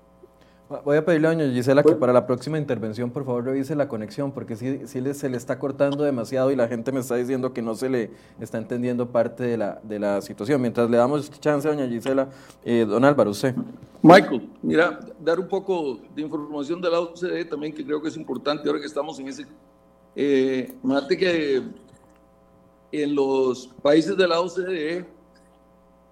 Voy 0.85 0.97
a 0.97 1.05
pedirle 1.05 1.27
a 1.27 1.31
doña 1.33 1.53
Gisela 1.53 1.83
que 1.83 1.97
para 1.97 2.13
la 2.13 2.29
próxima 2.29 2.57
intervención, 2.57 3.11
por 3.11 3.25
favor, 3.25 3.45
revise 3.45 3.75
la 3.75 3.89
conexión, 3.89 4.31
porque 4.31 4.55
sí, 4.55 4.83
sí 4.87 5.03
se 5.15 5.29
le 5.29 5.37
está 5.37 5.59
cortando 5.59 6.05
demasiado 6.05 6.53
y 6.53 6.57
la 6.57 6.69
gente 6.69 6.93
me 6.93 7.01
está 7.01 7.17
diciendo 7.17 7.53
que 7.53 7.61
no 7.61 7.75
se 7.75 7.89
le 7.89 8.11
está 8.39 8.59
entendiendo 8.59 9.11
parte 9.11 9.43
de 9.43 9.57
la, 9.57 9.81
de 9.83 9.99
la 9.99 10.23
situación. 10.23 10.61
Mientras 10.61 10.89
le 10.89 10.97
damos 10.97 11.29
chance 11.41 11.67
a 11.67 11.73
doña 11.73 11.89
Gisela, 11.89 12.29
eh, 12.65 12.87
don 12.89 13.05
Álvaro, 13.05 13.31
usted. 13.31 13.53
Michael, 14.01 14.49
mira, 14.63 15.01
dar 15.19 15.41
un 15.41 15.49
poco 15.49 15.99
de 16.15 16.23
información 16.23 16.81
de 16.81 16.89
la 16.89 17.01
OCDE 17.01 17.47
también, 17.47 17.75
que 17.75 17.85
creo 17.85 18.01
que 18.01 18.09
es 18.09 18.17
importante 18.17 18.69
ahora 18.69 18.79
que 18.79 18.87
estamos 18.87 19.19
en 19.19 19.27
ese... 19.27 19.47
Eh, 20.15 20.73
que 21.19 21.63
en 22.93 23.15
los 23.15 23.67
países 23.83 24.17
de 24.17 24.29
la 24.29 24.41
OCDE 24.41 25.05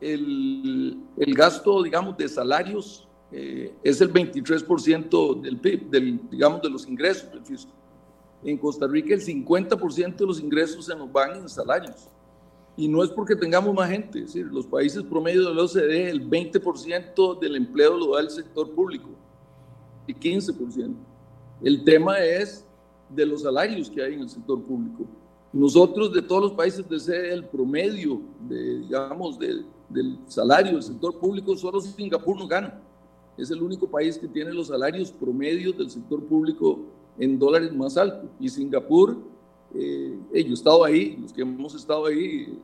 el, 0.01 0.99
el 1.17 1.35
gasto, 1.35 1.83
digamos, 1.83 2.17
de 2.17 2.29
salarios 2.29 3.09
eh, 3.31 3.75
es 3.83 4.01
el 4.01 4.13
23% 4.13 5.41
del 5.41 5.59
PIB, 5.59 5.91
del, 5.91 6.21
digamos, 6.31 6.63
de 6.63 6.71
los 6.71 6.87
ingresos 6.87 7.31
del 7.31 7.45
fisco. 7.45 7.73
En 8.43 8.57
Costa 8.57 8.87
Rica 8.87 9.15
el 9.15 9.21
50% 9.21 10.17
de 10.17 10.27
los 10.27 10.41
ingresos 10.41 10.87
se 10.87 10.95
nos 10.95 11.13
van 11.13 11.37
en 11.37 11.49
salarios. 11.49 12.09
Y 12.77 12.87
no 12.87 13.03
es 13.03 13.11
porque 13.11 13.35
tengamos 13.35 13.75
más 13.75 13.91
gente, 13.91 14.21
es 14.21 14.27
decir, 14.27 14.47
los 14.47 14.65
países 14.65 15.03
promedio 15.03 15.49
de 15.49 15.55
la 15.55 15.65
OCDE, 15.65 16.11
el 16.11 16.31
20% 16.31 17.39
del 17.41 17.57
empleo 17.57 17.97
lo 17.97 18.15
da 18.15 18.21
el 18.21 18.31
sector 18.31 18.71
público, 18.71 19.09
y 20.07 20.15
15%. 20.15 20.95
El 21.61 21.83
tema 21.83 22.21
es 22.21 22.65
de 23.09 23.27
los 23.27 23.43
salarios 23.43 23.91
que 23.91 24.01
hay 24.01 24.15
en 24.15 24.21
el 24.21 24.29
sector 24.29 24.63
público. 24.63 25.07
Nosotros 25.53 26.13
de 26.13 26.21
todos 26.21 26.43
los 26.43 26.53
países 26.53 26.87
de 26.89 26.99
CDE, 26.99 27.33
el 27.33 27.45
promedio 27.45 28.21
de, 28.49 28.81
digamos, 28.81 29.39
de, 29.39 29.65
del 29.89 30.19
salario 30.27 30.73
del 30.73 30.83
sector 30.83 31.19
público, 31.19 31.57
solo 31.57 31.81
Singapur 31.81 32.37
no 32.39 32.47
gana. 32.47 32.81
Es 33.37 33.51
el 33.51 33.63
único 33.63 33.89
país 33.89 34.19
que 34.19 34.29
tiene 34.29 34.53
los 34.53 34.67
salarios 34.67 35.11
promedios 35.11 35.77
del 35.79 35.91
sector 35.91 36.23
público 36.25 36.81
en 37.19 37.39
dólares 37.39 37.73
más 37.75 37.97
altos. 37.97 38.29
Y 38.39 38.49
Singapur, 38.49 39.17
eh, 39.75 40.19
he 40.35 40.41
estado 40.53 40.85
ahí, 40.85 41.17
los 41.17 41.33
que 41.33 41.43
hemos 41.43 41.75
estado 41.75 42.07
ahí, 42.07 42.59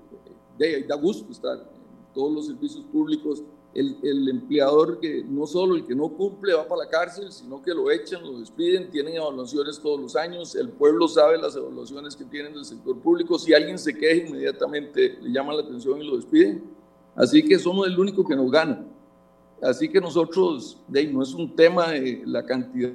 de, 0.58 0.82
da 0.82 0.96
gusto 0.96 1.30
estar 1.32 1.56
en 1.56 2.14
todos 2.14 2.32
los 2.32 2.46
servicios 2.46 2.84
públicos. 2.92 3.42
El, 3.74 3.98
el, 4.02 4.28
empleador 4.28 5.00
que 5.00 5.24
no 5.24 5.46
solo 5.48 5.74
el 5.74 5.84
que 5.84 5.96
no 5.96 6.08
cumple 6.10 6.54
va 6.54 6.68
para 6.68 6.84
la 6.84 6.88
cárcel, 6.88 7.32
sino 7.32 7.60
que 7.60 7.74
lo 7.74 7.90
echan, 7.90 8.22
lo 8.22 8.38
despiden, 8.38 8.88
tienen 8.88 9.16
evaluaciones 9.16 9.80
todos 9.80 10.00
los 10.00 10.14
años, 10.14 10.54
el 10.54 10.68
pueblo 10.68 11.08
sabe 11.08 11.38
las 11.38 11.56
evaluaciones 11.56 12.14
que 12.14 12.24
tienen 12.24 12.54
del 12.54 12.64
sector 12.64 12.96
público, 13.00 13.36
si 13.36 13.52
alguien 13.52 13.76
se 13.76 13.92
queja 13.92 14.28
inmediatamente 14.28 15.18
le 15.20 15.30
llaman 15.32 15.56
la 15.56 15.62
atención 15.62 16.00
y 16.00 16.06
lo 16.06 16.16
despiden. 16.16 16.62
Así 17.16 17.42
que 17.42 17.58
somos 17.58 17.86
el 17.88 17.98
único 17.98 18.24
que 18.24 18.36
nos 18.36 18.50
gana. 18.50 18.86
Así 19.62 19.88
que 19.88 20.00
nosotros, 20.00 20.78
de 20.88 21.06
no 21.06 21.22
es 21.22 21.32
un 21.34 21.54
tema 21.54 21.90
de 21.90 22.22
la 22.26 22.44
cantidad 22.44 22.92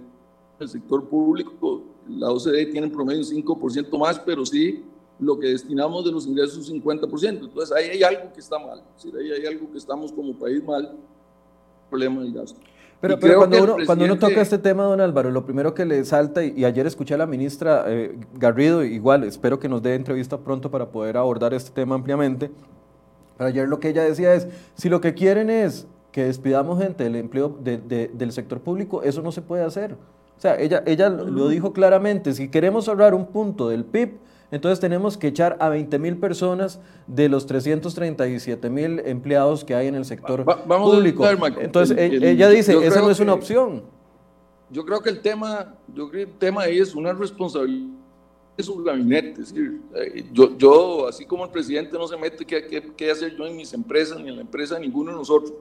del 0.59 0.69
sector 0.69 1.07
público, 1.07 1.83
la 2.07 2.31
OCDE 2.31 2.67
tiene 2.67 2.87
en 2.87 2.93
promedio 2.93 3.19
un 3.19 3.25
5% 3.25 3.97
más, 3.97 4.19
pero 4.19 4.45
sí 4.45 4.83
lo 5.19 5.37
que 5.37 5.47
destinamos 5.47 6.05
de 6.05 6.11
los 6.11 6.25
ingresos 6.25 6.69
un 6.69 6.81
50%. 6.81 7.27
Entonces 7.27 7.75
ahí 7.75 7.89
hay 7.89 8.03
algo 8.03 8.31
que 8.33 8.39
está 8.39 8.57
mal, 8.57 8.81
es 8.95 9.03
decir, 9.03 9.19
ahí 9.19 9.31
hay 9.31 9.45
algo 9.45 9.71
que 9.71 9.77
estamos 9.77 10.11
como 10.11 10.33
país 10.33 10.63
mal, 10.63 10.97
problema 11.89 12.21
del 12.21 12.33
gasto. 12.33 12.59
Pero, 13.01 13.17
cuando, 13.17 13.63
uno, 13.63 13.77
cuando 13.85 14.03
uno 14.03 14.19
toca 14.19 14.41
este 14.41 14.57
tema, 14.57 14.83
don 14.83 14.99
Álvaro, 14.99 15.31
lo 15.31 15.45
primero 15.45 15.73
que 15.73 15.85
le 15.85 16.03
salta, 16.03 16.43
y, 16.43 16.65
ayer 16.65 16.85
escuché 16.85 17.13
a 17.13 17.17
la 17.17 17.25
ministra 17.25 17.85
eh, 17.87 18.19
Garrido, 18.33 18.83
igual, 18.83 19.23
espero 19.23 19.57
que 19.57 19.69
nos 19.69 19.81
dé 19.81 19.95
entrevista 19.95 20.37
pronto 20.37 20.69
para 20.69 20.89
poder 20.91 21.15
abordar 21.15 21.53
este 21.53 21.71
tema 21.71 21.95
ampliamente, 21.95 22.51
pero 23.37 23.47
ayer 23.47 23.69
lo 23.69 23.79
que 23.79 23.89
ella 23.89 24.03
decía 24.03 24.33
es, 24.33 24.47
si 24.73 24.89
lo 24.89 24.99
que 24.99 25.13
quieren 25.13 25.49
es 25.49 25.87
que 26.11 26.25
despidamos 26.25 26.81
gente 26.81 27.05
del 27.05 27.15
empleo 27.15 27.57
del 27.61 28.31
sector 28.33 28.59
público, 28.59 29.01
eso 29.03 29.21
no 29.21 29.31
se 29.31 29.41
puede 29.41 29.63
hacer. 29.63 29.93
O 29.93 30.41
sea, 30.41 30.59
ella, 30.59 30.83
ella 30.85 31.09
lo 31.09 31.47
dijo 31.47 31.71
claramente, 31.71 32.33
si 32.33 32.49
queremos 32.49 32.89
ahorrar 32.89 33.13
un 33.13 33.27
punto 33.27 33.69
del 33.69 33.85
PIB, 33.85 34.17
entonces 34.51 34.79
tenemos 34.79 35.17
que 35.17 35.27
echar 35.27 35.57
a 35.59 35.69
20 35.69 35.99
mil 35.99 36.17
personas 36.17 36.79
de 37.07 37.29
los 37.29 37.45
337 37.45 38.69
mil 38.69 38.99
empleados 38.99 39.63
que 39.63 39.75
hay 39.75 39.87
en 39.87 39.95
el 39.95 40.05
sector 40.05 40.43
público. 40.43 41.27
entonces 41.59 41.97
ella 41.97 42.49
dice, 42.49 42.77
esa 42.85 43.01
no 43.01 43.11
es 43.11 43.19
una 43.19 43.33
opción. 43.33 43.83
Yo 44.71 44.85
creo 44.85 45.01
que 45.01 45.09
el 45.09 45.21
tema, 45.21 45.75
yo 45.95 46.09
creo 46.09 46.25
que 46.25 46.31
el 46.31 46.37
tema 46.37 46.63
ahí 46.63 46.79
es 46.79 46.93
una 46.93 47.13
responsabilidad 47.13 47.97
de 48.55 48.63
su 48.63 48.83
gabinete. 48.83 49.41
Es 49.41 49.53
decir, 49.53 49.81
eh, 49.95 50.25
yo, 50.31 50.55
yo, 50.57 51.07
así 51.07 51.25
como 51.25 51.45
el 51.45 51.49
presidente 51.49 51.97
no 51.97 52.07
se 52.07 52.17
mete 52.17 52.45
qué, 52.45 52.91
qué, 52.95 53.11
hacer 53.11 53.35
yo 53.35 53.47
en 53.47 53.55
mis 53.55 53.73
empresas, 53.73 54.19
ni 54.19 54.29
en 54.29 54.35
la 54.35 54.41
empresa 54.41 54.75
de 54.75 54.81
ninguno 54.81 55.11
de 55.11 55.17
nosotros. 55.17 55.53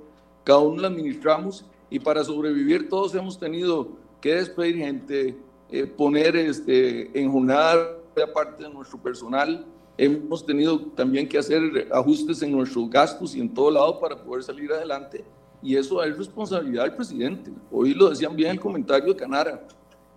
Cada 0.44 0.58
uno 0.60 0.82
la 0.82 0.88
administramos 0.88 1.64
y 1.90 1.98
para 1.98 2.24
sobrevivir 2.24 2.88
todos 2.88 3.14
hemos 3.14 3.38
tenido 3.38 3.88
que 4.20 4.34
despedir 4.34 4.76
gente, 4.76 5.36
eh, 5.70 5.86
poner 5.86 6.36
este, 6.36 7.18
en 7.18 7.30
jornada 7.30 7.97
parte 8.26 8.64
de 8.64 8.70
nuestro 8.70 9.00
personal. 9.00 9.64
Hemos 9.96 10.44
tenido 10.44 10.80
también 10.92 11.28
que 11.28 11.38
hacer 11.38 11.88
ajustes 11.92 12.42
en 12.42 12.52
nuestros 12.52 12.88
gastos 12.90 13.34
y 13.34 13.40
en 13.40 13.52
todo 13.52 13.70
lado 13.70 13.98
para 14.00 14.16
poder 14.16 14.42
salir 14.42 14.72
adelante. 14.72 15.24
Y 15.62 15.76
eso 15.76 16.02
es 16.02 16.16
responsabilidad 16.16 16.84
del 16.84 16.94
presidente. 16.94 17.50
Hoy 17.70 17.94
lo 17.94 18.10
decían 18.10 18.36
bien 18.36 18.52
el 18.52 18.60
comentario 18.60 19.12
de 19.12 19.16
Canara. 19.16 19.66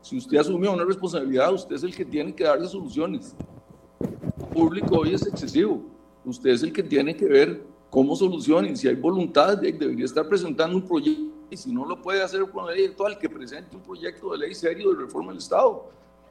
Si 0.01 0.17
usted 0.17 0.37
asume 0.37 0.67
una 0.67 0.83
responsabilidad, 0.83 1.53
usted 1.53 1.75
es 1.75 1.83
el 1.83 1.95
que 1.95 2.05
tiene 2.05 2.33
que 2.33 2.43
darle 2.43 2.67
soluciones. 2.67 3.35
El 3.99 4.45
público 4.47 4.99
hoy 4.99 5.13
es 5.13 5.25
excesivo. 5.25 5.81
Usted 6.25 6.51
es 6.51 6.63
el 6.63 6.71
que 6.71 6.83
tiene 6.83 7.15
que 7.15 7.25
ver 7.25 7.63
cómo 7.89 8.15
solucionen. 8.15 8.77
Si 8.77 8.87
hay 8.87 8.95
voluntad, 8.95 9.57
debería 9.57 10.05
estar 10.05 10.27
presentando 10.27 10.75
un 10.77 10.87
proyecto. 10.87 11.31
Y 11.49 11.57
si 11.57 11.73
no 11.73 11.85
lo 11.85 12.01
puede 12.01 12.23
hacer 12.23 12.49
con 12.49 12.65
la 12.65 12.71
ley 12.71 12.85
actual, 12.85 13.19
que 13.19 13.29
presente 13.29 13.75
un 13.75 13.81
proyecto 13.81 14.31
de 14.31 14.37
ley 14.37 14.55
serio 14.55 14.93
de 14.93 15.01
reforma 15.01 15.31
del 15.31 15.39
Estado. 15.39 15.89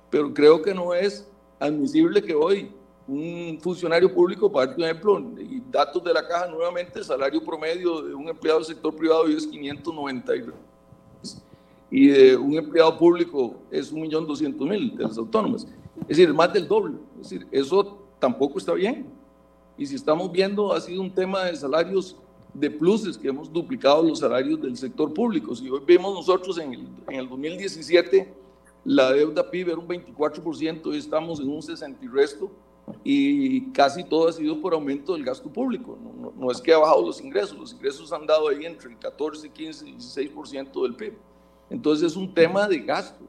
Pero 0.09 0.33
creo 0.33 0.63
que 0.63 0.73
no 0.73 0.95
es 0.95 1.31
admisible 1.61 2.23
que 2.23 2.35
hoy 2.35 2.73
un 3.07 3.59
funcionario 3.61 4.13
público, 4.13 4.51
para 4.51 4.75
por 4.75 4.85
ejemplo, 4.85 5.21
y 5.39 5.61
datos 5.71 6.03
de 6.03 6.13
la 6.15 6.27
caja 6.27 6.47
nuevamente, 6.47 6.99
el 6.99 7.05
salario 7.05 7.43
promedio 7.45 8.03
de 8.03 8.15
un 8.15 8.29
empleado 8.29 8.61
del 8.61 8.67
sector 8.67 8.95
privado 8.95 9.27
es 9.27 9.47
590 9.47 10.33
y 11.91 12.09
de 12.09 12.37
un 12.37 12.55
empleado 12.55 12.97
público 12.97 13.57
es 13.71 13.93
1.200.000 13.93 14.97
de 14.97 15.03
las 15.03 15.19
autónomas. 15.19 15.67
Es 16.03 16.17
decir, 16.17 16.33
más 16.33 16.53
del 16.53 16.69
doble. 16.69 16.95
Es 17.21 17.31
decir, 17.31 17.49
eso 17.51 17.99
tampoco 18.21 18.59
está 18.59 18.75
bien. 18.75 19.07
Y 19.77 19.87
si 19.87 19.97
estamos 19.97 20.31
viendo, 20.31 20.73
ha 20.73 20.81
sido 20.81 21.03
un 21.03 21.11
tema 21.11 21.45
de 21.45 21.57
salarios 21.57 22.17
de 22.55 22.71
pluses, 22.71 23.19
que 23.19 23.29
hemos 23.29 23.53
duplicado 23.53 24.05
los 24.05 24.21
salarios 24.21 24.61
del 24.61 24.77
sector 24.77 25.13
público. 25.13 25.55
Si 25.55 25.69
hoy 25.69 25.81
vemos 25.85 26.15
nosotros 26.15 26.59
en 26.59 26.75
el, 26.75 26.89
en 27.09 27.21
el 27.21 27.29
2017 27.29 28.40
la 28.85 29.13
deuda 29.13 29.51
PIB 29.51 29.69
era 29.69 29.79
un 29.79 29.89
24% 29.89 30.95
y 30.95 30.99
estamos 30.99 31.41
en 31.41 31.49
un 31.49 31.63
60 31.63 32.05
y 32.05 32.09
resto 32.09 32.51
y 33.05 33.71
casi 33.73 34.03
todo 34.05 34.29
ha 34.29 34.33
sido 34.33 34.61
por 34.61 34.73
aumento 34.75 35.13
del 35.13 35.25
gasto 35.25 35.51
público. 35.51 35.99
No, 36.03 36.33
no, 36.37 36.51
es 36.51 36.61
que 36.61 36.73
ha 36.73 36.79
bajado 36.79 37.07
los 37.07 37.21
ingresos, 37.21 37.57
los 37.59 37.73
ingresos 37.73 38.13
han 38.13 38.27
dado 38.27 38.49
ahí 38.49 38.65
entre 38.65 38.91
el 38.91 38.99
14, 38.99 39.49
15 39.51 39.89
y 39.89 39.95
16% 39.95 40.83
del 40.83 40.95
PIB. 40.95 41.15
Entonces 41.69 42.13
es 42.13 42.17
un 42.17 42.33
tema 42.33 42.67
de 42.67 42.79
gasto 42.79 43.25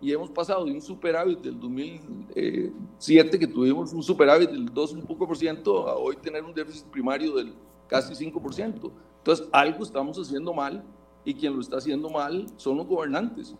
y 0.00 0.12
hemos 0.12 0.30
pasado 0.30 0.64
de 0.64 0.72
un 0.72 0.80
superávit 0.80 1.40
del 1.40 1.60
2007 1.60 3.38
que 3.38 3.46
tuvimos 3.46 3.92
un 3.92 4.02
superávit 4.02 4.50
del 4.50 4.72
2 4.72 4.92
un 4.94 5.02
poco 5.02 5.26
por 5.26 5.36
ciento 5.36 5.88
a 5.88 5.96
hoy 5.96 6.16
tener 6.16 6.42
un 6.42 6.54
déficit 6.54 6.86
primario 6.86 7.34
del 7.34 7.54
casi 7.86 8.14
5%. 8.14 8.90
Entonces 9.18 9.48
algo 9.52 9.84
estamos 9.84 10.18
haciendo 10.18 10.54
mal 10.54 10.82
y 11.24 11.34
quien 11.34 11.54
lo 11.54 11.60
está 11.60 11.76
haciendo 11.76 12.08
mal 12.08 12.46
son 12.56 12.78
los 12.78 12.86
gobernantes 12.86 13.54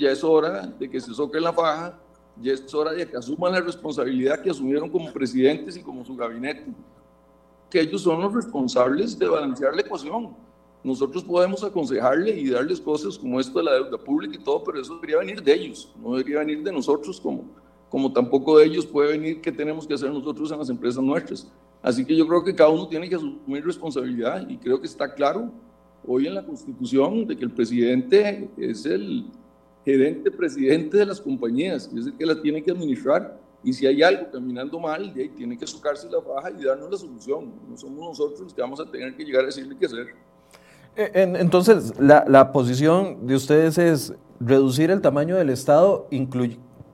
ya 0.00 0.10
es 0.10 0.24
hora 0.24 0.66
de 0.66 0.88
que 0.88 0.98
se 0.98 1.12
soque 1.12 1.38
la 1.38 1.52
faja, 1.52 2.00
ya 2.40 2.54
es 2.54 2.74
hora 2.74 2.92
de 2.92 3.06
que 3.06 3.16
asuman 3.16 3.52
la 3.52 3.60
responsabilidad 3.60 4.40
que 4.40 4.50
asumieron 4.50 4.88
como 4.88 5.12
presidentes 5.12 5.76
y 5.76 5.82
como 5.82 6.04
su 6.04 6.16
gabinete, 6.16 6.66
que 7.68 7.80
ellos 7.82 8.02
son 8.02 8.22
los 8.22 8.32
responsables 8.32 9.18
de 9.18 9.28
balancear 9.28 9.74
la 9.74 9.82
ecuación. 9.82 10.34
Nosotros 10.82 11.22
podemos 11.22 11.62
aconsejarle 11.62 12.30
y 12.40 12.48
darles 12.48 12.80
cosas 12.80 13.18
como 13.18 13.38
esto 13.38 13.58
de 13.58 13.66
la 13.66 13.74
deuda 13.74 13.98
pública 13.98 14.36
y 14.36 14.42
todo, 14.42 14.64
pero 14.64 14.80
eso 14.80 14.94
debería 14.94 15.18
venir 15.18 15.42
de 15.42 15.52
ellos, 15.52 15.92
no 16.02 16.16
debería 16.16 16.38
venir 16.38 16.62
de 16.62 16.72
nosotros, 16.72 17.20
como, 17.20 17.44
como 17.90 18.10
tampoco 18.10 18.56
de 18.56 18.64
ellos 18.64 18.86
puede 18.86 19.12
venir 19.12 19.42
qué 19.42 19.52
tenemos 19.52 19.86
que 19.86 19.92
hacer 19.92 20.10
nosotros 20.10 20.50
en 20.50 20.58
las 20.58 20.70
empresas 20.70 21.04
nuestras. 21.04 21.46
Así 21.82 22.06
que 22.06 22.16
yo 22.16 22.26
creo 22.26 22.42
que 22.42 22.54
cada 22.54 22.70
uno 22.70 22.88
tiene 22.88 23.06
que 23.06 23.16
asumir 23.16 23.64
responsabilidad 23.64 24.48
y 24.48 24.56
creo 24.56 24.80
que 24.80 24.86
está 24.86 25.14
claro 25.14 25.52
hoy 26.06 26.26
en 26.26 26.34
la 26.34 26.44
Constitución 26.44 27.26
de 27.26 27.36
que 27.36 27.44
el 27.44 27.50
presidente 27.50 28.50
es 28.56 28.86
el, 28.86 29.26
gerente, 29.90 30.30
presidente 30.30 30.96
de 30.96 31.06
las 31.06 31.20
compañías, 31.20 31.88
que 31.88 32.00
es 32.00 32.06
el 32.06 32.16
que 32.16 32.26
las 32.26 32.40
tiene 32.42 32.62
que 32.62 32.70
administrar. 32.70 33.38
Y 33.62 33.72
si 33.72 33.86
hay 33.86 34.02
algo 34.02 34.30
caminando 34.30 34.78
mal, 34.80 35.12
de 35.12 35.22
ahí 35.22 35.28
tiene 35.28 35.56
que 35.56 35.66
socarse 35.66 36.08
la 36.10 36.22
faja 36.22 36.50
y 36.50 36.64
darnos 36.64 36.90
la 36.90 36.96
solución. 36.96 37.52
No 37.68 37.76
somos 37.76 38.08
nosotros 38.10 38.40
los 38.40 38.54
que 38.54 38.62
vamos 38.62 38.80
a 38.80 38.90
tener 38.90 39.14
que 39.14 39.24
llegar 39.24 39.42
a 39.42 39.46
decirle 39.46 39.76
qué 39.78 39.86
hacer. 39.86 40.06
Eh, 40.96 41.10
entonces, 41.14 41.92
la, 41.98 42.24
la 42.26 42.52
posición 42.52 43.26
de 43.26 43.34
ustedes 43.34 43.76
es 43.78 44.14
reducir 44.40 44.90
el 44.90 45.00
tamaño 45.00 45.36
del 45.36 45.50
Estado, 45.50 46.08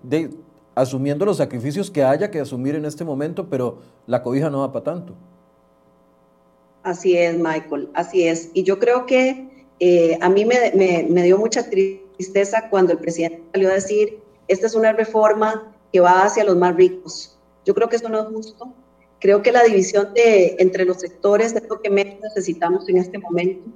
de, 0.02 0.30
asumiendo 0.74 1.24
los 1.24 1.36
sacrificios 1.36 1.90
que 1.90 2.02
haya 2.02 2.30
que 2.30 2.40
asumir 2.40 2.74
en 2.74 2.84
este 2.84 3.04
momento, 3.04 3.48
pero 3.48 3.78
la 4.06 4.22
cobija 4.22 4.50
no 4.50 4.60
va 4.60 4.72
para 4.72 4.84
tanto. 4.84 5.14
Así 6.82 7.16
es, 7.16 7.36
Michael, 7.38 7.88
así 7.94 8.26
es. 8.26 8.50
Y 8.54 8.62
yo 8.64 8.78
creo 8.78 9.06
que 9.06 9.66
eh, 9.80 10.18
a 10.20 10.28
mí 10.28 10.44
me, 10.44 10.72
me, 10.74 11.06
me 11.08 11.22
dio 11.22 11.38
mucha 11.38 11.68
tristeza 11.68 12.05
tristeza 12.16 12.68
cuando 12.68 12.92
el 12.92 12.98
presidente 12.98 13.42
salió 13.52 13.70
a 13.70 13.74
decir, 13.74 14.20
esta 14.48 14.66
es 14.66 14.74
una 14.74 14.92
reforma 14.92 15.74
que 15.92 16.00
va 16.00 16.24
hacia 16.24 16.44
los 16.44 16.56
más 16.56 16.74
ricos. 16.76 17.38
Yo 17.64 17.74
creo 17.74 17.88
que 17.88 17.96
eso 17.96 18.08
no 18.08 18.20
es 18.20 18.26
justo. 18.26 18.72
Creo 19.18 19.42
que 19.42 19.52
la 19.52 19.62
división 19.62 20.12
de, 20.14 20.56
entre 20.58 20.84
los 20.84 20.98
sectores 20.98 21.54
es 21.54 21.68
lo 21.68 21.80
que 21.80 21.90
menos 21.90 22.20
necesitamos 22.20 22.88
en 22.88 22.98
este 22.98 23.18
momento. 23.18 23.68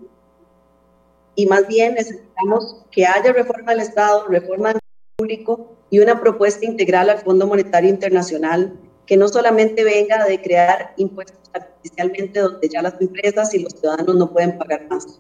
Y 1.34 1.46
más 1.46 1.66
bien 1.66 1.94
necesitamos 1.94 2.84
que 2.90 3.06
haya 3.06 3.32
reforma 3.32 3.72
del 3.72 3.80
Estado, 3.80 4.26
reforma 4.28 4.72
del 4.72 4.80
público 5.16 5.72
y 5.88 5.98
una 6.00 6.20
propuesta 6.20 6.64
integral 6.64 7.08
al 7.10 7.20
Fondo 7.20 7.46
Monetario 7.46 7.88
Internacional 7.88 8.78
que 9.06 9.16
no 9.16 9.26
solamente 9.26 9.82
venga 9.82 10.24
de 10.24 10.40
crear 10.40 10.94
impuestos 10.96 11.50
artificialmente 11.52 12.38
donde 12.38 12.68
ya 12.68 12.80
las 12.80 13.00
empresas 13.00 13.52
y 13.54 13.58
los 13.58 13.72
ciudadanos 13.72 14.14
no 14.14 14.30
pueden 14.32 14.56
pagar 14.56 14.86
más. 14.88 15.18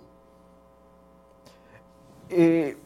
Eh, 2.28 2.76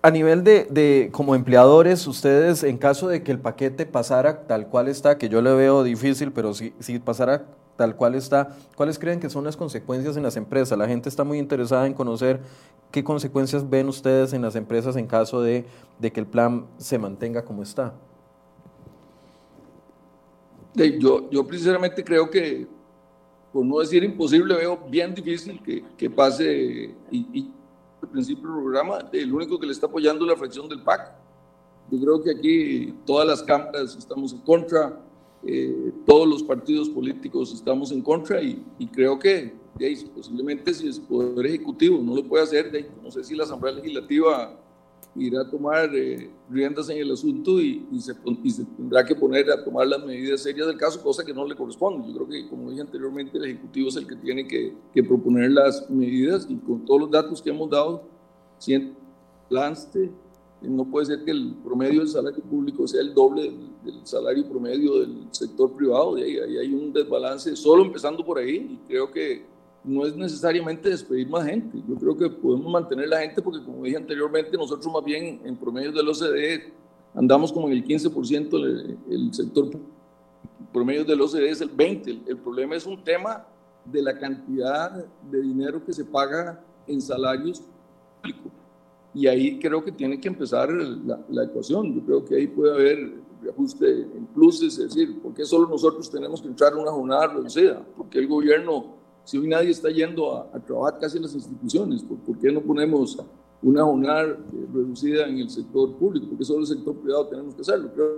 a 0.00 0.10
nivel 0.10 0.44
de, 0.44 1.10
como 1.12 1.34
empleadores, 1.34 2.06
ustedes, 2.06 2.62
en 2.62 2.78
caso 2.78 3.08
de 3.08 3.22
que 3.22 3.32
el 3.32 3.40
paquete 3.40 3.84
pasara 3.84 4.46
tal 4.46 4.68
cual 4.68 4.88
está, 4.88 5.18
que 5.18 5.28
yo 5.28 5.42
le 5.42 5.52
veo 5.54 5.82
difícil, 5.82 6.32
pero 6.32 6.54
si, 6.54 6.72
si 6.78 6.98
pasara 6.98 7.46
tal 7.76 7.96
cual 7.96 8.14
está, 8.14 8.56
¿cuáles 8.76 8.98
creen 8.98 9.18
que 9.18 9.28
son 9.28 9.44
las 9.44 9.56
consecuencias 9.56 10.16
en 10.16 10.22
las 10.22 10.36
empresas? 10.36 10.78
La 10.78 10.86
gente 10.86 11.08
está 11.08 11.24
muy 11.24 11.38
interesada 11.38 11.86
en 11.86 11.94
conocer 11.94 12.40
qué 12.92 13.02
consecuencias 13.02 13.68
ven 13.68 13.88
ustedes 13.88 14.32
en 14.32 14.42
las 14.42 14.54
empresas 14.54 14.96
en 14.96 15.06
caso 15.06 15.42
de, 15.42 15.64
que 16.00 16.20
el 16.20 16.26
plan 16.26 16.66
se 16.76 16.98
mantenga 16.98 17.44
como 17.44 17.62
está. 17.62 17.94
Yo, 20.74 21.28
yo 21.28 21.44
precisamente 21.44 22.04
creo 22.04 22.30
que, 22.30 22.68
por 23.52 23.64
no 23.64 23.80
decir 23.80 24.04
imposible, 24.04 24.54
veo 24.54 24.78
bien 24.88 25.12
difícil 25.12 25.60
que, 25.60 25.82
que 25.96 26.08
pase 26.08 26.94
y 27.10 27.50
el 28.02 28.08
principio 28.08 28.50
del 28.50 28.62
programa, 28.62 28.98
el 29.12 29.32
único 29.32 29.58
que 29.58 29.66
le 29.66 29.72
está 29.72 29.86
apoyando 29.86 30.24
es 30.24 30.30
la 30.30 30.36
fracción 30.36 30.68
del 30.68 30.82
PAC. 30.82 31.12
Yo 31.90 32.00
creo 32.00 32.22
que 32.22 32.30
aquí 32.30 32.94
todas 33.06 33.26
las 33.26 33.42
cámaras 33.42 33.96
estamos 33.96 34.32
en 34.32 34.40
contra, 34.40 35.00
eh, 35.44 35.92
todos 36.04 36.28
los 36.28 36.42
partidos 36.42 36.88
políticos 36.88 37.52
estamos 37.52 37.92
en 37.92 38.02
contra 38.02 38.42
y, 38.42 38.64
creo 38.92 39.18
que 39.18 39.56
posiblemente 40.14 40.74
si 40.74 40.88
el 40.88 41.00
Poder 41.02 41.46
Ejecutivo 41.46 42.02
no 42.02 42.16
lo 42.16 42.24
puede 42.24 42.44
hacer, 42.44 42.90
no 43.02 43.10
sé 43.10 43.22
si 43.22 43.34
la 43.34 43.44
Asamblea 43.44 43.74
Legislativa 43.74 44.58
irá 45.18 45.42
a 45.42 45.50
tomar 45.50 45.94
eh, 45.94 46.30
riendas 46.50 46.88
en 46.88 46.98
el 46.98 47.12
asunto 47.12 47.60
y, 47.60 47.86
se, 48.00 48.14
tendrá 48.64 49.04
que 49.04 49.14
poner 49.14 49.50
a 49.50 49.62
tomar 49.62 49.86
las 49.86 50.04
medidas 50.04 50.42
serias 50.42 50.66
del 50.66 50.76
caso, 50.76 51.02
cosa 51.02 51.24
que 51.24 51.34
no 51.34 51.46
le 51.46 51.54
corresponde. 51.54 52.08
Yo 52.08 52.14
creo 52.14 52.28
que, 52.28 52.48
como 52.48 52.70
dije 52.70 52.82
anteriormente, 52.82 53.36
el 53.38 53.44
Ejecutivo 53.44 53.88
es 53.88 53.96
el 53.96 54.06
que 54.06 54.16
tiene 54.16 54.46
que, 54.46 54.74
proponer 55.02 55.52
las 55.52 55.88
medidas 55.90 56.46
y 56.48 56.56
con 56.56 56.84
todos 56.84 57.02
los 57.02 57.10
datos 57.10 57.40
que 57.40 57.50
hemos 57.50 57.70
dado, 57.70 58.02
siente 58.58 58.98
lance, 59.48 60.10
no 60.60 60.84
puede 60.84 61.06
ser 61.06 61.24
que 61.24 61.30
el 61.30 61.54
promedio 61.62 62.00
del 62.00 62.08
salario 62.08 62.42
público 62.42 62.86
sea 62.88 63.00
el 63.00 63.14
doble 63.14 63.52
del, 63.84 64.04
salario 64.04 64.48
promedio 64.48 65.00
del 65.00 65.28
sector 65.30 65.72
privado, 65.72 66.18
y 66.18 66.22
ahí, 66.22 66.56
hay 66.56 66.74
un 66.74 66.92
desbalance 66.92 67.54
solo 67.54 67.84
empezando 67.84 68.24
por 68.24 68.38
ahí 68.38 68.56
y 68.72 68.88
creo 68.88 69.10
que 69.10 69.46
no 69.84 70.04
es 70.04 70.16
necesariamente 70.16 70.90
despedir 70.90 71.28
más 71.28 71.46
gente. 71.46 71.78
Yo 71.88 71.94
creo 71.96 72.16
que 72.16 72.28
podemos 72.30 72.70
mantener 72.70 73.08
la 73.08 73.20
gente 73.20 73.40
porque, 73.40 73.64
como 73.64 73.84
dije 73.84 73.96
anteriormente, 73.96 74.56
nosotros 74.56 74.92
más 74.92 75.04
bien 75.04 75.40
en 75.44 75.56
promedio 75.56 75.92
del 75.92 76.08
OCDE 76.08 76.72
andamos 77.14 77.52
como 77.52 77.68
en 77.68 77.74
el 77.74 77.84
15%, 77.84 78.92
el, 79.08 79.34
sector 79.34 79.70
promedio 80.72 81.04
del 81.04 81.20
OCDE 81.20 81.50
es 81.50 81.60
el 81.60 81.74
20%. 81.74 82.22
El, 82.26 82.36
problema 82.38 82.76
es 82.76 82.86
un 82.86 83.02
tema 83.02 83.46
de 83.84 84.02
la 84.02 84.18
cantidad 84.18 85.04
de 85.30 85.42
dinero 85.42 85.84
que 85.84 85.92
se 85.92 86.04
paga 86.04 86.62
en 86.86 87.00
salarios 87.00 87.62
públicos. 88.20 88.52
Y 89.14 89.26
ahí 89.26 89.58
creo 89.58 89.82
que 89.82 89.90
tiene 89.90 90.20
que 90.20 90.28
empezar 90.28 90.70
la, 90.70 91.18
la 91.30 91.44
ecuación. 91.44 91.94
Yo 91.94 92.04
creo 92.04 92.24
que 92.24 92.36
ahí 92.36 92.46
puede 92.46 92.72
haber 92.72 93.28
ajuste 93.48 94.02
en 94.02 94.26
pluses, 94.34 94.78
es 94.78 94.94
decir, 94.94 95.20
¿por 95.20 95.32
qué 95.32 95.44
solo 95.44 95.68
nosotros 95.68 96.10
tenemos 96.10 96.42
que 96.42 96.48
entrar 96.48 96.72
a 96.72 96.76
una 96.76 96.90
jornada 96.90 97.28
reducida? 97.28 97.82
¿Por 97.96 98.08
qué 98.08 98.18
el 98.18 98.28
gobierno 98.28 98.97
si 99.28 99.36
hoy 99.36 99.46
nadie 99.46 99.68
está 99.68 99.90
yendo 99.90 100.38
a, 100.38 100.58
trabajar 100.58 100.98
casi 101.00 101.18
en 101.18 101.24
las 101.24 101.34
instituciones, 101.34 102.02
¿por, 102.02 102.38
qué 102.38 102.50
no 102.50 102.62
ponemos 102.62 103.18
una 103.60 103.84
jornada 103.84 104.22
eh, 104.22 104.66
reducida 104.72 105.26
en 105.26 105.36
el 105.40 105.50
sector 105.50 105.94
público? 105.96 106.28
Porque 106.30 106.46
solo 106.46 106.60
el 106.60 106.66
sector 106.66 106.96
privado 106.96 107.26
tenemos 107.26 107.54
que 107.54 107.60
hacerlo. 107.60 107.90
Creo 107.92 108.08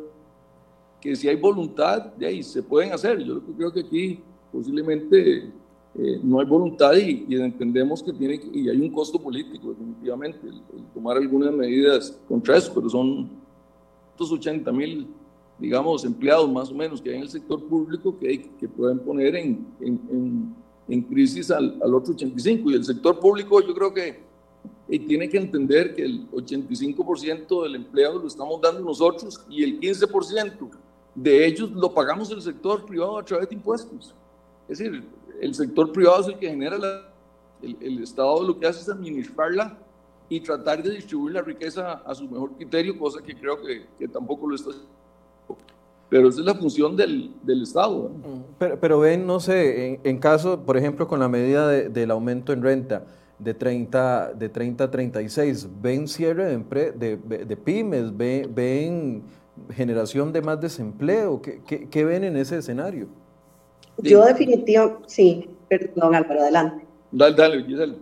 que 1.01 1.17
si 1.17 1.27
hay 1.27 1.35
voluntad, 1.35 2.15
de 2.15 2.27
ahí 2.27 2.45
se 2.45 2.63
pueden 2.63 2.93
hacer. 2.93 3.25
Yo 3.25 3.43
creo 3.57 3.73
que 3.73 3.81
aquí 3.81 4.21
posiblemente 4.53 5.53
eh, 5.97 6.21
no 6.23 6.39
hay 6.39 6.47
voluntad 6.47 6.93
y, 6.95 7.27
entendemos 7.35 8.05
que 8.05 8.13
tiene 8.13 8.41
y 8.53 8.69
hay 8.69 8.81
un 8.81 8.93
costo 8.93 9.21
político 9.21 9.71
definitivamente 9.71 10.39
el, 10.47 10.63
tomar 10.95 11.17
algunas 11.17 11.53
medidas 11.53 12.21
contra 12.29 12.57
eso, 12.57 12.71
pero 12.73 12.89
son 12.89 13.29
280 14.17 14.71
mil 14.71 15.09
digamos 15.59 16.05
empleados 16.05 16.49
más 16.53 16.71
o 16.71 16.75
menos 16.75 17.03
que 17.03 17.11
hay 17.11 17.17
en 17.17 17.23
el 17.23 17.29
sector 17.29 17.61
público 17.65 18.17
que, 18.17 18.49
pueden 18.77 19.01
poner 19.01 19.35
en 19.35 19.67
en 19.81 20.55
crisis 21.09 21.51
al, 21.51 21.79
al 21.83 21.95
otro 21.95 22.15
85. 22.15 22.71
Y 22.71 22.75
el 22.75 22.85
sector 22.85 23.19
público 23.21 23.61
yo 23.61 23.75
creo 23.75 23.95
que 23.95 24.31
tiene 24.99 25.29
que 25.29 25.39
entender 25.39 25.95
que 25.95 26.05
el 26.05 26.29
85% 26.31 27.63
del 27.63 27.77
empleo 27.77 28.19
lo 28.19 28.27
estamos 28.27 28.61
dando 28.61 28.81
nosotros 28.81 29.41
y 29.49 29.63
el 29.63 29.81
15% 29.81 30.69
de 31.15 31.47
ellos 31.47 31.71
lo 31.71 31.93
pagamos 31.93 32.31
el 32.31 32.43
sector 32.43 32.85
privado 32.85 33.19
a 33.19 33.25
través 33.25 33.49
de 33.49 33.55
impuestos. 33.55 34.15
Es 34.69 34.79
decir, 34.79 35.05
el 35.41 35.55
sector 35.55 35.93
privado 35.93 36.23
es 36.23 36.29
el 36.29 36.39
que 36.39 36.49
genera 36.49 36.77
la, 36.77 37.13
el, 37.63 37.77
el, 37.81 38.03
Estado 38.03 38.43
lo 38.43 38.59
que 38.59 38.67
hace 38.67 38.81
es 38.81 38.89
administrarla 38.89 39.79
y 40.29 40.41
tratar 40.41 40.83
de 40.83 40.91
distribuir 40.91 41.35
la 41.35 41.43
riqueza 41.43 41.93
a 42.05 42.15
su 42.15 42.29
mejor 42.29 42.53
criterio, 42.57 42.99
cosa 42.99 43.21
que 43.23 43.35
creo 43.35 43.63
que, 43.63 43.87
que 43.99 44.09
tampoco 44.09 44.49
lo 44.49 44.55
está 44.55 44.71
haciendo 44.71 45.00
pero 46.11 46.29
esa 46.29 46.41
es 46.41 46.47
la 46.47 46.55
función 46.55 46.97
del, 46.97 47.31
del 47.45 47.63
Estado. 47.63 48.11
Pero, 48.59 48.79
pero, 48.81 48.99
ven, 48.99 49.27
no 49.27 49.39
sé, 49.39 50.01
en, 50.03 50.19
caso, 50.19 50.61
por 50.61 50.77
ejemplo, 50.77 51.07
con 51.07 51.21
la 51.21 51.29
medida 51.29 51.69
del 51.69 52.11
aumento 52.11 52.53
en 52.53 52.63
renta 52.63 53.07
de 53.39 53.55
30, 53.55 54.35
de 54.35 54.49
30 54.49 54.85
a 54.85 54.91
36, 54.91 55.69
¿ven 55.81 56.09
cierre 56.09 56.45
de, 56.47 57.17
de, 57.17 57.57
pymes? 57.57 58.15
¿Ven, 58.17 59.23
generación 59.71 60.33
de 60.33 60.43
más 60.43 60.61
desempleo? 60.61 61.41
¿Qué, 61.41 61.87
qué, 61.89 62.05
ven 62.05 62.25
en 62.25 62.37
ese 62.37 62.59
escenario? 62.59 63.07
Yo 63.99 64.25
definitivamente, 64.25 65.05
sí, 65.07 65.49
perdón 65.69 66.17
Álvaro, 66.17 66.41
adelante. 66.41 66.85
Dale, 67.13 67.37
dale, 67.37 67.77
dale. 67.77 67.95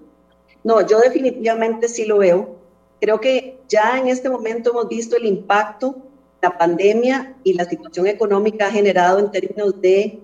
No, 0.65 0.87
yo 0.87 0.99
definitivamente 1.01 1.89
sí 1.89 2.07
lo 2.07 2.19
veo. 2.19 2.57
Creo 3.01 3.21
que 3.21 3.61
ya 3.69 3.99
en 3.99 4.09
este 4.09 4.31
momento 4.31 4.71
hemos 4.71 4.89
visto 4.89 5.17
el 5.17 5.27
impacto 5.27 6.08
la 6.41 6.57
pandemia 6.57 7.37
y 7.43 7.55
la 7.55 7.65
situación 7.65 8.07
económica 8.07 8.67
ha 8.67 8.71
generado 8.71 9.19
en 9.19 9.31
términos 9.31 9.81
de 9.81 10.21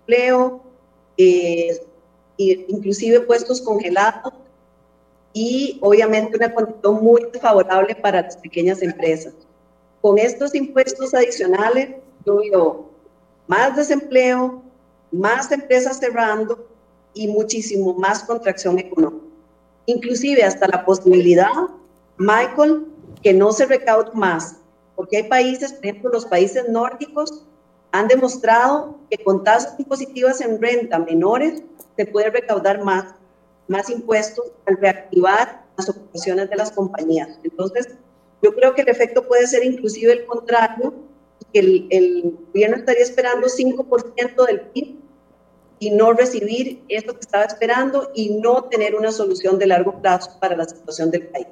empleo, 0.00 0.62
eh, 1.16 1.82
inclusive 2.36 3.20
puestos 3.20 3.60
congelados 3.60 4.34
y 5.32 5.78
obviamente 5.80 6.36
una 6.36 6.52
condición 6.52 7.02
muy 7.02 7.26
favorable 7.40 7.94
para 7.94 8.22
las 8.22 8.36
pequeñas 8.36 8.82
empresas. 8.82 9.34
Con 10.00 10.18
estos 10.18 10.54
impuestos 10.54 11.14
adicionales, 11.14 11.96
yo 12.26 12.36
veo 12.36 12.90
más 13.46 13.76
desempleo, 13.76 14.62
más 15.10 15.50
empresas 15.50 15.98
cerrando 15.98 16.68
y 17.14 17.28
muchísimo 17.28 17.94
más 17.94 18.24
contracción 18.24 18.78
económica. 18.78 19.24
Inclusive 19.86 20.42
hasta 20.42 20.66
la 20.68 20.84
posibilidad, 20.84 21.52
Michael, 22.16 22.86
que 23.22 23.32
no 23.32 23.52
se 23.52 23.66
recaude 23.66 24.10
más 24.14 24.56
porque 24.96 25.18
hay 25.18 25.22
países, 25.24 25.72
por 25.72 25.86
ejemplo, 25.86 26.10
los 26.10 26.26
países 26.26 26.68
nórdicos 26.68 27.44
han 27.92 28.08
demostrado 28.08 28.98
que 29.10 29.22
con 29.22 29.44
tasas 29.44 29.78
impositivas 29.78 30.40
en 30.40 30.60
renta 30.60 30.98
menores 30.98 31.62
se 31.96 32.06
puede 32.06 32.30
recaudar 32.30 32.82
más, 32.82 33.14
más 33.68 33.88
impuestos 33.90 34.46
al 34.66 34.76
reactivar 34.78 35.64
las 35.76 35.88
operaciones 35.88 36.50
de 36.50 36.56
las 36.56 36.72
compañías. 36.72 37.38
Entonces, 37.42 37.88
yo 38.42 38.54
creo 38.54 38.74
que 38.74 38.82
el 38.82 38.88
efecto 38.88 39.26
puede 39.26 39.46
ser 39.46 39.64
inclusive 39.64 40.12
el 40.12 40.26
contrario, 40.26 40.94
que 41.52 41.60
el, 41.60 41.86
el 41.90 42.38
gobierno 42.48 42.76
estaría 42.76 43.02
esperando 43.02 43.46
5% 43.46 44.46
del 44.46 44.60
PIB 44.60 44.96
y 45.78 45.90
no 45.90 46.12
recibir 46.12 46.82
esto 46.88 47.14
que 47.14 47.20
estaba 47.20 47.44
esperando 47.44 48.10
y 48.14 48.30
no 48.36 48.64
tener 48.64 48.94
una 48.94 49.12
solución 49.12 49.58
de 49.58 49.66
largo 49.66 50.00
plazo 50.00 50.38
para 50.40 50.56
la 50.56 50.64
situación 50.64 51.10
del 51.10 51.28
país. 51.28 51.46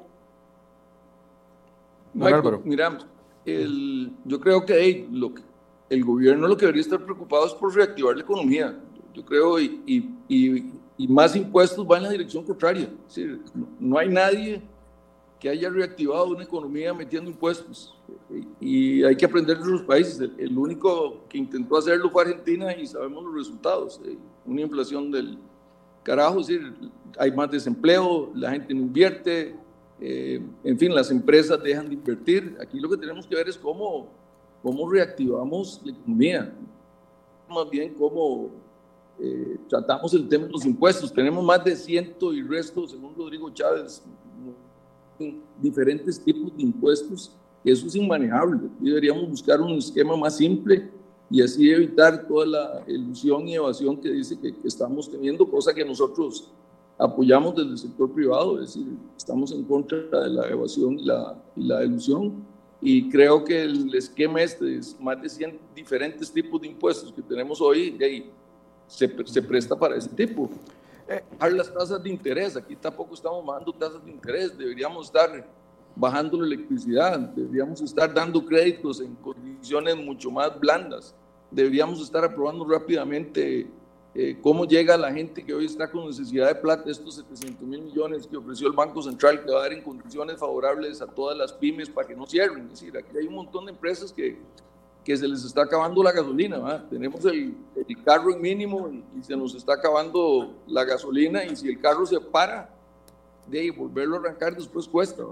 Michael, 2.15 2.61
mira, 2.65 2.99
el, 3.45 4.13
yo 4.25 4.41
creo 4.41 4.65
que, 4.65 5.07
el 5.91 6.05
gobierno 6.05 6.49
lo 6.49 6.57
que 6.57 6.67
debería 6.67 6.83
estar 6.83 7.03
preocupado 7.05 7.47
es 7.47 7.53
por 7.53 7.75
reactivar 7.75 8.17
la 8.17 8.23
economía. 8.23 8.79
Yo 9.15 9.25
creo, 9.25 9.61
y, 9.61 10.09
más 11.09 11.35
impuestos 11.35 11.87
van 11.87 11.99
en 11.99 12.05
la 12.05 12.11
dirección 12.11 12.45
contraria. 12.45 12.89
no, 13.81 13.99
hay 13.99 14.09
nadie 14.09 14.63
que 15.41 15.49
haya 15.49 15.69
reactivado 15.69 16.29
una 16.29 16.45
economía 16.45 16.95
metiendo 16.95 17.29
impuestos. 17.29 17.95
Y 18.61 19.03
hay 19.03 19.17
que 19.17 19.25
aprender 19.25 19.59
de 19.59 19.71
los 19.71 19.83
países. 19.83 20.21
El, 20.39 20.57
único 20.57 21.25
que 21.29 21.37
intentó 21.39 21.77
hacerlo 21.77 22.11
fue 22.11 22.23
Argentina 22.23 22.75
y 22.77 22.87
sabemos 22.87 23.25
los 23.25 23.35
resultados. 23.35 24.01
Eh, 24.05 24.17
una 24.47 24.61
inflación 24.61 25.11
del 25.11 25.39
carajo, 26.05 26.41
es 26.41 26.47
decir, 26.47 26.75
hay 27.19 27.33
más 27.33 27.51
desempleo, 27.51 28.31
la 28.35 28.53
gente 28.53 28.73
no 28.73 28.83
invierte, 28.83 29.57
eh, 30.05 30.43
en 30.65 30.77
fin, 30.77 30.93
las 30.93 31.13
empresas 31.13 31.63
dejan 31.63 31.89
de 31.89 31.95
invertir. 31.95 32.57
Aquí 32.61 32.81
lo 32.81 32.91
que 32.91 32.97
tenemos 32.97 33.25
que 33.25 33.37
ver 33.37 33.49
es 33.49 33.57
cómo, 33.57 34.09
cómo 34.61 34.91
reactivamos 34.91 35.81
la 35.85 35.93
economía, 35.93 36.53
más 37.49 37.71
bien 37.71 37.95
cómo 37.95 38.51
eh, 39.21 39.59
tratamos 39.69 40.13
el 40.15 40.29
tema 40.29 40.47
de 40.47 40.51
los 40.51 40.67
impuestos. 40.67 41.13
Tenemos 41.13 41.45
más 41.45 41.65
de 41.65 41.77
ciento 41.77 42.33
y 42.33 42.43
resto, 42.43 42.89
según 42.89 43.15
Rodrigo 43.15 43.49
Chávez, 43.51 44.03
diferentes 45.61 46.19
tipos 46.19 46.57
de 46.57 46.65
impuestos. 46.65 47.37
Eso 47.65 47.87
es 47.87 47.95
inmanejable. 47.95 48.59
deberíamos 48.81 49.31
buscar 49.31 49.61
un 49.61 49.79
esquema 49.79 50.17
más 50.17 50.37
simple 50.37 50.91
y 51.31 51.43
así 51.43 51.71
evitar 51.71 52.27
toda 52.27 52.45
la 52.45 52.85
ilusión 52.89 53.47
y 53.47 53.55
evasión 53.55 54.01
que 54.01 54.11
dice 54.11 54.37
que, 54.37 54.53
que 54.53 54.67
estamos 54.67 55.09
teniendo, 55.09 55.49
cosa 55.49 55.73
que 55.73 55.85
nosotros 55.85 56.51
apoyamos 56.99 57.55
desde 57.57 57.71
el 57.71 57.79
sector 57.79 58.13
privado, 58.13 58.61
es 58.61 58.75
decir, 58.75 58.87
estamos 59.17 59.53
en 59.53 59.65
contra 59.65 59.99
de 59.99 60.31
la 60.31 60.49
evasión 60.49 60.99
y 60.99 61.05
la, 61.05 61.43
y 61.57 61.65
la 61.65 61.85
ilusión. 61.85 62.45
Y 62.81 63.09
creo 63.11 63.45
que 63.45 63.63
el 63.63 63.95
esquema 63.95 64.43
este 64.43 64.77
es 64.77 64.99
más 65.01 65.21
de 65.23 65.29
100 65.29 65.59
diferentes 65.75 66.33
tipos 66.33 66.61
de 66.61 66.69
impuestos 66.69 67.13
que 67.13 67.23
tenemos 67.23 67.61
hoy, 67.61 67.97
y 67.99 68.03
ahí 68.03 68.31
se, 68.87 69.09
se 69.27 69.43
presta 69.43 69.77
para 69.77 69.97
ese 69.97 70.09
tipo. 70.11 70.51
Eh, 71.09 71.23
las 71.51 71.73
tasas 71.73 72.03
de 72.03 72.11
interés, 72.11 72.57
aquí 72.57 72.77
tampoco 72.77 73.15
estamos 73.15 73.45
bajando 73.45 73.73
tasas 73.73 74.05
de 74.05 74.11
interés, 74.11 74.57
deberíamos 74.57 75.07
estar 75.07 75.47
bajando 75.95 76.41
la 76.41 76.47
electricidad, 76.47 77.19
deberíamos 77.19 77.81
estar 77.81 78.13
dando 78.13 78.45
créditos 78.45 79.01
en 79.01 79.15
condiciones 79.17 79.97
mucho 79.97 80.31
más 80.31 80.59
blandas, 80.59 81.15
deberíamos 81.51 82.01
estar 82.01 82.25
aprobando 82.25 82.65
rápidamente 82.65 83.71
eh, 84.15 84.39
cómo 84.43 84.67
llega 84.67 84.99
la 84.99 85.11
gente 85.11 85.43
que 85.43 85.55
hoy 85.55 85.65
está 85.65 85.91
con 85.91 86.07
necesidad 86.07 86.49
de 86.49 86.55
plata, 86.57 86.91
estos 86.91 87.15
700 87.15 87.67
mil 87.67 87.81
millones 87.81 88.27
que 88.27 88.37
ofreció 88.37 88.67
el 88.67 88.75
Banco 88.75 89.03
Central, 89.03 89.43
que 89.43 89.51
va 89.51 89.61
a 89.61 89.63
dar 89.63 89.73
en 89.73 89.83
condiciones 89.83 90.37
favorables 90.37 91.01
a 91.01 91.07
todas 91.07 91.37
las 91.37 91.55
pymes 91.55 91.89
para 91.89 92.07
que 92.07 92.15
no 92.15 92.27
cierren. 92.27 92.65
Es 92.65 92.81
decir, 92.81 92.97
aquí 92.97 93.17
hay 93.17 93.27
un 93.27 93.35
montón 93.35 93.65
de 93.65 93.73
empresas 93.73 94.13
que, 94.13 94.39
que 95.03 95.17
se 95.17 95.27
les 95.27 95.43
está 95.45 95.63
acabando 95.63 96.03
la 96.03 96.13
gasolina. 96.13 96.87
Tenemos 96.91 97.25
el, 97.25 97.57
carro 98.05 98.35
en 98.35 98.43
mínimo 98.43 98.91
y, 99.17 99.23
se 99.23 99.35
nos 99.35 99.55
está 99.55 99.75
acabando 99.75 100.57
la 100.67 100.85
gasolina 100.85 101.45
y 101.45 101.57
si 101.57 101.69
el 101.69 101.81
carro 101.81 102.05
se 102.05 102.21
para, 102.21 102.69
de 103.47 103.71
volverlo 103.71 104.17
a 104.17 104.19
arrancar 104.21 104.55
después 104.55 104.87
cuesta. 104.87 105.23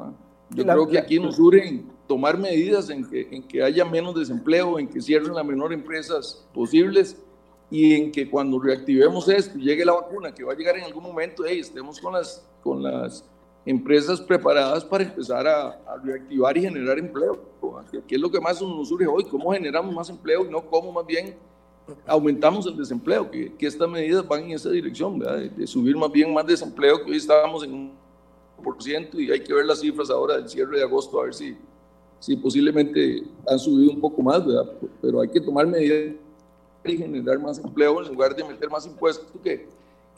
Yo 0.53 0.65
creo 0.65 0.89
que 0.89 0.99
aquí 0.99 1.21
nos 1.21 1.39
urgen 1.39 1.87
tomar 2.09 2.39
medidas 2.39 2.89
en 2.89 3.09
que, 3.09 3.29
en 3.31 3.43
que 3.43 3.63
haya 3.63 3.85
menos 3.85 4.15
desempleo, 4.15 4.79
en 4.79 4.89
que 4.89 5.03
cierren 5.03 5.35
las 5.35 5.45
menores 5.45 5.79
empresas 5.79 6.45
posibles 6.55 7.17
y 7.71 7.95
en 7.95 8.11
que 8.11 8.29
cuando 8.29 8.59
reactivemos 8.59 9.29
esto 9.29 9.59
llegue 9.59 9.85
la 9.85 9.93
vacuna, 9.93 10.35
que 10.35 10.43
va 10.43 10.53
a 10.53 10.57
llegar 10.57 10.77
en 10.77 10.85
algún 10.85 11.05
momento, 11.05 11.45
hey, 11.47 11.61
estemos 11.61 12.01
con 12.01 12.13
las, 12.13 12.47
con 12.63 12.83
las 12.83 13.25
empresas 13.65 14.21
preparadas 14.21 14.85
para 14.85 15.05
empezar 15.05 15.47
a, 15.47 15.81
reactivar 16.03 16.57
y 16.57 16.63
generar 16.63 16.99
empleo. 16.99 17.39
¿Qué 18.07 18.15
es 18.17 18.21
lo 18.21 18.31
que 18.31 18.41
más 18.41 18.61
nos 18.61 18.89
surge 18.89 19.07
hoy? 19.07 19.25
¿Cómo 19.25 19.53
generamos 19.53 19.95
más 19.95 20.11
empleo 20.11 20.45
y 20.47 20.51
no 20.51 20.65
cómo 20.67 20.91
más 20.93 21.07
bien 21.07 21.37
aumentamos 22.07 22.67
el 22.67 22.77
desempleo, 22.77 23.31
que, 23.31 23.55
que 23.55 23.67
estas 23.67 23.89
medidas 23.89 24.27
van 24.27 24.45
en 24.45 24.51
esa 24.53 24.71
dirección, 24.71 25.19
de, 25.19 25.67
subir 25.67 25.97
más 25.97 26.11
bien 26.11 26.33
más 26.33 26.47
desempleo, 26.47 27.05
que 27.05 27.11
hoy 27.11 27.17
estábamos 27.17 27.65
en 27.65 27.75
un 27.75 27.93
por 28.63 28.81
ciento 28.83 29.19
y 29.19 29.31
hay 29.31 29.41
que 29.41 29.55
ver 29.55 29.65
las 29.65 29.81
cifras 29.81 30.11
ahora 30.11 30.37
del 30.37 30.49
cierre 30.49 30.77
de 30.77 30.85
agosto 30.85 31.19
a 31.19 31.25
ver 31.25 31.35
si, 31.35 31.57
si 32.19 32.37
posiblemente 32.37 33.23
han 33.49 33.59
subido 33.59 33.93
un 33.93 34.01
poco 34.01 34.21
más, 34.23 34.47
¿verdad? 34.47 34.71
pero 35.01 35.21
hay 35.21 35.29
que 35.29 35.41
tomar 35.41 35.67
medidas 35.67 36.15
y 36.85 36.97
generar 36.97 37.39
más 37.39 37.59
empleo 37.59 38.03
en 38.03 38.09
lugar 38.09 38.35
de 38.35 38.45
meter 38.45 38.71
más 38.71 38.87
impuestos, 38.87 39.27
que, 39.43 39.67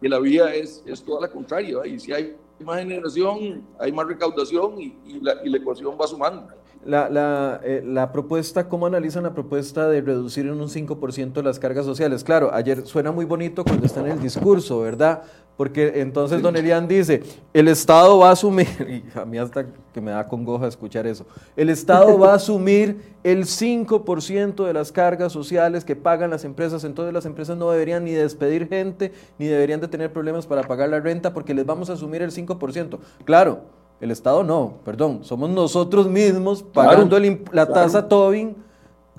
que 0.00 0.08
la 0.08 0.18
vía 0.18 0.54
es, 0.54 0.82
es 0.86 1.02
toda 1.02 1.22
la 1.22 1.28
contraria, 1.28 1.84
y 1.86 1.98
si 1.98 2.12
hay 2.12 2.36
más 2.60 2.78
generación, 2.78 3.66
hay 3.78 3.90
más 3.90 4.06
recaudación 4.06 4.80
y, 4.80 4.96
y, 5.06 5.20
la, 5.20 5.44
y 5.44 5.48
la 5.48 5.56
ecuación 5.58 5.96
va 6.00 6.06
sumando. 6.06 6.48
La, 6.84 7.08
la, 7.08 7.60
eh, 7.62 7.80
la, 7.86 8.10
propuesta, 8.10 8.68
¿cómo 8.68 8.86
analizan 8.86 9.22
la 9.22 9.32
propuesta 9.32 9.88
de 9.88 10.00
reducir 10.00 10.46
en 10.46 10.60
un 10.60 10.68
5% 10.68 11.40
las 11.40 11.60
cargas 11.60 11.86
sociales? 11.86 12.24
Claro, 12.24 12.52
ayer 12.52 12.84
suena 12.86 13.12
muy 13.12 13.24
bonito 13.24 13.62
cuando 13.62 13.86
está 13.86 14.00
en 14.00 14.08
el 14.08 14.20
discurso, 14.20 14.80
¿verdad? 14.80 15.22
Porque 15.56 16.00
entonces 16.00 16.42
don 16.42 16.56
Elian 16.56 16.88
dice, 16.88 17.22
el 17.52 17.68
Estado 17.68 18.18
va 18.18 18.30
a 18.30 18.32
asumir, 18.32 18.66
y 19.14 19.18
a 19.18 19.24
mí 19.24 19.38
hasta 19.38 19.66
que 19.94 20.00
me 20.00 20.10
da 20.10 20.26
congoja 20.26 20.66
escuchar 20.66 21.06
eso, 21.06 21.24
el 21.54 21.70
Estado 21.70 22.18
va 22.18 22.32
a 22.32 22.34
asumir 22.34 23.00
el 23.22 23.44
5% 23.44 24.66
de 24.66 24.72
las 24.72 24.90
cargas 24.90 25.32
sociales 25.32 25.84
que 25.84 25.94
pagan 25.94 26.30
las 26.30 26.44
empresas, 26.44 26.82
entonces 26.82 27.14
las 27.14 27.26
empresas 27.26 27.56
no 27.56 27.70
deberían 27.70 28.04
ni 28.04 28.10
despedir 28.10 28.68
gente, 28.68 29.12
ni 29.38 29.46
deberían 29.46 29.80
de 29.80 29.86
tener 29.86 30.12
problemas 30.12 30.46
para 30.46 30.62
pagar 30.62 30.88
la 30.88 30.98
renta 30.98 31.32
porque 31.32 31.54
les 31.54 31.64
vamos 31.64 31.90
a 31.90 31.92
asumir 31.92 32.22
el 32.22 32.32
5%. 32.32 32.98
Claro, 33.24 33.60
el 34.02 34.10
Estado 34.10 34.42
no, 34.42 34.78
perdón, 34.84 35.20
somos 35.22 35.48
nosotros 35.48 36.08
mismos 36.08 36.64
pagando 36.64 37.20
la 37.52 37.66
tasa 37.66 38.08
Tobin, 38.08 38.56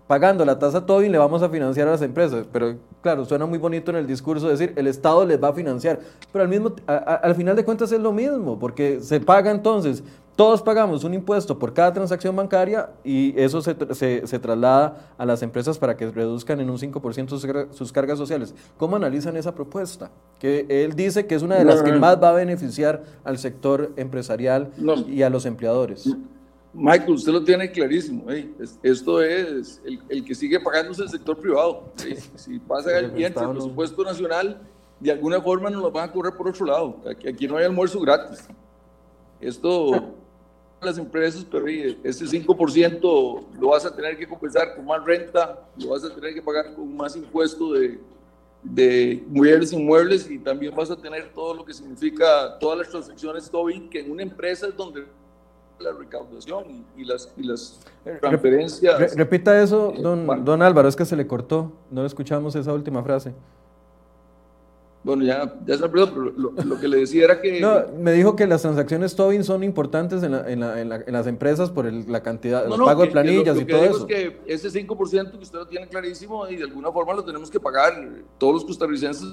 pagando 0.07 0.43
la 0.43 0.59
tasa 0.59 0.85
Tobin 0.85 1.09
le 1.09 1.17
vamos 1.17 1.41
a 1.41 1.47
financiar 1.47 1.87
a 1.87 1.91
las 1.91 2.01
empresas, 2.01 2.45
pero 2.51 2.75
claro, 3.01 3.23
suena 3.23 3.45
muy 3.45 3.57
bonito 3.59 3.91
en 3.91 3.97
el 3.97 4.05
discurso 4.05 4.49
decir 4.49 4.73
el 4.75 4.87
Estado 4.87 5.25
les 5.25 5.41
va 5.41 5.47
a 5.47 5.53
financiar, 5.53 6.01
pero 6.33 6.43
al, 6.43 6.49
mismo, 6.49 6.73
al 6.85 7.33
final 7.33 7.55
de 7.55 7.63
cuentas 7.63 7.93
es 7.93 7.99
lo 8.01 8.11
mismo, 8.11 8.59
porque 8.59 8.99
se 8.99 9.21
paga 9.21 9.51
entonces 9.51 10.03
todos 10.35 10.63
pagamos 10.63 11.03
un 11.03 11.13
impuesto 11.13 11.59
por 11.59 11.73
cada 11.73 11.93
transacción 11.93 12.35
bancaria 12.35 12.89
y 13.03 13.39
eso 13.39 13.61
se, 13.61 13.75
se, 14.25 14.39
traslada 14.39 15.13
a 15.17 15.25
las 15.25 15.43
empresas 15.43 15.77
para 15.77 15.95
que 15.95 16.09
reduzcan 16.09 16.59
en 16.59 16.71
un 16.71 16.77
5% 16.77 17.71
sus, 17.71 17.91
cargas 17.91 18.17
sociales. 18.17 18.55
¿Cómo 18.77 18.95
analizan 18.95 19.37
esa 19.37 19.53
propuesta? 19.53 20.09
Que 20.39 20.65
él 20.67 20.95
dice 20.95 21.27
que 21.27 21.35
es 21.35 21.43
una 21.43 21.55
de 21.55 21.65
las 21.65 21.83
que 21.83 21.91
más 21.93 22.21
va 22.21 22.29
a 22.29 22.33
beneficiar 22.33 23.03
al 23.23 23.37
sector 23.37 23.91
empresarial 23.95 24.71
y 25.07 25.21
a 25.21 25.29
los 25.29 25.45
empleadores. 25.45 26.09
Michael, 26.73 27.13
usted 27.13 27.31
lo 27.31 27.43
tiene 27.43 27.71
clarísimo. 27.71 28.25
Esto 28.81 29.21
es 29.21 29.79
el, 29.85 29.99
el, 30.09 30.25
que 30.25 30.33
sigue 30.33 30.59
pagando 30.59 30.93
es 30.93 30.99
el 30.99 31.09
sector 31.09 31.37
privado. 31.37 31.93
Si 32.35 32.57
pasa 32.57 32.97
el 32.97 33.11
bien, 33.11 33.31
el 33.37 33.49
presupuesto 33.51 34.03
nacional, 34.03 34.59
de 34.99 35.11
alguna 35.11 35.39
forma 35.39 35.69
nos 35.69 35.83
lo 35.83 35.91
van 35.91 36.09
a 36.09 36.11
correr 36.11 36.33
por 36.35 36.47
otro 36.47 36.65
lado. 36.65 36.97
Aquí, 37.07 37.27
aquí 37.27 37.47
no 37.47 37.57
hay 37.57 37.65
almuerzo 37.65 37.99
gratis. 37.99 38.47
Esto 39.39 40.15
las 40.85 40.97
empresas, 40.97 41.45
pero 41.49 41.67
ese 41.67 42.25
5% 42.25 43.45
lo 43.59 43.67
vas 43.67 43.85
a 43.85 43.95
tener 43.95 44.17
que 44.17 44.27
compensar 44.27 44.75
con 44.75 44.85
más 44.85 45.03
renta, 45.03 45.59
lo 45.77 45.89
vas 45.89 46.03
a 46.03 46.13
tener 46.13 46.33
que 46.33 46.41
pagar 46.41 46.73
con 46.73 46.95
más 46.95 47.15
impuesto 47.15 47.73
de, 47.73 47.99
de 48.63 49.23
muebles 49.27 49.73
inmuebles 49.73 50.29
y 50.29 50.39
también 50.39 50.73
vas 50.75 50.89
a 50.89 50.95
tener 50.95 51.31
todo 51.33 51.53
lo 51.53 51.65
que 51.65 51.73
significa 51.73 52.57
todas 52.59 52.79
las 52.79 52.89
transacciones 52.89 53.49
Tobin, 53.49 53.89
que 53.89 53.99
en 53.99 54.11
una 54.11 54.23
empresa 54.23 54.67
es 54.67 54.75
donde 54.75 55.05
la 55.79 55.91
recaudación 55.91 56.85
y, 56.95 57.03
las, 57.03 57.33
y 57.35 57.43
las 57.43 57.79
transferencias. 58.21 59.15
repita 59.15 59.61
eso, 59.61 59.93
eh, 59.95 60.01
don, 60.01 60.45
don 60.45 60.61
Álvaro, 60.61 60.87
es 60.87 60.95
que 60.95 61.05
se 61.05 61.15
le 61.15 61.27
cortó, 61.27 61.73
no 61.91 62.05
escuchamos 62.05 62.55
esa 62.55 62.73
última 62.73 63.03
frase. 63.03 63.33
Bueno, 65.03 65.25
ya, 65.25 65.53
ya 65.65 65.77
se 65.77 65.89
pero 65.89 66.05
lo, 66.15 66.79
que 66.79 66.87
le 66.87 66.99
decía 66.99 67.25
era 67.25 67.41
que... 67.41 67.59
No, 67.59 67.87
me 67.99 68.13
dijo 68.13 68.37
que 68.37 68.47
las 68.47 68.61
transacciones 68.61 69.15
Tobin 69.15 69.43
son 69.43 69.61
importantes 69.63 70.23
en, 70.23 70.31
la, 70.31 70.49
en, 70.49 70.61
la, 70.61 70.79
en, 70.79 71.11
las 71.11 71.27
empresas 71.27 71.69
por 71.69 71.91
la 71.91 72.23
cantidad, 72.23 72.65
los 72.67 72.79
pagos 72.79 73.07
de 73.07 73.11
planillas 73.11 73.59
y 73.59 73.65
todo 73.65 73.83
eso. 73.83 73.97
Es 73.97 74.05
que 74.05 74.39
ese 74.45 74.69
5% 74.69 75.31
que 75.31 75.37
usted 75.43 75.59
lo 75.59 75.67
tiene 75.67 75.89
clarísimo 75.89 76.47
y 76.47 76.55
de 76.55 76.63
alguna 76.63 76.89
forma 76.89 77.13
lo 77.13 77.23
tenemos 77.25 77.51
que 77.51 77.59
pagar 77.59 77.93
todos 78.37 78.53
los 78.53 78.65
costarricenses. 78.65 79.27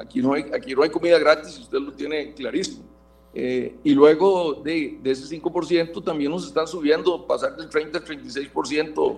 Aquí 0.00 0.20
no 0.20 0.32
hay, 0.32 0.46
aquí 0.52 0.74
no 0.74 0.82
hay 0.82 0.90
comida 0.90 1.18
gratis 1.18 1.56
y 1.58 1.62
usted 1.62 1.78
lo 1.78 1.92
tiene 1.92 2.34
clarísimo. 2.34 2.84
Eh, 3.32 3.76
y 3.84 3.94
luego 3.94 4.54
de, 4.54 4.98
de 5.00 5.10
ese 5.12 5.40
5% 5.40 6.02
también 6.02 6.32
nos 6.32 6.44
están 6.44 6.66
subiendo, 6.66 7.24
pasar 7.24 7.56
del 7.56 7.68
30 7.68 7.98
al 7.98 8.04
36% 8.04 9.14
eh, 9.14 9.16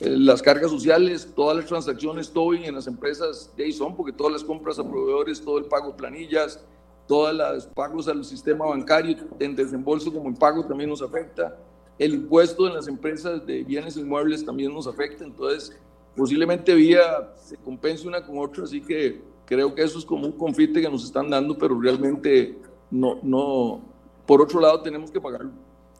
las 0.00 0.42
cargas 0.42 0.70
sociales, 0.70 1.30
todas 1.34 1.56
las 1.56 1.66
transacciones 1.66 2.30
TOBIN 2.32 2.64
en 2.64 2.74
las 2.74 2.86
empresas 2.86 3.50
de 3.56 3.64
ahí 3.64 3.72
son, 3.72 3.94
porque 3.94 4.12
todas 4.12 4.32
las 4.32 4.44
compras 4.44 4.78
a 4.78 4.88
proveedores, 4.88 5.40
todo 5.40 5.58
el 5.58 5.66
pago 5.66 5.88
de 5.88 5.94
planillas, 5.94 6.64
todos 7.06 7.34
los 7.34 7.66
pagos 7.66 8.08
al 8.08 8.24
sistema 8.24 8.66
bancario, 8.66 9.16
en 9.38 9.54
desembolso 9.54 10.12
como 10.12 10.28
en 10.28 10.34
pago 10.34 10.64
también 10.64 10.90
nos 10.90 11.02
afecta. 11.02 11.56
El 11.98 12.14
impuesto 12.14 12.66
en 12.66 12.74
las 12.74 12.88
empresas 12.88 13.46
de 13.46 13.62
bienes 13.62 13.96
inmuebles 13.96 14.44
también 14.44 14.74
nos 14.74 14.86
afecta, 14.86 15.24
entonces 15.24 15.76
posiblemente 16.16 16.74
vía 16.74 17.32
se 17.36 17.56
compense 17.56 18.08
una 18.08 18.24
con 18.24 18.38
otra, 18.38 18.64
así 18.64 18.80
que 18.80 19.22
creo 19.44 19.74
que 19.74 19.82
eso 19.82 19.98
es 19.98 20.04
como 20.04 20.26
un 20.26 20.32
confite 20.32 20.80
que 20.80 20.90
nos 20.90 21.04
están 21.04 21.30
dando, 21.30 21.56
pero 21.56 21.78
realmente 21.78 22.58
no, 22.90 23.18
no, 23.22 23.80
por 24.26 24.40
otro 24.40 24.60
lado 24.60 24.80
tenemos 24.80 25.10
que 25.10 25.20
pagarlo. 25.20 25.52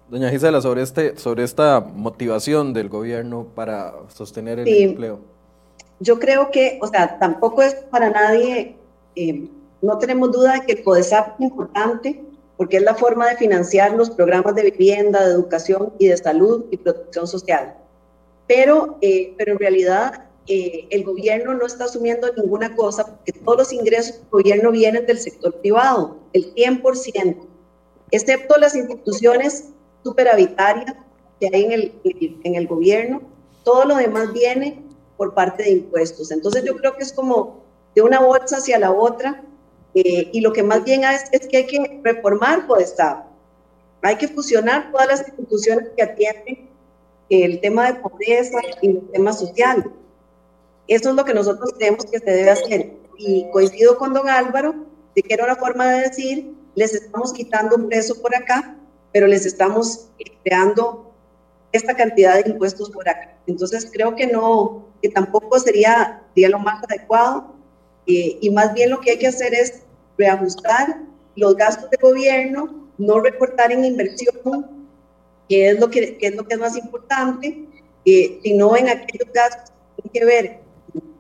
Doña 0.09 0.31
Gisela, 0.31 0.61
sobre, 0.61 0.83
este, 0.83 1.17
sobre 1.17 1.45
esta 1.45 1.81
motivación 1.81 2.73
del 2.75 2.89
gobierno 2.89 3.47
para 3.55 3.95
sostener 4.09 4.59
el 4.59 4.69
empleo. 4.69 5.21
Yo 6.01 6.19
creo 6.19 6.51
que, 6.51 6.79
o 6.83 6.87
sea, 6.89 7.19
tampoco 7.19 7.63
es 7.63 7.75
para 7.75 8.11
nadie, 8.11 8.77
eh, 9.17 9.49
no 9.81 9.99
tenemos 9.99 10.33
duda 10.33 10.55
de 10.55 10.67
que 10.67 10.73
el 10.73 10.85
CODESAP 10.85 11.35
es 11.35 11.41
importante 11.41 12.23
porque 12.57 12.77
es 12.77 12.83
la 12.83 12.95
forma 12.95 13.29
de 13.29 13.37
financiar 13.37 13.95
los 13.95 14.11
programas 14.11 14.55
de 14.55 14.71
vivienda, 14.71 15.27
de 15.27 15.33
educación 15.33 15.93
y 15.99 16.09
de 16.09 16.17
salud 16.17 16.67
y 16.71 16.77
protección 16.77 17.27
social. 17.27 17.75
Pero, 18.47 18.99
eh, 19.01 19.35
pero 19.39 19.53
en 19.53 19.59
realidad 19.59 20.27
eh, 20.47 20.87
el 20.91 21.05
gobierno 21.05 21.55
no 21.55 21.67
está 21.67 21.85
asumiendo 21.85 22.29
ninguna 22.37 22.77
cosa 22.77 23.07
porque 23.07 23.33
todos 23.33 23.59
los 23.59 23.73
ingresos 23.73 24.19
del 24.19 24.29
gobierno 24.31 24.71
vienen 24.71 25.07
del 25.07 25.19
sector 25.19 25.55
privado, 25.61 26.19
el 26.33 26.55
100%, 26.55 27.47
excepto 28.11 28.57
las 28.59 28.77
instituciones 28.77 29.74
superavitaria 30.05 31.05
que 31.41 31.51
hay 31.53 31.65
en 31.65 31.73
el, 31.73 32.41
en 32.45 32.55
el 32.55 32.69
gobierno, 32.69 33.23
todo 33.65 33.85
lo 33.85 33.97
demás 33.97 34.33
viene 34.33 34.85
por 35.17 35.35
parte 35.35 35.65
de 35.65 35.71
impuestos. 35.71 36.31
Entonces 36.31 36.63
yo 36.65 36.77
creo 36.77 36.95
que 36.95 37.03
es 37.03 37.13
como 37.13 37.65
de 37.95 38.03
una 38.03 38.21
bolsa 38.21 38.59
hacia 38.59 38.79
la 38.79 38.93
otra 38.93 39.43
eh, 39.95 40.31
y 40.33 40.41
lo 40.41 40.53
que 40.53 40.63
más 40.63 40.85
bien 40.85 41.05
es, 41.05 41.25
es 41.33 41.47
que 41.47 41.59
hay 41.59 41.67
que 41.67 42.01
reformar 42.03 42.67
Estado. 42.79 43.25
Hay 44.03 44.17
que 44.17 44.29
fusionar 44.29 44.93
todas 44.93 45.07
las 45.07 45.29
instituciones 45.29 45.89
que 45.97 46.03
atienden 46.03 46.69
el 47.31 47.61
tema 47.61 47.91
de 47.91 48.01
pobreza 48.01 48.59
y 48.83 48.89
el 48.89 49.11
tema 49.13 49.33
social. 49.33 49.91
Eso 50.87 51.09
es 51.09 51.15
lo 51.15 51.25
que 51.25 51.33
nosotros 51.33 51.73
creemos 51.79 52.05
que 52.05 52.19
se 52.19 52.31
debe 52.31 52.51
hacer. 52.51 52.93
Y 53.17 53.49
coincido 53.51 53.97
con 53.97 54.13
don 54.13 54.29
Álvaro 54.29 54.75
de 55.15 55.23
que 55.23 55.33
era 55.33 55.45
una 55.45 55.57
forma 55.57 55.87
de 55.87 56.09
decir, 56.09 56.55
les 56.75 56.93
estamos 56.93 57.33
quitando 57.33 57.77
un 57.77 57.89
peso 57.89 58.21
por 58.21 58.35
acá 58.35 58.77
pero 59.15 59.29
les 59.29 59.47
estamos 59.47 60.09
creando 60.43 61.15
esta 61.71 61.95
cantidad 61.95 62.43
de 62.43 62.51
impuestos 62.51 62.91
por 62.91 63.09
acá. 63.09 63.39
Entonces 63.47 63.89
creo 63.93 64.17
que 64.17 64.27
no, 64.27 64.89
que 65.01 65.09
tampoco 65.09 65.57
sería, 65.61 66.21
sería 66.35 66.49
lo 66.49 66.59
más 66.59 66.83
adecuado 66.83 67.55
eh, 68.09 68.39
y 68.41 68.51
más 68.51 68.75
bien 68.75 68.91
lo 68.91 69.01
que 69.01 69.13
hay 69.13 69.19
que 69.19 69.29
hacer 69.29 69.55
es 69.55 69.85
reajustar 70.19 71.01
los 71.37 71.55
gastos 71.55 71.89
de 71.91 71.97
gobierno, 72.03 72.89
no 72.99 73.21
recortar 73.21 73.71
en 73.71 73.85
inversión, 73.85 74.89
que 75.49 75.71
es 75.71 75.79
lo 75.79 75.89
que, 75.89 76.19
es, 76.21 76.35
lo 76.35 76.45
que 76.45 76.55
es 76.55 76.61
más 76.61 76.77
importante, 76.77 77.69
eh, 78.05 78.41
sino 78.43 78.77
en 78.77 78.89
aquellos 78.89 79.33
gastos 79.33 79.71
que 79.97 80.09
tienen 80.11 80.13
que 80.13 80.25
ver 80.25 80.61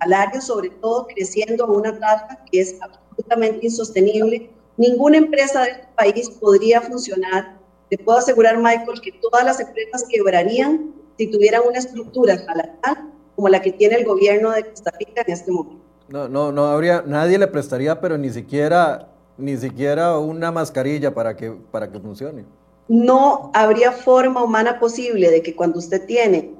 salarios, 0.00 0.44
sobre 0.44 0.70
todo 0.70 1.06
creciendo 1.06 1.64
a 1.64 1.70
una 1.70 1.96
tasa 2.00 2.40
que 2.50 2.60
es 2.60 2.76
absolutamente 2.80 3.66
insostenible. 3.66 4.50
Ninguna 4.76 5.18
empresa 5.18 5.62
de 5.62 5.70
este 5.70 5.88
país 5.96 6.30
podría 6.30 6.80
funcionar 6.80 7.53
te 7.90 7.98
puedo 7.98 8.18
asegurar, 8.18 8.56
Michael, 8.58 9.00
que 9.02 9.12
todas 9.12 9.44
las 9.44 9.60
empresas 9.60 10.04
quebrarían 10.08 10.94
si 11.18 11.26
tuvieran 11.28 11.62
una 11.68 11.78
estructura 11.78 12.38
salarial 12.38 13.12
como 13.36 13.48
la 13.48 13.60
que 13.60 13.72
tiene 13.72 13.96
el 13.96 14.04
gobierno 14.04 14.50
de 14.52 14.64
Costa 14.64 14.92
Rica 14.98 15.22
en 15.26 15.32
este 15.32 15.50
momento. 15.50 15.84
No, 16.08 16.28
no, 16.28 16.52
no 16.52 16.66
habría, 16.66 17.02
nadie 17.06 17.38
le 17.38 17.46
prestaría, 17.46 18.00
pero 18.00 18.18
ni 18.18 18.30
siquiera, 18.30 19.08
ni 19.36 19.56
siquiera 19.56 20.18
una 20.18 20.52
mascarilla 20.52 21.14
para 21.14 21.36
que, 21.36 21.50
para 21.50 21.90
que 21.90 21.98
funcione. 21.98 22.44
No 22.88 23.50
habría 23.54 23.90
forma 23.92 24.42
humana 24.42 24.78
posible 24.78 25.30
de 25.30 25.42
que 25.42 25.56
cuando 25.56 25.78
usted 25.78 26.04
tiene 26.06 26.54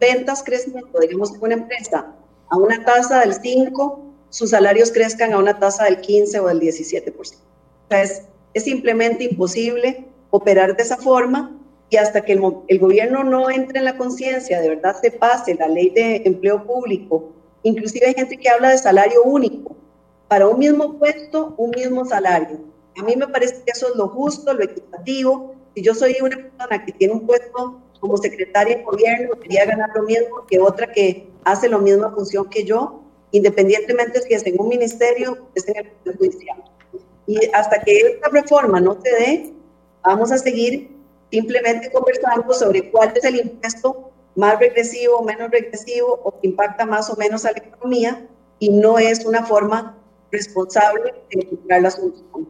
ventas 0.00 0.42
creciendo, 0.42 0.86
digamos 1.00 1.32
que 1.32 1.38
una 1.44 1.54
empresa, 1.54 2.14
a 2.48 2.56
una 2.56 2.84
tasa 2.84 3.20
del 3.20 3.34
5, 3.34 4.00
sus 4.30 4.50
salarios 4.50 4.92
crezcan 4.92 5.32
a 5.32 5.38
una 5.38 5.58
tasa 5.58 5.84
del 5.84 6.00
15 6.00 6.40
o 6.40 6.46
del 6.46 6.60
17%. 6.60 7.12
O 7.16 7.24
sea, 7.90 8.02
es, 8.02 8.22
es 8.54 8.64
simplemente 8.64 9.24
imposible 9.24 10.06
operar 10.36 10.76
de 10.76 10.82
esa 10.82 10.96
forma 10.96 11.56
y 11.90 11.96
hasta 11.96 12.24
que 12.24 12.32
el, 12.32 12.78
gobierno 12.80 13.22
no 13.22 13.50
entre 13.50 13.78
en 13.78 13.84
la 13.84 13.96
conciencia, 13.96 14.60
de 14.60 14.68
verdad 14.70 14.96
se 15.00 15.10
pase 15.10 15.54
la 15.54 15.68
ley 15.68 15.90
de 15.90 16.22
empleo 16.24 16.64
público 16.64 17.34
Inclusive 17.64 18.06
hay 18.06 18.14
gente 18.14 18.36
que 18.36 18.48
habla 18.48 18.70
de 18.70 18.78
salario 18.78 19.22
único. 19.24 19.74
Para 20.28 20.46
un 20.46 20.58
mismo 20.58 20.98
puesto, 20.98 21.54
un 21.56 21.70
mismo 21.70 22.04
salario. 22.04 22.60
A 22.96 23.02
mí 23.02 23.16
me 23.16 23.26
parece 23.26 23.62
que 23.64 23.72
eso 23.72 23.88
es 23.88 23.96
lo 23.96 24.08
justo, 24.08 24.52
lo 24.52 24.62
equitativo. 24.62 25.54
Si 25.74 25.82
yo 25.82 25.94
soy 25.94 26.14
una 26.20 26.36
persona 26.36 26.84
que 26.84 26.92
tiene 26.92 27.14
un 27.14 27.26
puesto 27.26 27.80
como 28.00 28.18
secretaria 28.18 28.76
de 28.76 28.82
gobierno, 28.82 29.40
quería 29.40 29.64
ganar 29.64 29.90
lo 29.94 30.02
mismo 30.02 30.44
que 30.46 30.60
otra 30.60 30.92
que 30.92 31.26
hace 31.44 31.68
la 31.70 31.78
misma 31.78 32.12
función 32.12 32.48
que 32.50 32.64
yo, 32.64 33.02
independientemente 33.30 34.20
si 34.20 34.34
es 34.34 34.44
en 34.46 34.60
un 34.60 34.68
ministerio 34.68 35.32
o 35.32 35.48
es 35.54 35.66
en 35.66 35.76
el 35.78 36.16
Judicial. 36.16 36.62
Y 37.26 37.38
hasta 37.54 37.80
que 37.80 37.98
esta 37.98 38.28
reforma 38.28 38.78
no 38.78 38.98
se 39.02 39.10
dé, 39.10 39.52
vamos 40.04 40.30
a 40.30 40.38
seguir 40.38 40.90
simplemente 41.30 41.90
conversando 41.90 42.52
sobre 42.52 42.90
cuál 42.90 43.12
es 43.16 43.24
el 43.24 43.36
impuesto 43.36 44.10
más 44.36 44.58
regresivo, 44.58 45.22
menos 45.22 45.50
regresivo, 45.50 46.20
o 46.22 46.40
que 46.40 46.48
impacta 46.48 46.86
más 46.86 47.10
o 47.10 47.16
menos 47.16 47.44
a 47.44 47.52
la 47.52 47.58
economía, 47.58 48.26
y 48.58 48.70
no 48.70 48.98
es 48.98 49.24
una 49.24 49.44
forma 49.44 49.96
responsable 50.30 51.14
de 51.30 51.40
encontrar 51.40 51.82
la 51.82 51.90
solución. 51.90 52.48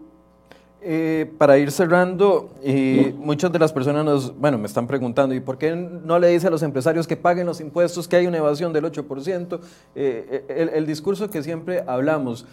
Eh, 0.86 1.32
para 1.38 1.57
ir 1.57 1.70
cerrando, 1.70 2.50
eh, 2.62 3.14
muchas 3.16 3.50
de 3.50 3.59
las 3.59 3.72
personas 3.72 4.05
nos, 4.05 4.38
bueno, 4.38 4.59
me 4.59 4.66
están 4.66 4.86
preguntando, 4.86 5.34
¿y 5.34 5.40
por 5.40 5.57
qué 5.57 5.74
no 5.74 6.18
le 6.18 6.28
dice 6.28 6.48
a 6.48 6.50
los 6.50 6.62
empresarios 6.62 7.07
que 7.07 7.16
paguen 7.16 7.46
los 7.46 7.61
impuestos, 7.61 8.07
que 8.07 8.16
hay 8.16 8.26
una 8.26 8.36
evasión 8.36 8.72
del 8.72 8.84
8%? 8.84 9.61
Eh, 9.94 10.44
el, 10.48 10.68
el, 10.70 10.86
discurso 10.86 11.30
que 11.30 11.42
siempre 11.42 11.84
hablamos. 11.86 12.46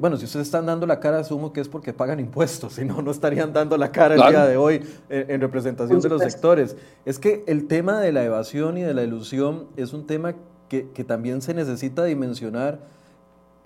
Bueno, 0.00 0.16
si 0.16 0.24
ustedes 0.26 0.46
están 0.46 0.66
dando 0.66 0.86
la 0.86 1.00
cara, 1.00 1.18
asumo 1.18 1.52
que 1.52 1.60
es 1.60 1.68
porque 1.68 1.92
pagan 1.92 2.20
impuestos, 2.20 2.74
si 2.74 2.84
no, 2.84 3.02
no 3.02 3.10
estarían 3.10 3.52
dando 3.52 3.76
la 3.76 3.90
cara 3.90 4.14
el 4.14 4.20
día 4.20 4.46
de 4.46 4.56
hoy 4.56 4.80
en, 5.08 5.40
representación 5.40 6.00
de 6.00 6.08
los 6.08 6.22
sectores. 6.22 6.76
Es 7.04 7.18
que 7.18 7.42
el 7.46 7.66
tema 7.66 8.00
de 8.00 8.12
la 8.12 8.24
evasión 8.24 8.78
y 8.78 8.82
de 8.82 8.94
la 8.94 9.02
ilusión 9.02 9.66
es 9.76 9.92
un 9.92 10.06
tema 10.06 10.34
que, 10.68 10.90
que 10.90 11.04
también 11.04 11.42
se 11.42 11.52
necesita 11.52 12.04
dimensionar 12.04 12.94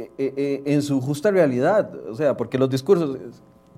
eh, 0.00 0.12
eh, 0.16 0.32
eh, 0.36 0.62
en 0.64 0.82
su 0.82 1.00
justa 1.00 1.32
realidad. 1.32 1.92
O 2.08 2.14
sea, 2.14 2.36
porque 2.36 2.56
los 2.56 2.70
discursos, 2.70 3.18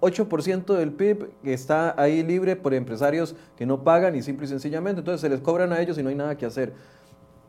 8% 0.00 0.76
del 0.76 0.92
PIB 0.92 1.30
que 1.42 1.54
está 1.54 1.94
ahí 1.98 2.22
libre 2.22 2.56
por 2.56 2.74
empresarios 2.74 3.34
que 3.56 3.64
no 3.64 3.84
pagan 3.84 4.14
y 4.14 4.22
simple 4.22 4.44
y 4.44 4.48
sencillamente, 4.50 4.98
entonces 4.98 5.22
se 5.22 5.30
les 5.30 5.40
cobran 5.40 5.72
a 5.72 5.80
ellos 5.80 5.96
y 5.96 6.02
no 6.02 6.10
hay 6.10 6.14
nada 6.14 6.36
que 6.36 6.44
hacer. 6.44 6.74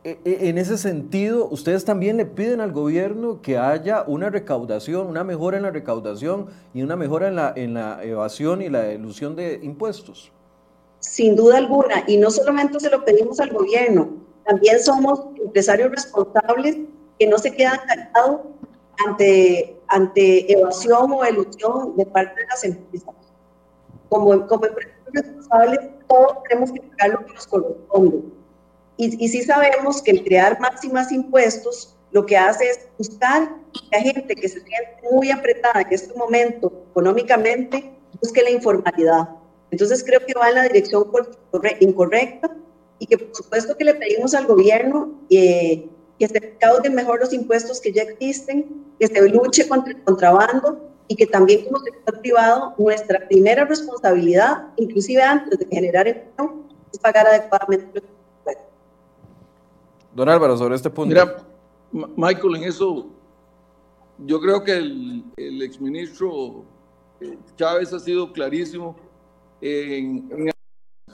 En 0.04 0.58
ese 0.58 0.78
sentido, 0.78 1.46
ustedes 1.48 1.84
también 1.84 2.16
le 2.16 2.26
piden 2.26 2.60
al 2.60 2.72
gobierno 2.72 3.40
que 3.40 3.56
haya 3.56 4.02
una 4.04 4.30
recaudación, 4.30 5.06
una 5.06 5.22
mejora 5.22 5.58
en 5.58 5.62
la 5.62 5.70
recaudación 5.70 6.48
y 6.74 6.82
una 6.82 6.96
mejora 6.96 7.28
en 7.28 7.36
la, 7.36 7.52
en 7.54 7.74
la 7.74 8.02
evasión 8.02 8.62
y 8.62 8.68
la 8.68 8.92
ilusión 8.92 9.36
de 9.36 9.60
impuestos. 9.62 10.32
Sin 10.98 11.36
duda 11.36 11.58
alguna, 11.58 12.02
y 12.08 12.16
no 12.16 12.32
solamente 12.32 12.80
se 12.80 12.90
lo 12.90 13.04
pedimos 13.04 13.38
al 13.38 13.50
gobierno, 13.50 14.10
también 14.44 14.80
somos 14.80 15.20
empresarios 15.36 15.92
responsables 15.92 16.78
que 17.18 17.26
no 17.28 17.38
se 17.38 17.54
quedan 17.54 17.78
callados 17.86 18.40
ante, 19.06 19.80
ante 19.86 20.52
evasión 20.52 21.12
o 21.12 21.24
elusión 21.24 21.96
de 21.96 22.06
parte 22.06 22.40
de 22.40 22.46
las 22.48 22.64
empresas. 22.64 23.14
Como, 24.08 24.46
como 24.48 24.66
empresarios 24.66 25.12
responsables, 25.12 25.78
todos 26.08 26.38
tenemos 26.48 26.72
que 26.72 26.80
pagar 26.80 27.20
lo 27.20 27.26
que 27.26 27.34
nos 27.34 27.46
corresponde. 27.46 28.41
Y, 29.02 29.24
y 29.24 29.28
sí 29.28 29.42
sabemos 29.42 30.00
que 30.00 30.12
el 30.12 30.22
crear 30.22 30.60
máximas 30.60 31.10
impuestos 31.10 31.96
lo 32.12 32.24
que 32.24 32.36
hace 32.36 32.70
es 32.70 32.88
buscar 32.96 33.56
que 33.90 33.96
hay 33.96 34.04
gente 34.12 34.34
que 34.36 34.48
se 34.48 34.60
siente 34.60 34.96
muy 35.10 35.30
apretada 35.30 35.80
en 35.80 35.92
este 35.92 36.14
momento 36.16 36.84
económicamente, 36.90 37.90
busque 38.20 38.42
la 38.42 38.50
informalidad. 38.50 39.28
Entonces 39.72 40.04
creo 40.04 40.20
que 40.24 40.34
va 40.38 40.50
en 40.50 40.54
la 40.54 40.62
dirección 40.64 41.10
incorrecta 41.80 42.54
y 43.00 43.06
que 43.06 43.18
por 43.18 43.34
supuesto 43.34 43.76
que 43.76 43.84
le 43.84 43.94
pedimos 43.94 44.34
al 44.34 44.46
gobierno 44.46 45.18
eh, 45.30 45.88
que 46.18 46.28
se 46.28 46.38
recauden 46.38 46.94
mejor 46.94 47.18
los 47.18 47.32
impuestos 47.32 47.80
que 47.80 47.92
ya 47.92 48.02
existen, 48.02 48.84
que 49.00 49.08
se 49.08 49.28
luche 49.28 49.66
contra 49.66 49.94
el 49.94 50.04
contrabando 50.04 50.90
y 51.08 51.16
que 51.16 51.26
también 51.26 51.64
como 51.64 51.80
sector 51.80 52.20
privado 52.20 52.74
nuestra 52.78 53.26
primera 53.26 53.64
responsabilidad, 53.64 54.68
inclusive 54.76 55.22
antes 55.22 55.58
de 55.58 55.66
generar 55.66 56.06
empleo, 56.06 56.66
es 56.92 56.98
pagar 57.00 57.26
adecuadamente 57.26 57.86
los. 57.94 58.21
Don 60.14 60.28
Álvaro, 60.28 60.56
sobre 60.56 60.74
este 60.74 60.90
punto. 60.90 61.08
Mira, 61.08 61.36
Michael, 62.16 62.56
en 62.56 62.64
eso 62.64 63.06
yo 64.18 64.40
creo 64.40 64.62
que 64.62 64.76
el, 64.76 65.62
exministro 65.62 66.64
eh, 67.20 67.38
Chávez 67.56 67.92
ha 67.92 67.98
sido 67.98 68.32
clarísimo 68.32 68.96
en, 69.60 70.28
en 70.30 70.52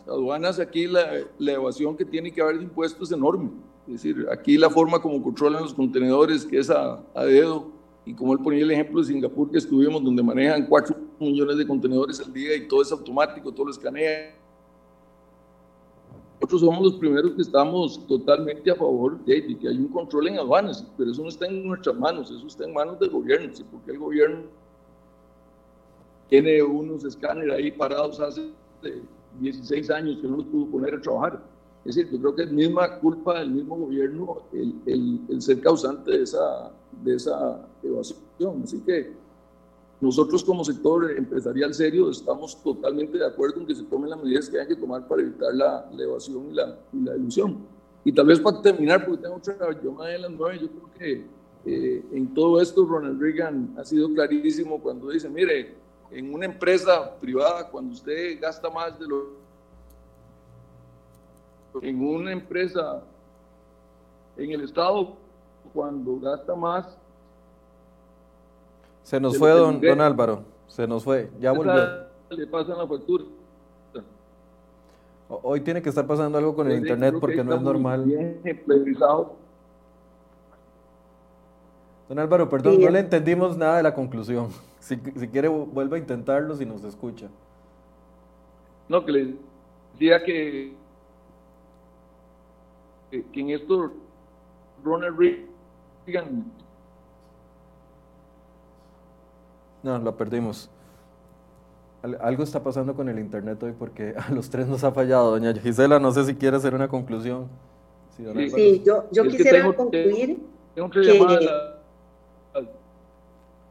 aduanas 0.09 0.59
aquí 0.59 0.86
la, 0.86 1.24
evasión 1.38 1.96
que 1.96 2.05
tiene 2.05 2.32
que 2.32 2.40
haber 2.40 2.59
de 2.59 2.64
impuestos 2.64 3.11
es 3.11 3.16
enorme. 3.16 3.51
Es 3.86 3.94
decir, 3.94 4.26
aquí 4.30 4.59
la 4.59 4.68
forma 4.68 5.01
como 5.01 5.22
controlan 5.22 5.62
los 5.62 5.74
contenedores, 5.74 6.44
que 6.44 6.59
es 6.59 6.70
a, 6.70 7.03
dedo, 7.14 7.70
y 8.05 8.14
como 8.14 8.32
él 8.32 8.40
ponía 8.40 8.62
el 8.62 8.70
ejemplo 8.70 9.01
de 9.01 9.07
Singapur 9.07 9.51
que 9.51 9.59
estuvimos, 9.59 10.03
donde 10.03 10.22
manejan 10.22 10.66
4 10.66 10.96
millones 11.20 11.57
de 11.57 11.66
contenedores 11.66 12.20
al 12.20 12.32
día 12.32 12.55
y 12.57 12.68
todo 12.68 12.82
es 12.82 12.92
automático, 12.92 13.53
todo 13.53 13.66
lo 13.66 13.72
escanea. 13.72 14.34
Nosotros 16.41 16.61
somos 16.61 16.82
los 16.82 16.95
primeros 16.95 17.32
que 17.32 17.43
estamos 17.43 18.07
totalmente 18.07 18.70
a 18.70 18.76
favor 18.76 19.18
de, 19.24 19.59
que 19.59 19.68
hay 19.68 19.76
un 19.76 19.89
control 19.89 20.28
en 20.28 20.39
aduanas, 20.39 20.86
pero 20.97 21.11
eso 21.11 21.22
no 21.22 21.28
está 21.28 21.47
en 21.47 21.66
nuestras 21.66 21.97
manos, 21.97 22.30
eso 22.30 22.47
está 22.47 22.64
en 22.64 22.72
manos 22.72 22.99
del 23.01 23.11
gobierno, 23.11 23.53
¿sí? 23.53 23.64
porque 23.68 23.91
el 23.91 23.99
gobierno 23.99 24.43
tiene 26.28 26.62
unos 26.62 27.05
escáneres 27.05 27.55
ahí 27.55 27.72
parados 27.72 28.20
hace 28.20 28.53
16 29.41 29.91
años 29.91 30.18
que 30.20 30.28
no 30.28 30.36
los 30.36 30.47
pudo 30.47 30.66
poner 30.66 30.95
a 30.95 31.01
trabajar. 31.01 31.43
Es 31.84 31.97
decir, 31.97 32.12
yo 32.12 32.20
creo 32.20 32.34
que 32.36 32.43
es 32.43 32.53
misma 32.53 32.99
culpa 33.01 33.41
del 33.41 33.51
mismo 33.51 33.76
gobierno 33.76 34.43
el, 34.53 35.20
el, 35.28 35.43
ser 35.43 35.61
causante 35.61 36.11
de 36.11 36.22
esa, 36.22 36.70
de 37.03 37.16
esa 37.16 37.66
evasión. 37.82 38.62
Así 38.62 38.80
que 38.80 39.12
nosotros 40.01 40.44
como 40.44 40.64
sector 40.64 41.11
empresarial 41.11 41.74
serio 41.74 42.11
estamos 42.11 42.62
totalmente 42.62 43.18
de 43.18 43.26
acuerdo 43.26 43.61
en 43.61 43.66
que 43.66 43.74
se 43.74 43.82
tomen 43.84 44.11
las 44.11 44.22
medidas 44.22 44.49
que 44.49 44.61
hay 44.61 44.68
que 44.68 44.76
tomar 44.76 45.09
para 45.09 45.22
evitar 45.22 45.53
la, 45.55 45.88
la 45.92 46.03
evasión 46.03 46.51
y 46.51 46.55
la, 46.55 46.78
y 46.92 47.01
la, 47.03 47.16
ilusión. 47.16 47.59
Y 48.05 48.12
tal 48.12 48.26
vez 48.26 48.38
para 48.38 48.62
terminar, 48.62 49.05
porque 49.05 49.22
tengo 49.22 49.36
otra 49.36 49.57
llamada 49.82 50.11
de 50.11 50.18
las 50.20 50.30
nueve, 50.30 50.59
yo 50.61 50.68
creo 50.68 50.90
que 50.96 51.26
eh, 51.66 52.05
en 52.12 52.32
todo 52.32 52.61
esto 52.61 52.84
Ronald 52.84 53.20
Reagan 53.20 53.74
ha 53.76 53.84
sido 53.84 54.12
clarísimo 54.14 54.80
cuando 54.80 55.11
dice, 55.11 55.28
mire, 55.28 55.74
en 56.11 56.32
una 56.32 56.46
empresa 56.46 57.18
privada, 57.20 57.68
cuando 57.68 57.92
usted 57.92 58.40
gasta 58.40 58.70
más 58.70 58.99
de 58.99 59.07
lo 59.07 59.49
en 61.82 62.01
una 62.03 62.32
empresa 62.32 63.03
en 64.36 64.51
el 64.53 64.62
Estado, 64.62 65.16
cuando 65.72 66.18
gasta 66.18 66.55
más. 66.55 66.97
Se 69.09 69.18
nos 69.18 69.38
fue, 69.38 69.50
don, 69.52 69.80
don, 69.80 70.02
Álvaro, 70.02 70.42
se 70.66 70.86
nos 70.86 71.02
fue, 71.02 71.30
ya 71.40 71.52
volvió. 71.52 71.72
Le 72.28 72.46
pasan 72.46 72.76
la 72.76 72.86
factura. 72.86 73.24
Hoy 75.30 75.62
tiene 75.62 75.80
que 75.80 75.88
estar 75.88 76.06
pasando 76.06 76.36
algo 76.36 76.54
con 76.54 76.70
el 76.70 76.76
internet 76.76 77.14
porque 77.18 77.42
no 77.42 77.54
es 77.54 77.62
normal. 77.62 78.04
Don 82.06 82.18
Álvaro, 82.18 82.50
perdón, 82.50 82.82
no 82.82 82.90
le 82.90 82.98
entendimos 82.98 83.56
nada 83.56 83.78
de 83.78 83.82
la 83.82 83.94
conclusión. 83.94 84.48
Si, 84.78 84.96
si 84.96 85.28
quiere, 85.28 85.48
vuelva 85.48 85.96
a 85.96 85.98
intentarlo 85.98 86.54
si 86.54 86.64
nos 86.64 86.84
escucha. 86.84 87.28
No, 88.88 89.04
que 89.04 89.12
le 89.12 89.34
decía 89.92 90.22
que 90.22 90.72
que, 93.11 93.24
en 93.34 93.50
esto 93.50 93.92
Ronald 94.84 95.18
Reagan... 95.18 96.44
No, 99.82 99.98
lo 99.98 100.16
perdimos. 100.16 100.70
Algo 102.20 102.44
está 102.44 102.62
pasando 102.62 102.94
con 102.94 103.08
el 103.08 103.18
internet 103.18 103.62
hoy 103.62 103.72
porque 103.76 104.14
a 104.28 104.30
los 104.30 104.50
tres 104.50 104.66
nos 104.68 104.84
ha 104.84 104.92
fallado. 104.92 105.32
Doña 105.32 105.52
Gisela, 105.54 105.98
no 105.98 106.12
sé 106.12 106.24
si 106.24 106.34
quiere 106.34 106.56
hacer 106.56 106.74
una 106.74 106.88
conclusión. 106.88 107.48
Sí, 108.16 108.82
yo, 108.84 109.04
yo 109.12 109.24
quisiera 109.24 109.64
concluir 109.74 110.40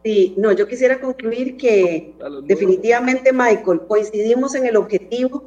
Sí, 0.04 0.36
no, 0.38 0.52
yo 0.54 0.68
quisiera 0.68 1.02
concluir 1.02 1.58
que 1.58 2.14
definitivamente, 2.44 3.34
Michael, 3.34 3.82
coincidimos 3.88 4.56
en 4.56 4.66
el 4.66 4.78
objetivo 4.78 5.44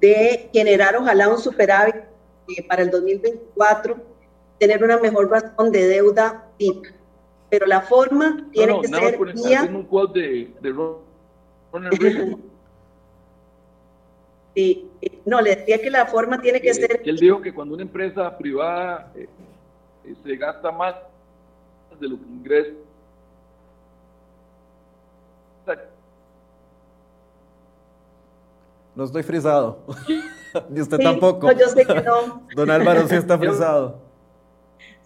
de 0.00 0.50
generar 0.52 0.96
ojalá 0.96 1.28
un 1.30 1.38
superávit 1.38 1.96
para 2.68 2.82
el 2.82 2.90
2024 2.90 3.96
tener 4.58 4.84
una 4.84 4.98
mejor 4.98 5.30
razón 5.30 5.72
de 5.72 5.86
deuda 5.86 6.46
PIB. 6.58 6.82
Pero 7.48 7.66
la 7.66 7.80
forma 7.80 8.48
tiene 8.52 8.80
que 8.80 8.88
ser 8.88 9.18
vía... 9.34 9.62
un 9.62 10.12
de, 10.12 10.52
de 10.60 12.36
Sí, 14.54 14.90
no, 15.26 15.40
le 15.40 15.56
decía 15.56 15.80
que 15.80 15.90
la 15.90 16.06
forma 16.06 16.40
tiene 16.40 16.60
que 16.60 16.72
ser... 16.72 17.02
Él 17.04 17.18
dijo 17.18 17.40
que 17.42 17.52
cuando 17.52 17.74
una 17.74 17.82
empresa 17.82 18.36
privada 18.36 19.12
eh, 19.14 19.28
eh, 20.04 20.14
se 20.24 20.36
gasta 20.36 20.72
más 20.72 20.94
de 22.00 22.08
lo 22.08 22.16
que 22.16 22.24
ingresa, 22.24 22.72
no 28.94 29.04
estoy 29.04 29.22
frisado. 29.22 29.84
Ni 30.70 30.80
usted 30.80 30.98
tampoco. 30.98 31.46
No, 31.46 31.52
yo 31.52 31.68
sé 31.68 31.84
que 31.84 32.00
no. 32.00 32.46
Don 32.56 32.70
Álvaro 32.70 33.06
sí 33.06 33.14
está 33.14 33.38
frisado. 33.38 34.05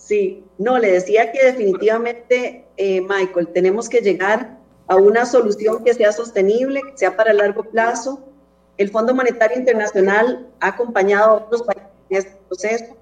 Sí, 0.00 0.44
no, 0.56 0.78
le 0.78 0.92
decía 0.92 1.30
que 1.30 1.44
definitivamente, 1.44 2.64
eh, 2.78 3.02
Michael, 3.02 3.48
tenemos 3.48 3.88
que 3.88 4.00
llegar 4.00 4.58
a 4.88 4.96
una 4.96 5.26
solución 5.26 5.84
que 5.84 5.92
sea 5.92 6.10
sostenible, 6.10 6.80
que 6.82 6.96
sea 6.96 7.16
para 7.16 7.34
largo 7.34 7.62
plazo. 7.64 8.24
El 8.78 8.90
Fondo 8.90 9.14
Monetario 9.14 9.58
Internacional 9.58 10.48
ha 10.58 10.68
acompañado 10.68 11.30
a 11.30 11.34
otros 11.34 11.62
países 11.62 11.90
en 12.08 12.16
este 12.16 12.36
proceso 12.48 12.96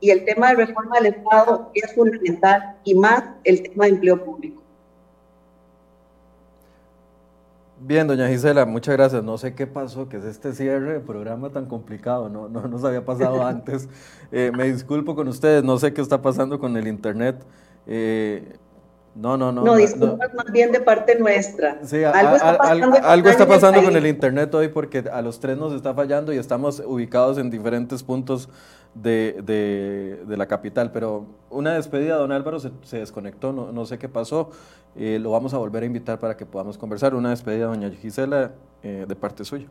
y 0.00 0.10
el 0.10 0.24
tema 0.24 0.48
de 0.48 0.56
reforma 0.56 0.96
del 0.96 1.14
Estado 1.14 1.70
es 1.74 1.94
fundamental 1.94 2.76
y 2.82 2.94
más 2.96 3.22
el 3.44 3.62
tema 3.62 3.84
de 3.84 3.90
empleo 3.92 4.24
público. 4.24 4.59
Bien, 7.82 8.06
doña 8.06 8.28
Gisela, 8.28 8.66
muchas 8.66 8.94
gracias. 8.94 9.24
No 9.24 9.38
sé 9.38 9.54
qué 9.54 9.66
pasó, 9.66 10.06
que 10.06 10.18
es 10.18 10.24
este 10.24 10.52
cierre 10.52 10.92
de 10.92 11.00
programa 11.00 11.48
tan 11.48 11.64
complicado, 11.64 12.28
no, 12.28 12.46
no 12.46 12.68
nos 12.68 12.84
había 12.84 13.06
pasado 13.06 13.42
antes. 13.46 13.88
Eh, 14.30 14.52
me 14.54 14.70
disculpo 14.70 15.14
con 15.14 15.28
ustedes, 15.28 15.64
no 15.64 15.78
sé 15.78 15.94
qué 15.94 16.02
está 16.02 16.20
pasando 16.20 16.58
con 16.58 16.76
el 16.76 16.86
Internet. 16.86 17.42
Eh, 17.86 18.52
no, 19.14 19.38
no, 19.38 19.50
no. 19.50 19.64
No, 19.64 19.76
disculpas 19.76 20.32
más 20.34 20.52
bien 20.52 20.72
de 20.72 20.80
parte 20.80 21.18
nuestra. 21.18 21.78
Sí, 21.82 22.04
algo 22.04 22.36
está 22.36 22.58
pasando, 22.58 22.96
algo 23.02 23.28
está 23.30 23.48
pasando 23.48 23.82
con 23.82 23.96
el 23.96 24.06
Internet 24.06 24.54
hoy 24.54 24.68
porque 24.68 25.02
a 25.10 25.22
los 25.22 25.40
tres 25.40 25.56
nos 25.56 25.72
está 25.72 25.94
fallando 25.94 26.34
y 26.34 26.36
estamos 26.36 26.82
ubicados 26.84 27.38
en 27.38 27.50
diferentes 27.50 28.02
puntos 28.02 28.50
de, 28.94 30.22
de, 30.26 30.36
la 30.36 30.46
capital. 30.46 30.92
Pero 30.92 31.26
una 31.50 31.74
despedida, 31.74 32.16
don 32.16 32.32
Álvaro 32.32 32.60
se, 32.60 32.70
se 32.82 32.98
desconectó, 32.98 33.52
no, 33.52 33.72
no, 33.72 33.86
sé 33.86 33.98
qué 33.98 34.08
pasó. 34.08 34.50
Eh, 34.96 35.18
lo 35.20 35.30
vamos 35.30 35.54
a 35.54 35.58
volver 35.58 35.82
a 35.82 35.86
invitar 35.86 36.18
para 36.18 36.36
que 36.36 36.46
podamos 36.46 36.76
conversar. 36.76 37.14
Una 37.14 37.30
despedida, 37.30 37.66
doña 37.66 37.90
Gisela, 37.90 38.52
eh, 38.82 39.04
de 39.06 39.16
parte 39.16 39.44
suya. 39.44 39.66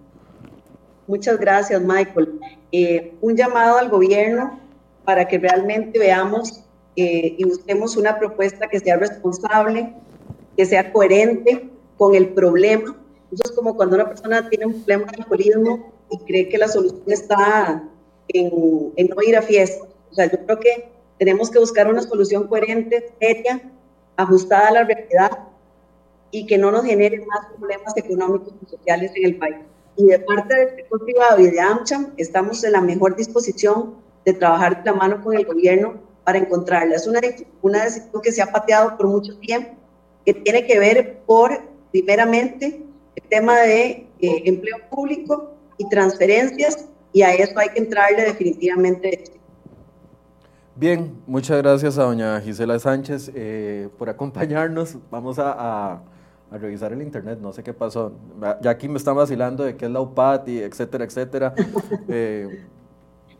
Muchas 1.07 1.39
gracias, 1.39 1.81
Michael. 1.81 2.39
Eh, 2.71 3.13
un 3.21 3.35
llamado 3.35 3.77
al 3.77 3.89
gobierno 3.89 4.59
para 5.03 5.27
que 5.27 5.39
realmente 5.39 5.97
veamos 5.97 6.63
y 7.01 7.41
busquemos 7.45 7.95
una 7.95 8.19
propuesta 8.19 8.67
que 8.67 8.77
sea 8.77 8.97
responsable, 8.97 9.95
que 10.57 10.65
sea 10.65 10.91
coherente 10.91 11.69
con 11.97 12.13
el 12.13 12.33
problema. 12.33 12.93
Eso 13.31 13.41
es 13.45 13.51
como 13.53 13.73
cuando 13.77 13.95
una 13.95 14.05
persona 14.05 14.49
tiene 14.49 14.65
un 14.65 14.83
problema 14.83 15.05
de 15.09 15.21
alcoholismo 15.21 15.93
y 16.11 16.17
cree 16.25 16.49
que 16.49 16.57
la 16.57 16.67
solución 16.67 17.03
está 17.07 17.83
en, 18.33 19.07
no 19.07 19.21
ir 19.23 19.35
a 19.35 19.41
fiestas. 19.41 19.87
O 20.11 20.13
sea, 20.13 20.31
yo 20.31 20.37
creo 20.45 20.59
que 20.59 20.91
tenemos 21.17 21.49
que 21.49 21.59
buscar 21.59 21.87
una 21.87 22.01
solución 22.01 22.47
coherente, 22.47 23.11
seria, 23.19 23.61
ajustada 24.15 24.69
a 24.69 24.71
la 24.71 24.83
realidad 24.83 25.31
y 26.31 26.45
que 26.45 26.57
no 26.57 26.71
nos 26.71 26.85
genere 26.85 27.25
más 27.25 27.47
problemas 27.57 27.95
económicos 27.97 28.53
y 28.61 28.69
sociales 28.69 29.11
en 29.15 29.25
el 29.25 29.37
país. 29.37 29.57
Y 29.95 30.05
de 30.05 30.19
parte 30.19 30.55
del 30.55 30.75
sector 30.75 31.03
privado 31.03 31.39
y 31.39 31.49
de 31.49 31.59
AmCham, 31.59 32.13
estamos 32.17 32.63
en 32.63 32.73
la 32.73 32.81
mejor 32.81 33.15
disposición 33.15 33.95
de 34.25 34.33
trabajar 34.33 34.83
de 34.83 34.91
la 34.91 34.95
mano 34.95 35.23
con 35.23 35.35
el 35.35 35.45
gobierno 35.45 35.95
para 36.23 36.37
encontrarla. 36.37 36.95
Es 36.95 37.07
una, 37.07 37.19
una 37.61 37.83
decisión 37.83 38.21
que 38.21 38.31
se 38.31 38.41
ha 38.41 38.51
pateado 38.51 38.95
por 38.95 39.07
mucho 39.07 39.37
tiempo, 39.39 39.71
que 40.25 40.33
tiene 40.33 40.65
que 40.65 40.79
ver 40.79 41.19
por, 41.25 41.63
primeramente, 41.91 42.81
el 43.15 43.23
tema 43.29 43.59
de 43.61 44.07
eh, 44.19 44.43
empleo 44.45 44.77
público 44.89 45.51
y 45.77 45.89
transferencias 45.89 46.85
y 47.13 47.21
a 47.21 47.33
eso 47.33 47.57
hay 47.57 47.69
que 47.69 47.79
entrarle 47.79 48.23
definitivamente. 48.23 49.39
Bien, 50.79 51.13
muchas 51.27 51.57
gracias 51.57 51.97
a 51.97 52.03
doña 52.03 52.39
Gisela 52.39 52.79
Sánchez 52.79 53.31
eh, 53.35 53.89
por 53.97 54.07
acompañarnos. 54.07 54.95
Vamos 55.11 55.37
a, 55.37 56.01
revisar 56.51 56.93
el 56.93 57.01
internet, 57.01 57.37
no 57.41 57.51
sé 57.51 57.63
qué 57.63 57.73
pasó. 57.73 58.13
Ya 58.61 58.71
aquí 58.71 58.87
me 58.87 58.97
están 58.97 59.15
vacilando 59.17 59.65
de 59.65 59.75
qué 59.75 59.85
es 59.85 59.91
la 59.91 59.99
UPAT 59.99 60.47
y 60.47 60.59
etcétera, 60.59 61.03
etcétera. 61.03 61.53
Eh, 62.07 62.65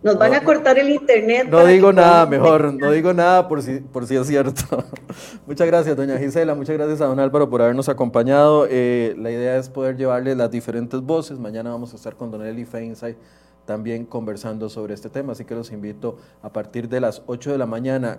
Nos 0.04 0.18
van 0.18 0.34
a 0.34 0.44
cortar 0.44 0.78
el 0.80 0.90
internet. 0.90 1.48
No 1.50 1.66
digo 1.66 1.94
nada, 1.94 2.26
mejor, 2.26 2.74
no 2.74 2.92
digo 2.92 3.14
nada 3.14 3.48
por 3.48 3.62
si, 3.62 3.80
por 3.80 4.06
si 4.06 4.18
es 4.18 4.28
cierto. 4.28 4.84
muchas 5.48 5.66
gracias, 5.66 5.96
doña 5.96 6.18
Gisela, 6.18 6.56
muchas 6.56 6.76
gracias 6.76 7.00
a 7.00 7.06
don 7.06 7.22
Álvaro 7.22 7.50
por 7.50 7.62
habernos 7.62 7.88
acompañado. 7.88 8.68
Eh, 8.70 9.16
la 9.18 9.32
idea 9.32 9.56
es 9.56 9.70
poder 9.70 9.96
llevarle 9.96 10.36
las 10.36 10.52
diferentes 10.52 11.00
voces. 11.00 11.40
Mañana 11.40 11.70
vamos 11.70 11.94
a 11.94 11.96
estar 11.96 12.18
con 12.18 12.32
don 12.32 12.46
Eli 12.46 12.66
Feinsay 12.66 13.16
también 13.70 14.04
conversando 14.04 14.68
sobre 14.68 14.96
este 14.96 15.12
tema, 15.12 15.34
así 15.34 15.46
que 15.46 15.54
los 15.54 15.72
invito 15.72 16.18
a 16.42 16.52
partir 16.52 16.90
de 16.90 17.00
las 17.00 17.22
8 17.28 17.52
de 17.52 17.60
la 17.60 17.68
mañana. 17.68 18.18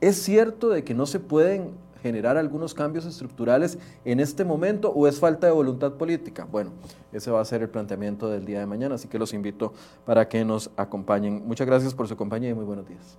¿Es 0.00 0.16
cierto 0.22 0.70
de 0.70 0.84
que 0.84 0.94
no 0.94 1.04
se 1.04 1.20
pueden 1.20 1.72
generar 2.02 2.38
algunos 2.38 2.72
cambios 2.72 3.04
estructurales 3.04 3.78
en 4.06 4.20
este 4.20 4.42
momento 4.46 4.90
o 4.90 5.06
es 5.06 5.20
falta 5.20 5.46
de 5.48 5.52
voluntad 5.52 5.92
política? 5.98 6.48
Bueno, 6.50 6.70
ese 7.12 7.30
va 7.30 7.42
a 7.42 7.44
ser 7.44 7.60
el 7.60 7.68
planteamiento 7.68 8.30
del 8.30 8.46
día 8.46 8.58
de 8.60 8.64
mañana, 8.64 8.94
así 8.94 9.06
que 9.06 9.18
los 9.18 9.34
invito 9.34 9.74
para 10.06 10.30
que 10.30 10.46
nos 10.46 10.70
acompañen. 10.78 11.46
Muchas 11.46 11.66
gracias 11.66 11.92
por 11.94 12.08
su 12.08 12.16
compañía 12.16 12.48
y 12.48 12.54
muy 12.54 12.64
buenos 12.64 12.88
días. 12.88 13.18